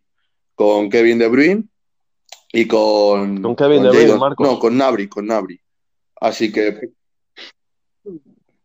con 0.56 0.90
Kevin 0.90 1.20
De 1.20 1.28
Bruyne 1.28 1.64
y 2.52 2.66
con... 2.66 3.42
Con 3.42 3.56
Kevin 3.56 3.84
De 3.84 3.90
Bruyne, 3.90 4.16
Marcos. 4.16 4.48
No, 4.48 4.58
con 4.58 4.76
Nabri, 4.76 5.08
con 5.08 5.28
Nabri. 5.28 5.62
Así 6.20 6.52
que... 6.52 6.90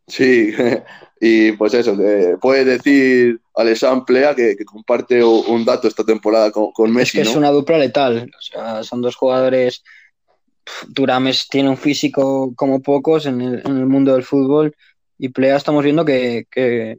Sí, 0.06 0.52
y 1.20 1.52
pues 1.52 1.74
eso, 1.74 1.94
eh, 2.00 2.38
puede 2.40 2.64
decir 2.64 3.40
Alessandro 3.54 4.04
Plea 4.04 4.34
que, 4.34 4.56
que, 4.56 4.64
comparte 4.64 5.22
un 5.22 5.64
dato 5.64 5.86
esta 5.86 6.04
temporada 6.04 6.50
con, 6.50 6.72
con 6.72 6.92
Messi. 6.92 7.18
Es 7.18 7.22
que 7.22 7.24
¿no? 7.24 7.30
es 7.30 7.36
una 7.36 7.50
dupla 7.50 7.78
letal, 7.78 8.30
o 8.36 8.42
sea, 8.42 8.82
son 8.82 9.00
dos 9.00 9.14
jugadores. 9.14 9.84
Durames 10.88 11.46
tiene 11.48 11.68
un 11.68 11.76
físico 11.76 12.52
como 12.56 12.82
pocos 12.82 13.26
en 13.26 13.40
el, 13.40 13.62
en 13.64 13.78
el 13.78 13.86
mundo 13.86 14.14
del 14.14 14.24
fútbol 14.24 14.74
y 15.18 15.28
Plea 15.28 15.56
estamos 15.56 15.84
viendo 15.84 16.04
que, 16.04 16.46
que, 16.50 16.98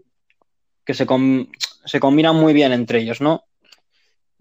que 0.86 0.94
se, 0.94 1.06
com, 1.06 1.48
se, 1.86 2.00
combinan 2.00 2.36
muy 2.36 2.54
bien 2.54 2.72
entre 2.72 3.00
ellos, 3.00 3.22
¿no? 3.22 3.44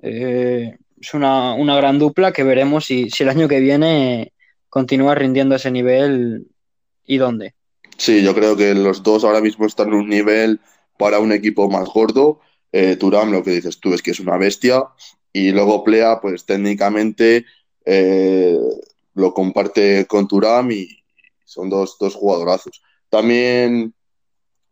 Eh, 0.02 0.76
es 1.00 1.14
una, 1.14 1.54
una, 1.54 1.74
gran 1.76 1.98
dupla 1.98 2.32
que 2.32 2.44
veremos 2.44 2.84
si, 2.84 3.10
si 3.10 3.22
el 3.22 3.30
año 3.30 3.48
que 3.48 3.60
viene 3.60 4.32
continúa 4.68 5.14
rindiendo 5.14 5.54
ese 5.54 5.70
nivel 5.70 6.46
y 7.06 7.16
dónde. 7.16 7.54
Sí, 7.96 8.22
yo 8.22 8.34
creo 8.34 8.56
que 8.56 8.74
los 8.74 9.02
dos 9.02 9.24
ahora 9.24 9.40
mismo 9.40 9.66
están 9.66 9.88
en 9.88 9.94
un 9.94 10.08
nivel 10.08 10.60
para 10.98 11.18
un 11.18 11.32
equipo 11.32 11.68
más 11.68 11.88
gordo. 11.88 12.40
Eh, 12.72 12.98
lo 13.00 13.42
que 13.42 13.52
dices 13.52 13.78
tú, 13.78 13.94
es 13.94 14.02
que 14.02 14.10
es 14.10 14.20
una 14.20 14.36
bestia. 14.36 14.84
Y 15.32 15.50
luego 15.52 15.84
Plea, 15.84 16.20
pues 16.20 16.44
técnicamente 16.44 17.44
eh, 17.84 18.58
lo 19.14 19.34
comparte 19.34 20.06
con 20.06 20.28
Turam 20.28 20.70
y 20.70 20.88
son 21.44 21.70
dos, 21.70 21.96
dos 21.98 22.14
jugadorazos. 22.14 22.82
También 23.08 23.94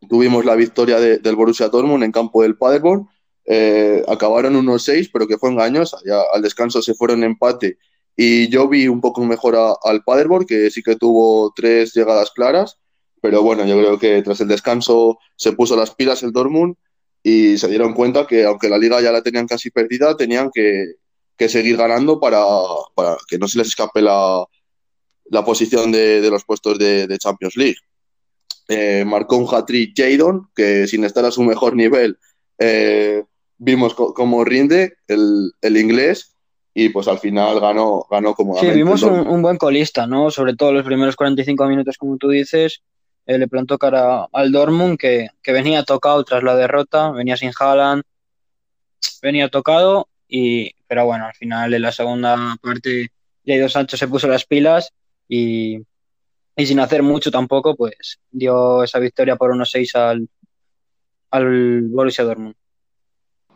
tuvimos 0.08 0.44
la 0.44 0.54
victoria 0.54 0.98
del 0.98 1.36
Borussia 1.36 1.68
Dortmund 1.68 2.04
en 2.04 2.12
campo 2.12 2.42
del 2.42 2.56
Paderborn. 2.56 3.08
Eh, 3.44 4.02
acabaron 4.08 4.56
unos 4.56 4.84
seis, 4.84 5.08
pero 5.12 5.26
que 5.26 5.38
fue 5.38 5.50
engañosa. 5.50 5.98
Ya 6.04 6.20
al 6.32 6.42
descanso 6.42 6.82
se 6.82 6.94
fueron 6.94 7.24
empate 7.24 7.78
y 8.16 8.48
yo 8.48 8.68
vi 8.68 8.88
un 8.88 9.00
poco 9.00 9.24
mejor 9.24 9.56
al 9.82 10.04
Paderborn, 10.04 10.46
que 10.46 10.70
sí 10.70 10.82
que 10.82 10.96
tuvo 10.96 11.52
tres 11.54 11.94
llegadas 11.94 12.30
claras, 12.30 12.78
pero 13.22 13.40
bueno, 13.40 13.64
yo 13.64 13.78
creo 13.78 13.98
que 14.00 14.20
tras 14.20 14.40
el 14.40 14.48
descanso 14.48 15.16
se 15.36 15.52
puso 15.52 15.76
las 15.76 15.94
pilas 15.94 16.24
el 16.24 16.32
Dortmund 16.32 16.74
y 17.22 17.56
se 17.56 17.68
dieron 17.68 17.94
cuenta 17.94 18.26
que 18.26 18.44
aunque 18.44 18.68
la 18.68 18.78
liga 18.78 19.00
ya 19.00 19.12
la 19.12 19.22
tenían 19.22 19.46
casi 19.46 19.70
perdida, 19.70 20.16
tenían 20.16 20.50
que, 20.52 20.96
seguir 21.48 21.76
ganando 21.76 22.20
para, 22.20 22.38
que 23.28 23.38
no 23.38 23.48
se 23.48 23.58
les 23.58 23.68
escape 23.68 24.02
la, 24.02 24.44
posición 25.44 25.92
de, 25.92 26.28
los 26.30 26.44
puestos 26.44 26.78
de, 26.78 27.16
Champions 27.18 27.56
League. 27.56 27.76
Eh, 28.68 29.04
marcó 29.06 29.36
un 29.36 29.48
hat-trick 29.52 29.92
Jadon, 29.96 30.48
que 30.54 30.86
sin 30.86 31.04
estar 31.04 31.24
a 31.24 31.30
su 31.30 31.42
mejor 31.42 31.76
nivel, 31.76 32.18
eh, 32.58 33.22
vimos 33.58 33.94
cómo 33.94 34.44
rinde 34.44 34.94
el, 35.06 35.52
el 35.60 35.76
inglés 35.76 36.32
y 36.74 36.88
pues 36.88 37.06
al 37.08 37.18
final 37.18 37.60
ganó, 37.60 38.06
ganó 38.10 38.34
como 38.34 38.58
Sí, 38.58 38.70
vimos 38.70 39.02
un, 39.02 39.42
buen 39.42 39.58
colista, 39.58 40.06
¿no? 40.06 40.30
Sobre 40.30 40.56
todo 40.56 40.72
los 40.72 40.84
primeros 40.84 41.16
45 41.16 41.66
minutos, 41.66 41.98
como 41.98 42.16
tú 42.16 42.30
dices, 42.30 42.82
eh, 43.26 43.38
le 43.38 43.48
plantó 43.48 43.78
cara 43.78 44.28
al 44.32 44.52
Dortmund, 44.52 44.98
que, 44.98 45.28
venía 45.46 45.84
tocado 45.84 46.24
tras 46.24 46.42
la 46.42 46.56
derrota, 46.56 47.10
venía 47.10 47.36
sin 47.36 47.52
Haaland, 47.58 48.02
venía 49.20 49.48
tocado, 49.48 50.08
y, 50.28 50.72
pero 50.86 51.04
bueno, 51.06 51.26
al 51.26 51.34
final 51.34 51.74
en 51.74 51.82
la 51.82 51.92
segunda 51.92 52.56
parte 52.60 53.10
Jadon 53.44 53.68
Sancho 53.68 53.96
se 53.96 54.08
puso 54.08 54.28
las 54.28 54.46
pilas 54.46 54.92
y, 55.28 55.78
y, 56.56 56.66
sin 56.66 56.80
hacer 56.80 57.02
mucho 57.02 57.30
tampoco, 57.30 57.76
pues 57.76 58.18
dio 58.30 58.82
esa 58.82 58.98
victoria 58.98 59.36
por 59.36 59.52
1-6 59.52 59.94
al, 59.96 60.28
al 61.30 61.82
Borussia 61.88 62.24
Dortmund. 62.24 62.54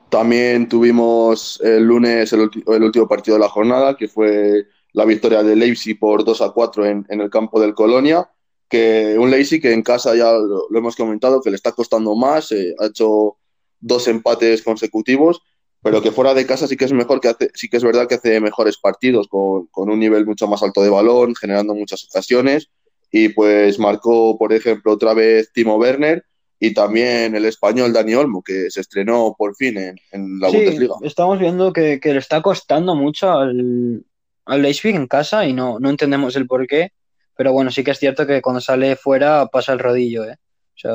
También 0.08 0.68
tuvimos 0.68 1.60
el 1.62 1.84
lunes 1.84 2.32
el, 2.32 2.40
último 2.40 3.08
partido 3.08 3.36
de 3.36 3.42
la 3.42 3.48
jornada, 3.48 3.96
que 3.96 4.08
fue 4.08 4.66
la 4.92 5.04
victoria 5.04 5.42
de 5.42 5.56
Leipzig 5.56 5.98
por 5.98 6.24
2 6.24 6.42
a 6.42 6.50
4 6.50 6.86
en, 6.86 7.06
el 7.08 7.28
campo 7.28 7.60
del 7.60 7.74
Colonia, 7.74 8.28
que 8.68 9.16
un 9.18 9.30
Leipzig 9.30 9.62
que 9.62 9.72
en 9.72 9.82
casa 9.82 10.14
ya 10.14 10.32
lo, 10.32 10.68
hemos 10.74 10.96
comentado, 10.96 11.40
que 11.40 11.50
le 11.50 11.56
está 11.56 11.72
costando 11.72 12.14
más, 12.14 12.52
eh, 12.52 12.74
ha 12.78 12.86
hecho 12.86 13.36
dos 13.80 14.08
empates 14.08 14.62
consecutivos, 14.62 15.42
pero 15.82 16.02
que 16.02 16.10
fuera 16.10 16.34
de 16.34 16.46
casa 16.46 16.66
sí 16.66 16.76
que 16.76 16.86
es 16.86 16.92
mejor, 16.92 17.20
que 17.20 17.28
hace, 17.28 17.50
sí 17.54 17.68
que 17.68 17.76
es 17.76 17.84
verdad 17.84 18.08
que 18.08 18.16
hace 18.16 18.40
mejores 18.40 18.76
partidos, 18.76 19.28
con, 19.28 19.66
con 19.66 19.88
un 19.88 20.00
nivel 20.00 20.26
mucho 20.26 20.48
más 20.48 20.62
alto 20.62 20.82
de 20.82 20.90
balón, 20.90 21.34
generando 21.36 21.74
muchas 21.74 22.04
ocasiones, 22.04 22.70
y 23.12 23.28
pues 23.28 23.78
marcó, 23.78 24.36
por 24.36 24.52
ejemplo, 24.52 24.92
otra 24.92 25.14
vez 25.14 25.52
Timo 25.52 25.76
Werner, 25.76 26.24
y 26.58 26.74
también 26.74 27.36
el 27.36 27.44
español 27.44 27.92
Dani 27.92 28.14
Olmo, 28.14 28.42
que 28.42 28.70
se 28.70 28.80
estrenó 28.80 29.34
por 29.38 29.54
fin 29.54 29.78
en, 29.78 30.40
la 30.40 30.50
sí, 30.50 30.56
Bundesliga. 30.56 30.94
Estamos 31.02 31.38
viendo 31.38 31.72
que, 31.72 32.00
le 32.02 32.18
está 32.18 32.42
costando 32.42 32.94
mucho 32.94 33.30
al, 33.30 34.04
al 34.46 34.62
Leipzig 34.62 34.96
en 34.96 35.06
casa 35.06 35.46
y 35.46 35.52
no, 35.52 35.78
no 35.78 35.90
entendemos 35.90 36.34
el 36.34 36.46
por 36.46 36.66
qué, 36.66 36.92
pero 37.36 37.52
bueno, 37.52 37.70
sí 37.70 37.84
que 37.84 37.90
es 37.90 37.98
cierto 37.98 38.26
que 38.26 38.40
cuando 38.40 38.60
sale 38.60 38.96
fuera 38.96 39.46
pasa 39.46 39.72
el 39.72 39.78
rodillo, 39.78 40.24
¿eh? 40.24 40.36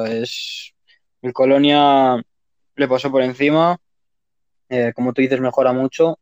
Es... 0.07 0.73
El 1.21 1.33
Colonia 1.33 2.19
le 2.75 2.87
pasó 2.87 3.11
por 3.11 3.21
encima, 3.21 3.77
eh, 4.69 4.91
como 4.95 5.13
tú 5.13 5.21
dices, 5.21 5.39
mejora 5.39 5.71
mucho. 5.71 6.17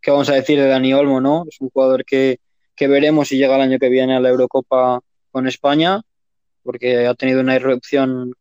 ¿Qué 0.00 0.12
vamos 0.12 0.28
a 0.28 0.34
decir 0.34 0.60
de 0.60 0.68
Dani 0.68 0.94
Olmo, 0.94 1.20
no? 1.20 1.44
Es 1.50 1.60
un 1.60 1.70
jugador 1.70 2.04
que, 2.04 2.38
que 2.76 2.86
veremos 2.86 3.26
si 3.26 3.38
llega 3.38 3.56
el 3.56 3.62
año 3.62 3.78
que 3.80 3.88
viene 3.88 4.14
a 4.14 4.20
la 4.20 4.28
Eurocopa 4.28 5.00
con 5.32 5.48
España, 5.48 6.00
porque 6.62 7.08
ha 7.08 7.14
tenido 7.14 7.40
una 7.40 7.56
irrupción 7.56 8.34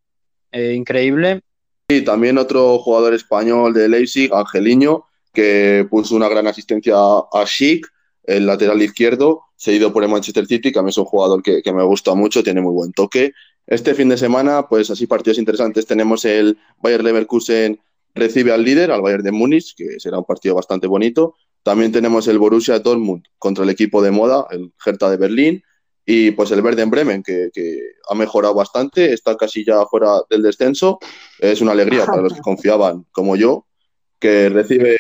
eh, 0.51 0.73
increíble. 0.73 1.41
Y 1.87 2.01
también 2.01 2.37
otro 2.37 2.77
jugador 2.77 3.15
español 3.15 3.73
de 3.73 3.89
Leipzig, 3.89 4.31
Angeliño, 4.31 5.05
que 5.33 5.87
puso 5.89 6.15
una 6.15 6.29
gran 6.29 6.45
asistencia 6.45 6.95
a 6.97 7.45
Schick, 7.45 7.87
el 8.27 8.45
lateral 8.45 8.81
izquierdo, 8.81 9.41
seguido 9.55 9.93
por 9.93 10.03
el 10.03 10.09
Manchester 10.09 10.45
City, 10.45 10.71
que 10.71 10.79
a 10.79 10.83
mí 10.83 10.89
es 10.89 10.97
un 10.97 11.05
jugador 11.05 11.41
que, 11.43 11.61
me 11.73 11.83
gusta 11.83 12.13
mucho, 12.15 12.43
tiene 12.43 12.61
muy 12.61 12.73
buen 12.73 12.91
toque. 12.91 13.33
Este 13.67 13.93
fin 13.93 14.09
de 14.09 14.17
semana, 14.17 14.67
pues 14.67 14.89
así 14.89 15.07
partidos 15.07 15.37
interesantes, 15.37 15.85
tenemos 15.85 16.25
el 16.25 16.57
Bayer 16.81 17.03
Leverkusen 17.03 17.79
recibe 18.15 18.53
al 18.53 18.63
líder, 18.63 18.91
al 18.91 19.01
Bayern 19.01 19.23
de 19.23 19.31
Múnich, 19.31 19.75
que 19.75 19.99
será 19.99 20.17
un 20.17 20.23
partido 20.23 20.55
bastante 20.55 20.87
bonito. 20.87 21.35
También 21.61 21.91
tenemos 21.91 22.27
el 22.27 22.39
Borussia 22.39 22.79
Dortmund 22.79 23.23
contra 23.37 23.63
el 23.63 23.69
equipo 23.69 24.01
de 24.01 24.11
moda, 24.11 24.47
el 24.51 24.73
Hertha 24.83 25.09
de 25.09 25.17
Berlín. 25.17 25.63
Y 26.07 26.31
pues 26.31 26.51
el 26.51 26.61
Verde 26.61 26.83
en 26.83 26.91
Bremen, 26.91 27.23
que, 27.23 27.49
ha 28.07 28.15
mejorado 28.15 28.53
bastante, 28.53 29.11
está 29.11 29.35
casi 29.35 29.65
ya 29.65 29.83
fuera 29.87 30.21
del 30.29 30.43
descenso. 30.43 30.99
Es 31.39 31.61
una 31.61 31.71
alegría 31.71 32.05
para 32.05 32.21
los 32.21 32.33
que 32.33 32.41
confiaban, 32.41 33.05
como 33.11 33.35
yo, 33.35 33.65
que 34.19 34.49
recibe, 34.49 34.97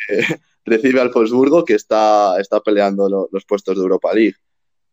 recibe 0.65 0.99
al 0.99 1.11
Wolfsburgo, 1.11 1.63
que 1.63 1.75
está, 1.75 2.39
está 2.39 2.59
peleando 2.59 3.27
los 3.31 3.45
puestos 3.45 3.75
de 3.75 3.83
Europa 3.83 4.13
League. 4.13 4.35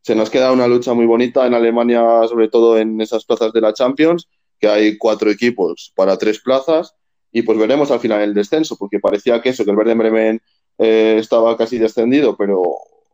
Se 0.03 0.15
nos 0.15 0.31
queda 0.31 0.53
una 0.53 0.69
lucha 0.69 0.93
muy 0.95 1.07
bonita 1.07 1.47
en 1.47 1.55
Alemania, 1.55 2.03
sobre 2.29 2.49
todo 2.49 2.79
en 2.79 3.01
esas 3.01 3.25
plazas 3.25 3.53
de 3.53 3.61
la 3.61 3.73
Champions, 3.73 4.29
que 4.59 4.69
hay 4.69 4.99
cuatro 4.99 5.31
equipos 5.31 5.93
para 5.97 6.17
tres 6.19 6.41
plazas. 6.41 6.95
Y 7.33 7.43
pues 7.43 7.59
veremos 7.59 7.91
al 7.91 8.01
final 8.01 8.21
el 8.21 8.35
descenso, 8.35 8.77
porque 8.77 9.01
parecía 9.01 9.41
que 9.41 9.49
eso, 9.51 9.65
que 9.65 9.71
el 9.71 9.77
Verde 9.77 9.93
en 9.93 9.99
Bremen 9.99 10.43
eh, 10.79 11.17
estaba 11.19 11.57
casi 11.57 11.79
descendido, 11.79 12.37
pero 12.37 12.63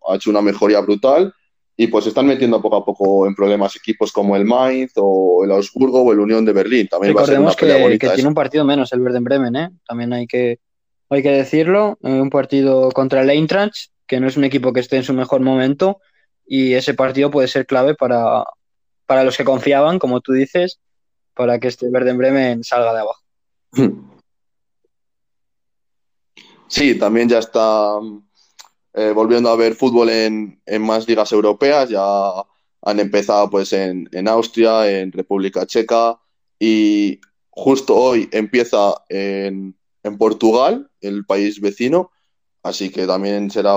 ha 0.09 0.17
hecho 0.17 0.31
una 0.31 0.43
mejoría 0.43 0.81
brutal 0.81 1.33
y 1.77 1.87
pues 1.87 2.05
se 2.05 2.09
están 2.09 2.27
metiendo 2.27 2.61
poco 2.61 2.77
a 2.77 2.85
poco 2.85 3.27
en 3.27 3.37
problemas 3.37 3.77
equipos 3.77 4.11
como 4.11 4.35
el 4.35 4.45
Mainz 4.45 4.93
o 4.97 5.45
el 5.45 5.53
Augsburgo 5.53 6.03
o 6.03 6.13
el 6.13 6.19
Unión 6.19 6.45
de 6.45 6.53
Berlín. 6.53 6.89
También 6.89 7.17
va 7.17 7.23
a 7.23 7.27
ser 7.27 7.39
una 7.39 7.55
que, 7.55 7.99
que 7.99 8.09
tiene 8.09 8.29
un 8.29 8.35
partido 8.35 8.65
menos 8.65 8.93
el 8.93 9.01
Verde 9.01 9.21
Bremen, 9.21 9.55
¿eh? 9.55 9.71
También 9.87 10.13
hay 10.13 10.27
que, 10.27 10.59
hay 11.11 11.23
que 11.23 11.31
decirlo. 11.31 11.99
Eh, 12.03 12.21
un 12.21 12.31
partido 12.31 12.91
contra 12.91 13.23
el 13.23 13.31
Eintracht, 13.31 13.91
que 14.07 14.21
no 14.21 14.27
es 14.27 14.37
un 14.37 14.45
equipo 14.45 14.73
que 14.73 14.81
esté 14.81 14.97
en 14.97 15.05
su 15.05 15.15
mejor 15.15 15.41
momento 15.41 16.01
y 16.47 16.75
ese 16.75 16.95
partido 16.95 17.31
puede 17.31 17.49
ser 17.49 17.67
clave 17.67 17.95
para, 17.95 18.45
para 19.07 19.25
los 19.25 19.37
que 19.37 19.45
confiaban, 19.45 19.99
como 19.99 20.21
tú 20.21 20.33
dices, 20.33 20.81
para 21.35 21.59
que 21.59 21.69
este 21.69 21.91
Verde 21.91 22.13
Bremen 22.15 22.65
salga 22.65 22.93
de 22.95 23.01
abajo. 23.01 23.23
Sí, 26.71 26.99
también 26.99 27.31
ya 27.31 27.39
está 27.39 27.99
eh, 28.93 29.13
volviendo 29.15 29.49
a 29.49 29.57
ver 29.57 29.75
fútbol 29.75 30.11
en, 30.11 30.61
más 30.81 31.09
ligas 31.09 31.33
europeas. 31.33 31.89
Ya 31.89 32.05
han 32.83 33.01
empezado 33.01 33.49
pues 33.49 33.73
en, 33.73 34.07
Austria, 34.29 35.01
en 35.01 35.11
República 35.11 35.65
Checa 35.65 36.19
y 36.59 37.19
justo 37.49 37.97
hoy 37.97 38.29
empieza 38.33 38.93
en, 39.09 39.78
Portugal, 40.19 40.91
el 41.01 41.25
país 41.25 41.61
vecino. 41.61 42.11
Así 42.63 42.91
que 42.91 43.07
también 43.07 43.51
será 43.51 43.75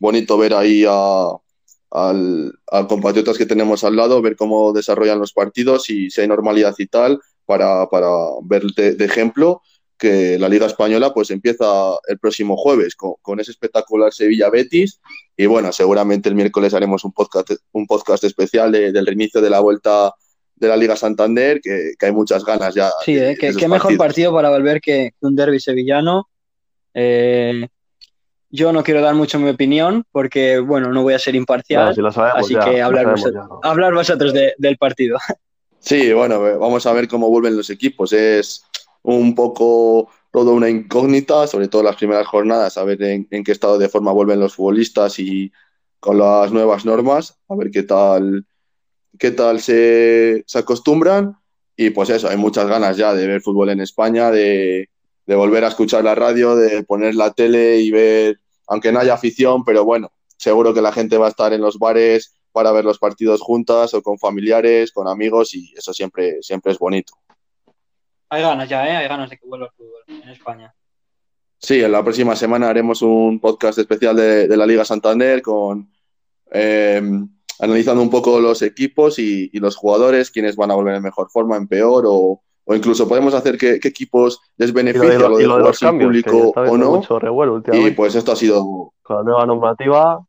bonito 0.00 0.38
ver 0.38 0.54
ahí 0.54 0.84
a, 0.88 1.38
compatriotas 2.88 3.36
que 3.36 3.46
tenemos 3.46 3.84
al 3.84 3.96
lado, 3.96 4.22
ver 4.22 4.36
cómo 4.36 4.72
desarrollan 4.72 5.18
los 5.18 5.32
partidos 5.32 5.90
y 5.90 6.10
si 6.10 6.20
hay 6.20 6.28
normalidad 6.28 6.74
y 6.78 6.86
tal, 6.86 7.20
para, 7.44 7.86
para 7.88 8.08
ver 8.42 8.64
de 8.64 9.04
ejemplo 9.04 9.60
que 10.02 10.36
la 10.36 10.48
Liga 10.48 10.66
Española 10.66 11.14
pues 11.14 11.30
empieza 11.30 11.64
el 12.08 12.18
próximo 12.18 12.56
jueves 12.56 12.96
con, 12.96 13.38
ese 13.38 13.52
espectacular 13.52 14.12
Sevilla 14.12 14.50
Betis 14.50 15.00
y 15.36 15.46
bueno, 15.46 15.70
seguramente 15.70 16.28
el 16.28 16.34
miércoles 16.34 16.74
haremos 16.74 17.04
un 17.04 17.12
podcast, 17.12 17.52
un 17.70 17.86
podcast 17.86 18.24
especial 18.24 18.72
del 18.72 19.06
reinicio 19.06 19.40
de 19.40 19.50
la 19.50 19.60
vuelta 19.60 20.12
de 20.62 20.68
la 20.68 20.76
Liga 20.76 20.96
Santander, 20.96 21.60
que, 21.60 21.94
hay 22.00 22.12
muchas 22.12 22.44
ganas 22.44 22.74
ya. 22.74 22.90
Sí, 23.04 23.16
eh, 23.18 23.36
qué 23.36 23.68
mejor 23.68 23.96
partido 23.96 24.32
para 24.32 24.48
volver 24.50 24.80
que 24.80 25.12
un 25.20 25.36
derby 25.36 25.60
sevillano. 25.60 26.28
Eh, 26.94 27.68
yo 28.50 28.72
no 28.72 28.82
quiero 28.82 29.00
dar 29.00 29.14
mucho 29.14 29.38
mi 29.38 29.50
opinión 29.50 30.04
porque, 30.12 30.58
bueno, 30.58 30.92
no 30.92 31.02
voy 31.02 31.14
a 31.14 31.18
ser 31.18 31.34
imparcial, 31.34 31.88
así 32.34 32.54
que 32.54 32.82
hablar, 32.82 33.06
vosotros, 33.94 34.32
del 34.32 34.78
partido. 34.78 35.18
Sí, 35.84 36.12
bueno, 36.12 36.40
vamos 36.60 36.86
a 36.86 36.92
ver 36.92 37.08
cómo 37.08 37.28
vuelven 37.28 37.56
los 37.56 37.68
equipos. 37.68 38.12
Es, 38.12 38.64
un 39.02 39.34
poco 39.34 40.08
todo 40.30 40.54
una 40.54 40.70
incógnita, 40.70 41.46
sobre 41.46 41.68
todo 41.68 41.82
las 41.82 41.96
primeras 41.96 42.26
jornadas, 42.26 42.78
a 42.78 42.84
ver 42.84 43.02
en, 43.02 43.26
qué 43.26 43.52
estado 43.52 43.78
de 43.78 43.88
forma 43.88 44.12
vuelven 44.12 44.40
los 44.40 44.54
futbolistas 44.54 45.18
y 45.18 45.52
con 46.00 46.18
las 46.18 46.52
nuevas 46.52 46.84
normas, 46.84 47.38
a 47.48 47.54
ver 47.54 47.70
qué 47.70 47.82
tal, 47.82 48.46
qué 49.18 49.30
tal 49.30 49.60
se, 49.60 50.44
acostumbran. 50.54 51.36
Y 51.76 51.90
pues 51.90 52.10
eso, 52.10 52.28
hay 52.28 52.36
muchas 52.36 52.66
ganas 52.66 52.96
ya 52.96 53.14
de 53.14 53.26
ver 53.26 53.40
fútbol 53.40 53.70
en 53.70 53.80
España, 53.80 54.30
de, 54.30 54.88
volver 55.26 55.64
a 55.64 55.68
escuchar 55.68 56.04
la 56.04 56.14
radio, 56.14 56.54
de 56.54 56.82
poner 56.84 57.14
la 57.14 57.32
tele 57.32 57.80
y 57.80 57.90
ver, 57.90 58.38
aunque 58.66 58.92
no 58.92 59.00
haya 59.00 59.14
afición, 59.14 59.64
pero 59.64 59.84
bueno, 59.84 60.12
seguro 60.36 60.74
que 60.74 60.82
la 60.82 60.92
gente 60.92 61.16
va 61.16 61.26
a 61.26 61.30
estar 61.30 61.52
en 61.52 61.62
los 61.62 61.78
bares 61.78 62.36
para 62.52 62.70
ver 62.72 62.84
los 62.84 62.98
partidos 62.98 63.40
juntas 63.40 63.94
o 63.94 64.02
con 64.02 64.18
familiares, 64.18 64.92
con 64.92 65.08
amigos 65.08 65.54
y 65.54 65.72
eso 65.74 65.94
siempre, 65.94 66.42
siempre 66.42 66.72
es 66.72 66.78
bonito. 66.78 67.14
Hay 68.28 68.42
ganas 68.42 68.68
ya, 68.68 68.86
¿eh? 68.86 68.96
Hay 68.96 69.08
ganas 69.08 69.30
de 69.30 69.38
que 69.38 69.46
vuelva 69.46 69.66
el 69.66 69.72
fútbol 69.72 70.02
en 70.06 70.28
España. 70.28 70.74
Sí, 71.58 71.80
en 71.80 71.92
la 71.92 72.02
próxima 72.02 72.34
semana 72.34 72.68
haremos 72.68 73.02
un 73.02 73.38
podcast 73.38 73.78
especial 73.78 74.16
de, 74.16 74.56
la 74.56 74.66
Liga 74.66 74.84
Santander 74.84 75.40
con 75.40 75.92
em, 76.50 77.28
analizando 77.62 78.02
un 78.02 78.10
poco 78.10 78.40
los 78.40 78.60
equipos 78.60 79.18
y, 79.18 79.48
los 79.60 79.76
jugadores, 79.76 80.30
quiénes 80.30 80.56
van 80.56 80.70
a 80.70 80.74
volver 80.74 80.96
en 80.96 81.02
mejor 81.02 81.30
forma, 81.30 81.56
en 81.56 81.68
peor, 81.68 82.04
o, 82.06 82.42
o 82.64 82.74
incluso 82.74 83.06
podemos 83.08 83.32
hacer 83.34 83.56
que, 83.56 83.78
que 83.80 83.88
equipos 83.88 84.40
les 84.56 84.70
lo 84.70 84.74
beneficie 84.74 85.08
de, 85.10 85.18
lo 85.18 85.28
lo- 85.30 85.36
de 85.38 85.46
lo 85.46 85.56
jugar 85.58 85.74
sin 85.76 85.98
público 85.98 86.52
o 86.54 86.76
no. 86.76 86.90
mucho 86.96 87.18
revuelo 87.18 87.62
Y 87.72 87.92
pues 87.92 88.14
esto 88.16 88.32
ha 88.32 88.36
sido, 88.36 88.92
Con 89.02 89.16
la 89.16 89.22
nueva 89.22 89.46
normativa, 89.46 90.26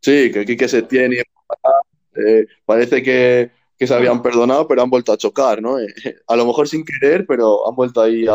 sí, 0.00 0.30
que 0.32 0.44
Quique 0.44 0.68
Setién 0.68 1.12
y 1.12 1.16
eh, 1.16 2.46
parece 2.64 3.02
que, 3.02 3.50
que 3.76 3.86
se 3.86 3.94
habían 3.94 4.22
perdonado, 4.22 4.68
pero 4.68 4.82
han 4.82 4.90
vuelto 4.90 5.12
a 5.12 5.16
chocar, 5.16 5.60
¿no? 5.60 5.78
Eh, 5.80 5.86
a 6.28 6.36
lo 6.36 6.46
mejor 6.46 6.68
sin 6.68 6.84
querer, 6.84 7.26
pero 7.26 7.68
han 7.68 7.74
vuelto 7.74 8.00
ahí 8.00 8.26
a, 8.28 8.34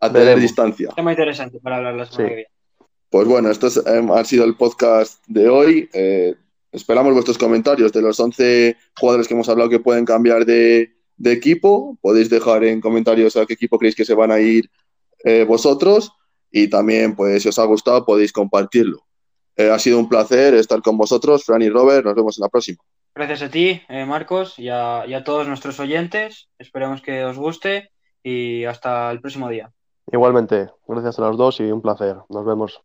a 0.00 0.08
tener 0.08 0.12
Veremos. 0.36 0.42
distancia. 0.42 0.90
Tema 0.94 1.12
interesante 1.12 1.58
para 1.60 1.76
hablar 1.78 1.94
la 1.94 2.04
semana 2.06 2.16
Sí. 2.24 2.28
que 2.28 2.34
viene. 2.34 2.50
Pues 3.10 3.28
bueno, 3.28 3.50
esto 3.50 3.68
es, 3.68 3.76
em, 3.86 4.10
ha 4.10 4.24
sido 4.24 4.44
el 4.44 4.56
podcast 4.56 5.22
de 5.26 5.48
hoy. 5.48 5.88
Eh, 5.92 6.34
esperamos 6.72 7.12
vuestros 7.12 7.38
comentarios 7.38 7.92
de 7.92 8.02
los 8.02 8.18
11 8.18 8.76
jugadores 8.98 9.28
que 9.28 9.34
hemos 9.34 9.48
hablado 9.48 9.70
que 9.70 9.80
pueden 9.80 10.04
cambiar 10.04 10.44
de, 10.44 10.96
de 11.16 11.32
equipo. 11.32 11.96
Podéis 12.00 12.28
dejar 12.30 12.64
en 12.64 12.80
comentarios 12.80 13.36
a 13.36 13.46
qué 13.46 13.54
equipo 13.54 13.78
creéis 13.78 13.96
que 13.96 14.04
se 14.04 14.14
van 14.14 14.30
a 14.30 14.40
ir 14.40 14.70
eh, 15.24 15.44
vosotros. 15.44 16.12
Y 16.50 16.68
también, 16.68 17.14
pues, 17.14 17.42
si 17.42 17.48
os 17.48 17.58
ha 17.58 17.64
gustado, 17.64 18.04
podéis 18.04 18.32
compartirlo. 18.32 19.04
Eh, 19.56 19.70
ha 19.70 19.78
sido 19.78 19.98
un 19.98 20.08
placer 20.08 20.54
estar 20.54 20.82
con 20.82 20.96
vosotros, 20.96 21.44
Fran 21.44 21.62
y 21.62 21.68
Robert. 21.68 22.04
Nos 22.04 22.14
vemos 22.14 22.38
en 22.38 22.42
la 22.42 22.48
próxima. 22.48 22.78
Gracias 23.14 23.42
a 23.42 23.50
ti, 23.50 23.80
eh, 23.88 24.04
Marcos, 24.04 24.58
y 24.58 24.68
a, 24.68 25.04
y 25.06 25.14
a 25.14 25.24
todos 25.24 25.48
nuestros 25.48 25.80
oyentes. 25.80 26.48
Esperemos 26.58 27.00
que 27.00 27.24
os 27.24 27.38
guste 27.38 27.90
y 28.22 28.64
hasta 28.64 29.10
el 29.10 29.20
próximo 29.20 29.48
día. 29.48 29.72
igualmente, 30.12 30.68
gracias 30.86 31.18
a 31.18 31.22
los 31.22 31.36
dos 31.38 31.60
y 31.60 31.64
un 31.64 31.80
placer. 31.80 32.16
Nos 32.28 32.44
vemos. 32.44 32.82